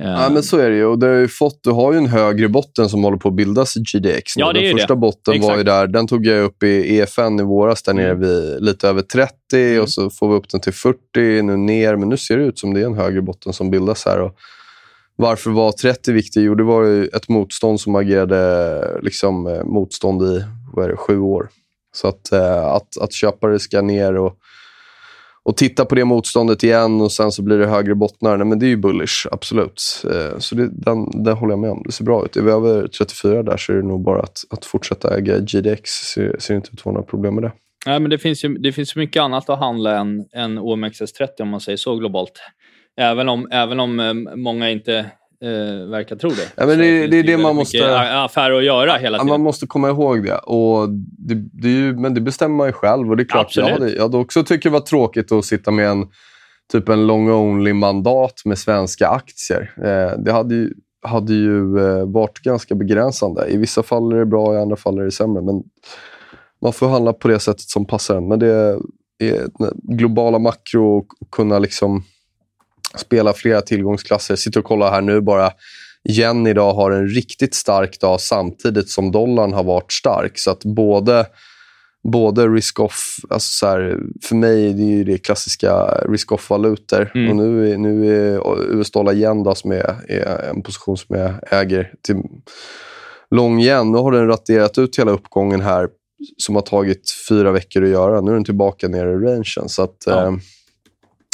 Ja, 0.00 0.28
men 0.30 0.42
så 0.42 0.58
är 0.58 0.70
det 0.70 0.76
ju. 0.76 0.84
Och 0.86 0.98
det 0.98 1.06
har 1.06 1.26
fått, 1.26 1.60
du 1.62 1.70
har 1.70 1.92
ju 1.92 1.98
en 1.98 2.06
högre 2.06 2.48
botten 2.48 2.88
som 2.88 3.04
håller 3.04 3.16
på 3.18 3.28
att 3.28 3.34
bildas 3.34 3.76
i 3.76 3.80
GDX. 3.80 4.36
nu. 4.36 4.40
Ja, 4.40 4.52
det 4.52 4.60
är 4.60 4.62
den 4.68 4.76
första 4.78 4.94
det. 4.94 5.00
botten 5.00 5.40
var 5.40 5.54
ju 5.54 5.60
Exakt. 5.60 5.66
där, 5.66 5.86
den 5.86 6.06
tog 6.06 6.26
jag 6.26 6.44
upp 6.44 6.62
i 6.62 6.96
EFN 6.98 7.40
i 7.40 7.42
våras, 7.42 7.82
där 7.82 7.94
nere 7.94 8.10
Mm. 8.10 8.20
vid 8.20 8.62
lite 8.62 8.88
över 8.88 9.02
30 9.02 9.34
Mm. 9.52 9.82
och 9.82 9.88
så 9.90 10.10
får 10.10 10.28
vi 10.28 10.34
upp 10.34 10.48
den 10.48 10.60
till 10.60 10.72
40, 10.72 11.42
nu 11.42 11.56
ner. 11.56 11.96
Men 11.96 12.08
nu 12.08 12.16
ser 12.16 12.36
det 12.36 12.44
ut 12.44 12.58
som 12.58 12.74
det 12.74 12.80
är 12.80 12.86
en 12.86 12.94
högre 12.94 13.22
botten 13.22 13.52
som 13.52 13.70
bildas 13.70 14.04
här. 14.06 14.20
Och 14.20 14.36
varför 15.16 15.50
var 15.50 15.72
30 15.72 16.12
viktigt? 16.12 16.42
Jo, 16.42 16.54
det 16.54 16.62
var 16.64 16.84
ju 16.84 17.06
ett 17.06 17.28
motstånd 17.28 17.80
som 17.80 17.94
agerade 17.94 19.00
liksom, 19.02 19.46
eh, 19.46 19.64
motstånd 19.64 20.22
i 20.22 20.44
vad 20.72 20.84
är 20.84 20.88
det, 20.88 20.96
sju 20.96 21.18
år. 21.18 21.48
Så 21.98 22.08
att, 22.08 22.32
eh, 22.32 22.66
att, 22.66 22.98
att 23.00 23.12
köpare 23.12 23.58
ska 23.58 23.80
ner 23.80 24.16
och 24.16 24.38
och 25.48 25.56
titta 25.56 25.84
på 25.84 25.94
det 25.94 26.04
motståndet 26.04 26.62
igen 26.62 27.00
och 27.00 27.12
sen 27.12 27.32
så 27.32 27.42
blir 27.42 27.58
det 27.58 27.66
högre 27.66 27.94
bottnar. 27.94 28.36
Nej, 28.36 28.46
men 28.46 28.58
det 28.58 28.66
är 28.66 28.68
ju 28.68 28.76
bullish, 28.76 29.26
absolut. 29.30 30.04
Eh, 30.04 30.38
Så 30.38 30.54
det, 30.54 30.68
den, 30.72 31.24
den 31.24 31.36
håller 31.36 31.52
jag 31.52 31.58
med 31.58 31.70
om. 31.70 31.82
Det 31.86 31.92
ser 31.92 32.04
bra 32.04 32.24
ut. 32.24 32.36
Är 32.36 32.42
vi 32.42 32.50
över 32.50 32.88
34 32.88 33.42
där 33.42 33.56
så 33.56 33.72
är 33.72 33.76
det 33.76 33.82
nog 33.82 34.04
bara 34.04 34.20
att, 34.20 34.38
att 34.50 34.64
fortsätta 34.64 35.16
äga 35.16 35.38
GDX. 35.38 35.90
Ser, 35.90 36.36
ser 36.38 36.54
inte 36.54 36.68
ut 36.72 36.78
att 36.78 36.84
vara 36.84 36.92
några 36.92 37.06
problem 37.06 37.34
med 37.34 37.44
det. 37.44 37.52
Nej, 37.86 38.00
men 38.00 38.10
det 38.10 38.18
finns 38.18 38.44
ju 38.44 38.48
det 38.58 38.72
finns 38.72 38.96
mycket 38.96 39.22
annat 39.22 39.50
att 39.50 39.58
handla 39.58 39.96
än, 39.98 40.24
än 40.34 40.58
OMXS30 40.58 41.28
om 41.38 41.48
man 41.48 41.60
säger 41.60 41.76
så 41.76 41.96
globalt. 41.96 42.32
Även 43.00 43.28
om, 43.28 43.48
även 43.52 43.80
om 43.80 44.00
eh, 44.00 44.14
många 44.36 44.70
inte 44.70 45.06
eh, 45.44 45.88
verkar 45.90 46.16
tro 46.16 46.28
det. 46.30 46.52
Ja, 46.56 46.66
men 46.66 46.78
det- 46.78 46.84
finns 46.84 47.10
det 47.10 47.16
är 47.18 47.22
det 47.22 47.36
man 47.38 47.56
måste- 47.56 47.98
affärer 48.24 48.58
att 48.58 48.64
göra 48.64 48.92
hela 48.96 49.18
tiden. 49.18 49.28
man 49.28 49.40
måste 49.40 49.66
komma 49.66 49.88
ihåg 49.88 50.24
det. 50.24 50.34
Och 50.38 50.88
det, 51.18 51.34
det 51.34 51.68
är 51.68 51.72
ju, 51.72 51.96
men 51.96 52.14
det 52.14 52.20
bestämmer 52.20 52.56
man 52.56 52.66
ju 52.66 52.72
själv. 52.72 53.10
Och 53.10 53.16
det 53.16 53.22
är 53.22 53.24
klart, 53.24 53.56
jag 53.56 53.68
hade, 53.68 53.90
jag 53.90 54.02
hade 54.02 54.16
också 54.16 54.44
tyckt 54.44 54.64
det 54.64 54.70
var 54.70 54.80
tråkigt 54.80 55.32
att 55.32 55.44
sitta 55.44 55.70
med 55.70 55.88
en 55.88 56.06
typ 56.72 56.88
en 56.88 57.06
long-only-mandat 57.06 58.42
med 58.44 58.58
svenska 58.58 59.08
aktier. 59.08 59.72
Eh, 59.76 60.18
det 60.18 60.32
hade 60.32 60.54
ju, 60.54 60.72
hade 61.02 61.32
ju 61.34 61.78
eh, 61.78 62.06
varit 62.06 62.38
ganska 62.38 62.74
begränsande. 62.74 63.46
I 63.48 63.56
vissa 63.56 63.82
fall 63.82 64.12
är 64.12 64.16
det 64.16 64.26
bra, 64.26 64.54
i 64.54 64.58
andra 64.58 64.76
fall 64.76 64.98
är 64.98 65.04
det 65.04 65.10
sämre. 65.10 65.42
Men 65.42 65.62
man 66.62 66.72
får 66.72 66.88
handla 66.88 67.12
på 67.12 67.28
det 67.28 67.38
sättet 67.40 67.60
som 67.68 67.84
passar 67.86 68.16
en. 68.16 68.28
Men 68.28 68.38
det 68.38 68.46
är 68.48 68.78
globala 69.96 70.38
makro 70.38 70.98
och 70.98 71.06
kunna 71.32 71.58
liksom 71.58 72.02
spela 72.96 73.32
flera 73.32 73.60
tillgångsklasser. 73.60 74.36
Sitter 74.36 74.60
och 74.60 74.66
kollar 74.66 74.90
här 74.90 75.00
nu 75.00 75.20
bara. 75.20 75.50
Yen 76.08 76.46
idag 76.46 76.74
har 76.74 76.90
en 76.90 77.08
riktigt 77.08 77.54
stark 77.54 78.00
dag 78.00 78.20
samtidigt 78.20 78.90
som 78.90 79.12
dollarn 79.12 79.52
har 79.52 79.64
varit 79.64 79.92
stark. 79.92 80.38
Så 80.38 80.50
att 80.50 80.64
både, 80.64 81.26
både 82.12 82.48
risk-off, 82.48 83.16
alltså 83.30 83.50
så 83.50 83.66
här, 83.66 83.98
för 84.22 84.34
mig 84.36 84.72
det 84.72 84.82
är 84.82 84.96
ju 84.96 85.04
det 85.04 85.18
klassiska 85.18 85.84
risk-off-valutor. 86.08 87.10
Mm. 87.14 87.30
Och 87.30 87.36
nu 87.36 87.72
är, 87.72 87.78
nu 87.78 88.16
är 88.16 88.60
US-dollar 88.72 89.12
yen 89.12 89.42
då, 89.42 89.54
som 89.54 89.72
är, 89.72 89.96
är 90.08 90.50
en 90.50 90.62
position 90.62 90.96
som 90.96 91.16
jag 91.16 91.34
äger 91.50 91.92
till 92.02 92.16
lång 93.30 93.60
yen. 93.60 93.92
Nu 93.92 93.98
har 93.98 94.12
den 94.12 94.26
raderat 94.26 94.78
ut 94.78 94.98
hela 94.98 95.10
uppgången 95.10 95.60
här 95.60 95.88
som 96.36 96.54
har 96.54 96.62
tagit 96.62 97.10
fyra 97.28 97.52
veckor 97.52 97.84
att 97.84 97.90
göra. 97.90 98.20
Nu 98.20 98.30
är 98.30 98.34
den 98.34 98.44
tillbaka 98.44 98.88
nere 98.88 99.10
i 99.10 99.14
rangen. 99.14 99.68
Så 99.68 99.82
att, 99.82 99.96
Ja. 100.06 100.24
ja, 100.24 100.38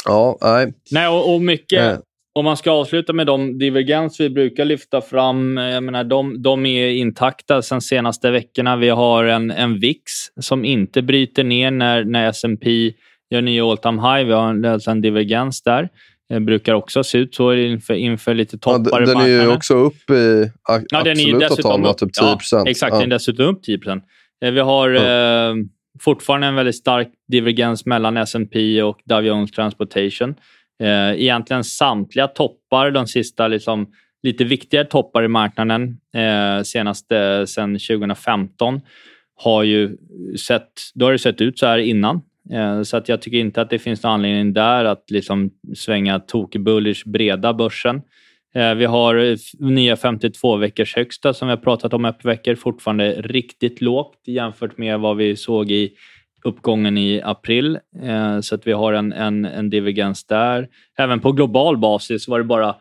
ja 0.05 0.37
nej. 0.41 0.73
Nej, 0.91 1.07
och, 1.07 1.33
och 1.35 1.41
mycket, 1.41 1.81
Eh. 1.81 1.97
om 2.35 2.45
man 2.45 2.57
ska 2.57 2.71
avsluta 2.71 3.13
med 3.13 3.27
de 3.27 3.57
divergens 3.59 4.19
vi 4.19 4.29
brukar 4.29 4.65
lyfta 4.65 5.01
fram, 5.01 5.57
eh, 5.57 5.63
jag 5.63 5.83
menar, 5.83 6.03
de, 6.03 6.41
de 6.41 6.65
är 6.65 6.87
intakta 6.89 7.61
sen 7.61 7.81
senaste 7.81 8.31
veckorna. 8.31 8.75
Vi 8.75 8.89
har 8.89 9.23
en, 9.23 9.51
en 9.51 9.79
VIX 9.79 10.01
som 10.41 10.65
inte 10.65 11.01
bryter 11.01 11.43
ner 11.43 11.71
när, 11.71 12.03
när 12.03 12.29
S&P 12.29 12.93
gör 13.29 13.41
nya 13.41 13.65
all 13.65 13.77
time 13.77 14.01
high. 14.01 14.27
Vi 14.27 14.33
har 14.33 14.49
en, 14.49 14.65
alltså 14.65 14.91
en 14.91 15.01
divergens 15.01 15.61
där. 15.63 15.89
Det 16.29 16.39
brukar 16.39 16.73
också 16.73 17.03
se 17.03 17.17
ut 17.17 17.35
så 17.35 17.53
inför, 17.53 17.93
inför 17.93 18.33
lite 18.33 18.57
Ja, 18.65 18.77
toppar 18.77 19.03
i 19.03 19.05
den 19.05 19.17
är 19.21 19.27
ju 19.27 19.47
också 19.47 19.73
upp 19.73 20.09
i 20.09 20.51
a- 20.69 20.81
Ja, 20.89 20.99
absoluta 20.99 21.55
tal 21.61 21.93
typ 21.95 22.13
10 22.13 22.37
Ja, 22.51 22.63
exakt, 22.67 22.93
den 22.93 23.01
är 23.01 23.07
dessutom 23.07 23.45
upp 23.45 23.63
10 23.63 23.79
Eh, 24.45 24.51
Vi 24.51 24.59
har 24.59 24.89
Ja. 24.89 25.01
eh, 25.49 25.55
fortfarande 25.99 26.47
en 26.47 26.55
väldigt 26.55 26.75
stark 26.75 27.07
divergens 27.27 27.85
mellan 27.85 28.17
S&P 28.17 28.81
och 28.81 28.99
Dow 29.05 29.25
Jones 29.25 29.51
Transportation. 29.51 30.35
Eh, 30.79 31.21
egentligen 31.21 31.63
samtliga 31.63 32.27
toppar, 32.27 32.91
de 32.91 33.07
sista 33.07 33.47
liksom, 33.47 33.87
lite 34.23 34.43
viktigare 34.43 34.85
toppar 34.85 35.23
i 35.23 35.27
marknaden 35.27 35.97
eh, 36.13 36.63
senaste 36.63 37.47
sen 37.47 37.73
2015 37.73 38.81
har 39.35 39.63
ju 39.63 39.97
sett, 40.47 40.71
då 40.93 41.05
har 41.05 41.11
det 41.11 41.19
sett 41.19 41.41
ut 41.41 41.59
så 41.59 41.65
här 41.65 41.77
innan. 41.77 42.21
Eh, 42.51 42.81
så 42.81 42.97
att 42.97 43.09
jag 43.09 43.21
tycker 43.21 43.37
inte 43.37 43.61
att 43.61 43.69
det 43.69 43.79
finns 43.79 44.03
någon 44.03 44.11
anledning 44.11 44.53
där 44.53 44.85
att 44.85 45.11
liksom 45.11 45.51
svänga 45.75 46.19
tokbullish 46.19 47.03
breda 47.05 47.53
börsen. 47.53 48.01
Eh, 48.55 48.73
vi 48.73 48.85
har 48.85 49.15
eh, 49.15 49.35
nya 49.59 49.95
52 49.95 50.55
veckors 50.55 50.95
högsta 50.95 51.33
som 51.33 51.47
vi 51.47 51.51
har 51.51 51.57
pratat 51.57 51.93
om 51.93 52.05
ett 52.05 52.19
par 52.19 52.29
veckor. 52.29 52.55
Fortfarande 52.55 53.21
riktigt 53.21 53.81
lågt 53.81 54.21
jämfört 54.25 54.77
med 54.77 54.99
vad 54.99 55.17
vi 55.17 55.35
såg 55.35 55.71
i 55.71 55.91
uppgången 56.43 56.97
i 56.97 57.21
april. 57.21 57.79
Eh, 58.03 58.39
så 58.39 58.55
att 58.55 58.67
vi 58.67 58.71
har 58.71 58.93
en, 58.93 59.13
en, 59.13 59.45
en 59.45 59.69
divergens 59.69 60.25
där. 60.25 60.67
Även 60.97 61.19
på 61.19 61.31
global 61.31 61.77
basis 61.77 62.27
var 62.27 62.39
det 62.39 62.45
bara 62.45 62.75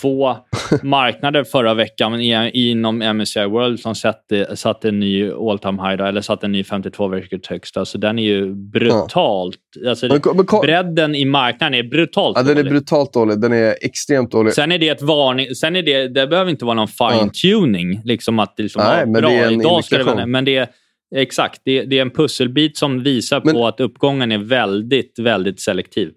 två 0.00 0.36
marknader 0.82 1.44
förra 1.44 1.74
veckan 1.74 2.20
inom 2.52 2.98
MSCI 2.98 3.44
World 3.44 3.80
som 3.80 3.94
satte, 3.94 4.56
satte 4.56 4.88
en 4.88 5.00
ny 5.00 5.30
all 5.30 5.58
time 5.58 5.82
high, 5.82 6.02
eller 6.02 6.20
satte 6.20 6.46
en 6.46 6.52
ny 6.52 6.64
52 6.64 7.08
veckors 7.08 7.48
högsta. 7.48 7.84
Så 7.84 7.98
den 7.98 8.18
är 8.18 8.22
ju 8.22 8.54
brutalt... 8.54 9.58
Alltså, 9.88 10.06
Men, 10.06 10.20
men, 10.36 10.60
bredden 10.62 11.14
i 11.14 11.24
marknaden 11.24 11.74
är 11.74 11.82
brutalt 11.82 12.36
ja, 12.36 12.42
den 12.42 12.50
är 12.50 12.54
dålig. 12.54 12.72
brutalt 12.72 13.12
dålig. 13.12 13.40
Den 13.40 13.52
är 13.52 13.76
extremt 13.80 14.30
dålig. 14.30 14.52
Sen 14.52 14.72
är 14.72 14.78
det 14.78 14.88
ett 14.88 15.02
varning. 15.02 15.54
Sen 15.54 15.76
är 15.76 15.82
det, 15.82 16.08
det 16.08 16.26
behöver 16.26 16.50
inte 16.50 16.64
vara 16.64 16.74
någon 16.74 16.88
fine-tuning. 16.88 18.00
Liksom 18.04 18.38
att 18.38 18.56
det 18.56 18.62
liksom, 18.62 18.82
Nej, 18.84 18.98
ja, 19.00 19.06
men 19.06 19.12
bra, 19.22 19.30
det 19.30 19.36
är 19.36 19.46
en 19.46 19.60
idag 19.60 19.84
ska 19.84 19.96
det 19.96 20.00
indikation. 20.00 20.16
vara, 20.16 20.26
Men 20.26 20.44
det 20.44 20.56
är, 20.56 20.68
exakt, 21.16 21.60
det, 21.64 21.82
det 21.84 21.98
är 21.98 22.02
en 22.02 22.10
pusselbit 22.10 22.76
som 22.76 23.02
visar 23.02 23.42
Men- 23.44 23.54
på 23.54 23.66
att 23.66 23.80
uppgången 23.80 24.32
är 24.32 24.38
väldigt, 24.38 25.18
väldigt 25.18 25.60
selektiv. 25.60 26.10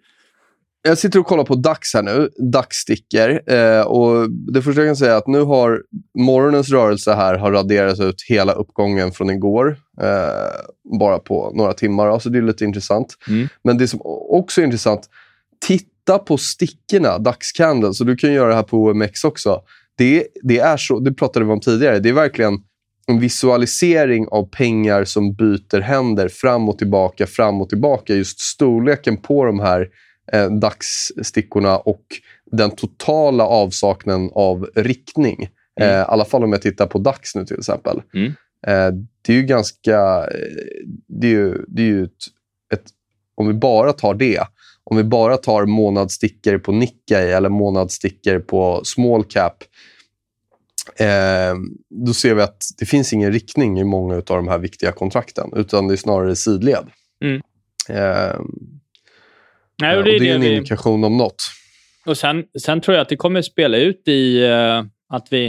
Jag 0.88 0.98
sitter 0.98 1.20
och 1.20 1.26
kollar 1.26 1.44
på 1.44 1.56
DAX 1.56 1.94
här 1.94 2.04
nu. 2.04 2.30
DAX-sticker. 2.52 3.42
Eh, 3.54 3.82
och 3.82 4.30
det 4.32 4.62
första 4.62 4.82
jag 4.82 4.90
kan 4.90 4.96
säga 4.96 5.14
är 5.14 5.18
att 5.18 5.28
nu 5.28 5.42
har 5.42 5.84
morgonens 6.18 6.70
rörelse 6.70 7.14
här 7.14 7.38
har 7.38 7.52
raderat 7.52 8.00
ut 8.00 8.24
hela 8.30 8.54
uppgången 8.54 9.12
från 9.12 9.30
igår. 9.30 9.78
Eh, 10.02 10.98
bara 11.00 11.20
på 11.20 11.52
några 11.56 11.74
timmar. 11.74 12.08
Alltså 12.08 12.30
det 12.30 12.38
är 12.38 12.42
lite 12.42 12.66
intressant. 12.66 13.08
Mm. 13.28 13.48
Men 13.64 13.78
det 13.78 13.88
som 13.88 14.00
också 14.30 14.62
är 14.62 14.66
intressant, 14.66 15.10
titta 15.66 16.20
på 16.20 16.38
stickorna, 16.38 17.18
DAX-candle. 17.18 17.94
Så 17.94 18.04
du 18.04 18.16
kan 18.16 18.34
göra 18.34 18.50
det 18.50 18.56
här 18.56 18.64
på 18.64 18.84
OMX 18.84 19.24
också. 19.24 19.62
Det, 19.98 20.28
det 20.44 20.60
är 20.60 20.78
så, 20.78 21.00
det 21.00 21.14
pratade 21.14 21.46
vi 21.46 21.52
om 21.52 21.60
tidigare. 21.60 22.00
Det 22.00 22.10
är 22.10 22.14
verkligen 22.14 22.60
en 23.08 23.20
visualisering 23.20 24.28
av 24.28 24.50
pengar 24.50 25.04
som 25.04 25.34
byter 25.34 25.82
händer 25.82 26.28
fram 26.28 26.70
och 26.70 26.78
tillbaka, 26.78 27.28
fram 27.28 27.62
och 27.62 27.70
tillbaka. 27.70 28.16
Just 28.16 28.40
storleken 28.40 29.18
på 29.18 29.46
de 29.46 29.60
här 29.60 29.88
eh, 30.32 30.50
dagsstickorna 30.52 31.78
och 31.78 32.04
den 32.52 32.72
totala 32.72 33.44
avsaknaden 33.44 34.30
av 34.34 34.70
riktning. 34.76 35.50
Mm. 35.82 35.94
Eh, 35.94 36.00
I 36.00 36.06
alla 36.08 36.26
fall 36.26 36.44
om 36.44 36.52
jag 36.52 36.62
tittar 36.62 36.86
på 36.88 37.00
DAX 37.00 37.36
nu 37.36 37.46
till 37.46 37.58
exempel. 37.60 38.02
Mm. 38.14 38.28
Eh, 38.68 39.00
det 39.22 39.34
är 39.34 39.38
ju 39.38 39.44
ganska... 39.44 39.98
eh, 40.32 40.86
Det 41.08 41.28
är 41.28 41.32
ju, 41.32 41.66
det 41.68 41.82
är 41.82 41.86
ju 41.86 42.04
ett, 42.04 42.12
ett... 42.74 42.84
Om 43.36 43.48
vi 43.48 43.54
bara 43.54 43.94
tar 43.94 44.14
det. 44.14 44.42
Om 44.84 44.98
vi 44.98 45.04
bara 45.04 45.38
tar 45.38 45.66
månadsstickor 45.66 46.58
på 46.58 46.72
Nikkei 46.72 47.32
eller 47.32 47.50
månadsstickor 47.50 48.40
på 48.40 48.82
small 48.84 49.24
cap. 49.24 49.64
Eh, 51.00 51.56
då 51.90 52.14
ser 52.14 52.36
vi 52.36 52.42
att 52.42 52.64
det 52.78 52.86
finns 52.86 53.14
ingen 53.14 53.32
riktning 53.32 53.80
i 53.80 53.84
många 53.84 54.16
av 54.16 54.24
de 54.24 54.48
här 54.48 54.58
viktiga 54.58 54.92
kontrakten. 54.92 55.50
Utan 55.56 55.88
det 55.88 55.94
är 55.94 55.98
snarare 55.98 56.36
sidled. 56.36 56.86
Mm. 57.24 57.42
Eh, 59.84 59.88
Nej, 59.88 59.94
och 59.96 60.00
och 60.00 60.06
det 60.06 60.20
det 60.20 60.30
är 60.30 60.36
är 60.36 60.40
det 60.40 60.46
en 60.46 60.52
vi, 60.52 60.56
indikation 60.56 61.04
om 61.04 61.18
något. 61.18 61.44
och 62.06 62.18
sen, 62.18 62.44
sen 62.60 62.82
tror 62.82 62.96
jag 62.96 63.02
att 63.02 63.10
det 63.10 63.16
kommer 63.16 63.42
spela 63.42 63.78
ut 63.78 64.08
i 64.08 64.44
eh, 64.46 64.84
att 65.10 65.28
vi... 65.32 65.46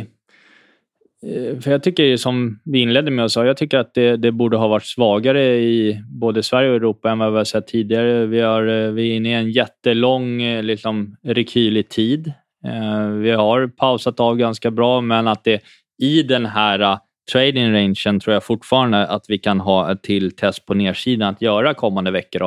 eh, 1.26 1.60
För 1.60 1.70
jag 1.70 1.82
tycker 1.82 2.16
som 2.16 2.60
vi 2.64 2.78
inledde 2.78 3.10
med 3.10 3.24
att 3.24 3.32
säga, 3.32 3.46
jag 3.46 3.56
tycker 3.56 3.78
att 3.78 3.94
det, 3.94 4.16
det 4.16 4.32
borde 4.32 4.56
ha 4.56 4.68
varit 4.68 4.84
svagare 4.86 5.56
i 5.58 6.02
både 6.20 6.42
Sverige 6.42 6.70
och 6.70 6.76
Europa 6.76 7.10
än 7.10 7.18
vad 7.18 7.32
vi 7.32 7.36
har 7.38 7.44
sett 7.44 7.66
tidigare. 7.66 8.26
Vi, 8.26 8.40
har, 8.40 8.66
eh, 8.66 8.90
vi 8.90 9.10
är 9.10 9.16
inne 9.16 9.28
i 9.30 9.32
en 9.32 9.50
jättelång 9.50 10.42
eh, 10.42 10.62
liksom, 10.62 11.16
rekylig 11.24 11.88
tid. 11.88 12.32
Eh, 12.66 13.06
Vi 13.08 13.30
har 13.30 13.68
pausat 13.68 14.20
av 14.20 14.36
ganska 14.36 14.70
bra, 14.70 15.00
men 15.00 15.28
att 15.28 15.44
det 15.44 15.60
i 16.02 16.22
den 16.22 16.46
här 16.46 16.80
eh, 16.80 16.98
trading 17.32 17.72
rangen 17.72 18.20
tror 18.20 18.34
jag 18.34 18.44
fortfarande 18.44 19.06
att 19.06 19.24
vi 19.28 19.38
kan 19.38 19.60
ha 19.60 19.92
ett 19.92 20.02
till 20.02 20.36
test 20.36 20.66
på 20.66 20.74
nedsidan 20.74 21.34
att 21.34 21.42
göra 21.42 21.74
kommande 21.74 22.10
veckor. 22.10 22.38
Då. 22.38 22.46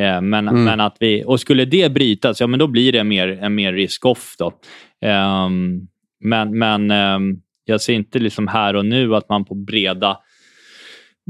Eh, 0.00 0.20
Men, 0.20 0.48
Mm. 0.48 0.64
men 0.64 0.80
att 0.80 0.96
vi, 1.00 1.24
och 1.26 1.40
skulle 1.40 1.64
det 1.64 1.92
brytas, 1.92 2.40
ja 2.40 2.46
men 2.46 2.58
då 2.58 2.66
blir 2.66 2.92
det 2.92 3.04
mer, 3.04 3.28
en 3.42 3.54
mer 3.54 3.72
risk-off. 3.72 4.34
Då. 4.38 4.52
Ehm, 5.04 5.80
men 6.20 6.58
men 6.58 6.90
ehm, 6.90 7.36
jag 7.64 7.80
ser 7.80 7.94
inte 7.94 8.18
liksom 8.18 8.48
här 8.48 8.76
och 8.76 8.86
nu 8.86 9.14
att 9.16 9.28
man 9.28 9.44
på 9.44 9.54
breda 9.54 10.18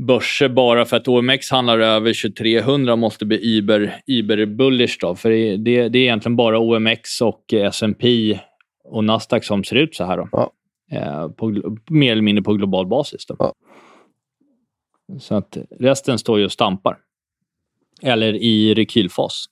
börser 0.06 0.48
bara 0.48 0.84
för 0.84 0.96
att 0.96 1.08
OMX 1.08 1.50
handlar 1.50 1.78
över 1.78 2.12
2300 2.22 2.96
måste 2.96 3.26
bli 3.26 3.58
Uber, 3.58 3.96
Uber 4.06 4.46
bullish. 4.46 4.96
Då. 5.00 5.14
För 5.14 5.30
det, 5.30 5.56
det, 5.56 5.88
det 5.88 5.98
är 5.98 6.02
egentligen 6.02 6.36
bara 6.36 6.58
OMX 6.58 7.20
och 7.20 7.52
S&P 7.52 8.38
och 8.84 9.04
Nasdaq 9.04 9.44
som 9.44 9.64
ser 9.64 9.76
ut 9.76 9.94
så 9.94 10.04
här. 10.04 10.16
Då. 10.16 10.28
Ja. 10.32 10.50
Eh, 10.90 11.28
på, 11.28 11.74
mer 11.90 12.12
eller 12.12 12.22
mindre 12.22 12.42
på 12.42 12.52
global 12.52 12.86
basis. 12.86 13.26
Ja. 13.38 13.52
Så 15.20 15.34
att 15.34 15.56
resten 15.80 16.18
står 16.18 16.38
ju 16.38 16.44
och 16.44 16.52
stampar. 16.52 16.98
Eller 18.02 18.34
i 18.34 18.74
rekylfas. 18.74 19.44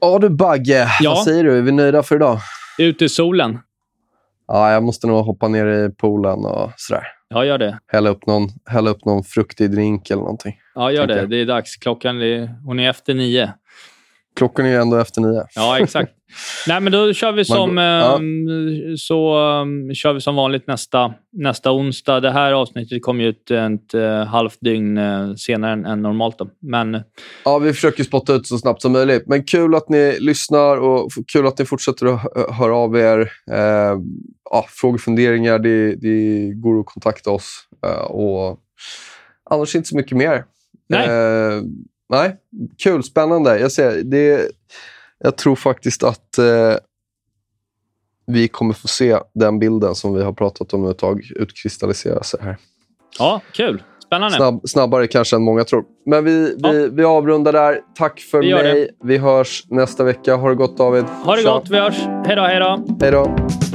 Ja 0.00 0.18
du 0.18 0.28
Bagge, 0.28 0.88
Ja. 1.00 1.10
vad 1.10 1.24
säger 1.24 1.44
du? 1.44 1.58
Är 1.58 1.62
vi 1.62 1.72
nöjda 1.72 2.02
för 2.02 2.16
idag? 2.16 2.38
Ute 2.78 3.04
i 3.04 3.08
solen. 3.08 3.58
Ja, 4.46 4.72
jag 4.72 4.82
måste 4.82 5.06
nog 5.06 5.24
hoppa 5.24 5.48
ner 5.48 5.66
i 5.66 5.90
poolen 5.90 6.44
och 6.44 6.72
sådär. 6.76 7.02
Ja, 7.28 7.44
gör 7.44 7.58
det. 7.58 7.78
Hälla 7.86 8.10
upp 8.10 8.26
någon, 8.26 8.48
hälla 8.66 8.90
upp 8.90 9.04
någon 9.04 9.24
fruktig 9.24 9.70
drink 9.70 10.10
eller 10.10 10.22
någonting. 10.22 10.60
Ja, 10.74 10.92
gör 10.92 11.06
det. 11.06 11.16
jag. 11.16 11.30
Det 11.30 11.36
är 11.36 11.46
dags. 11.46 11.76
Klockan 11.76 12.22
är, 12.22 12.54
hon 12.64 12.78
är 12.80 12.90
efter 12.90 13.14
nio. 13.14 13.52
Klockan 14.38 14.66
är 14.66 14.70
ju 14.70 14.76
ändå 14.76 14.96
efter 14.96 15.20
nio. 15.20 15.44
Ja, 15.54 15.78
exakt. 15.78 16.12
Nej, 16.68 16.80
men 16.80 16.92
då 16.92 17.12
kör 17.12 17.32
vi 17.32 17.44
som, 17.44 17.74
går- 17.74 17.84
ja. 17.84 18.16
ehm, 18.16 18.96
så, 18.96 19.34
ehm, 19.38 19.94
kör 19.94 20.12
vi 20.12 20.20
som 20.20 20.36
vanligt 20.36 20.66
nästa, 20.66 21.14
nästa 21.32 21.72
onsdag. 21.72 22.20
Det 22.20 22.30
här 22.30 22.52
avsnittet 22.52 23.02
kommer 23.02 23.24
ju 23.24 23.30
ut 23.30 23.50
ett 23.50 23.94
eh, 23.94 24.24
halvt 24.24 24.56
dygn 24.60 24.98
eh, 24.98 25.34
senare 25.34 25.72
än, 25.72 25.84
än 25.86 26.02
normalt. 26.02 26.38
Då. 26.38 26.48
Men 26.62 27.00
Ja, 27.44 27.58
vi 27.58 27.72
försöker 27.72 28.04
spotta 28.04 28.34
ut 28.34 28.46
så 28.46 28.58
snabbt 28.58 28.82
som 28.82 28.92
möjligt. 28.92 29.22
Men 29.26 29.44
kul 29.44 29.74
att 29.74 29.88
ni 29.88 30.16
lyssnar 30.20 30.76
och 30.76 31.10
kul 31.32 31.46
att 31.46 31.58
ni 31.58 31.64
fortsätter 31.64 32.06
att 32.06 32.20
hö- 32.22 32.52
höra 32.52 32.76
av 32.76 32.96
er. 32.96 33.18
Eh, 33.52 33.98
ja, 34.50 34.66
frågor, 34.68 34.98
funderingar, 34.98 35.58
det, 35.58 35.94
det 35.94 36.52
går 36.54 36.80
att 36.80 36.86
kontakta 36.86 37.30
oss. 37.30 37.60
Eh, 37.86 38.04
och 38.04 38.58
annars 39.50 39.74
inte 39.76 39.88
så 39.88 39.96
mycket 39.96 40.16
mer. 40.16 40.44
Nej. 40.88 41.08
Nej, 42.08 42.36
kul, 42.78 43.02
spännande. 43.02 43.58
Jag, 43.58 43.72
ser, 43.72 44.02
det, 44.02 44.50
jag 45.18 45.36
tror 45.36 45.56
faktiskt 45.56 46.04
att 46.04 46.38
eh, 46.38 46.74
vi 48.26 48.48
kommer 48.48 48.74
få 48.74 48.88
se 48.88 49.18
den 49.34 49.58
bilden 49.58 49.94
som 49.94 50.14
vi 50.14 50.22
har 50.22 50.32
pratat 50.32 50.74
om 50.74 50.90
ett 50.90 50.98
tag 50.98 51.22
utkristallisera 51.36 52.22
sig 52.22 52.40
här. 52.42 52.56
ja, 53.18 53.40
kul. 53.52 53.82
Spännande. 54.06 54.36
Snabb, 54.36 54.68
snabbare 54.68 55.06
kanske 55.06 55.36
än 55.36 55.42
många 55.42 55.64
tror. 55.64 55.84
Men 56.06 56.24
vi, 56.24 56.56
vi, 56.62 56.88
vi 56.92 57.04
avrundar 57.04 57.52
där. 57.52 57.80
Tack 57.94 58.20
för 58.20 58.40
Vi 58.40 58.54
mig. 58.54 58.90
Vi 59.04 59.18
hörs 59.18 59.64
nästa 59.70 60.04
vecka. 60.04 60.36
Ha 60.36 60.48
det 60.48 60.54
gott 60.54 60.76
David. 60.76 61.04
Ha 61.04 61.36
det 61.36 61.42
Tja. 61.42 61.50
gott. 61.50 61.70
Vi 61.70 61.78
hörs. 61.78 61.98
Hej 62.26 62.36
då, 62.36 62.42
hej 62.42 62.60
då. 62.60 62.96
Hej 63.00 63.10
då. 63.10 63.67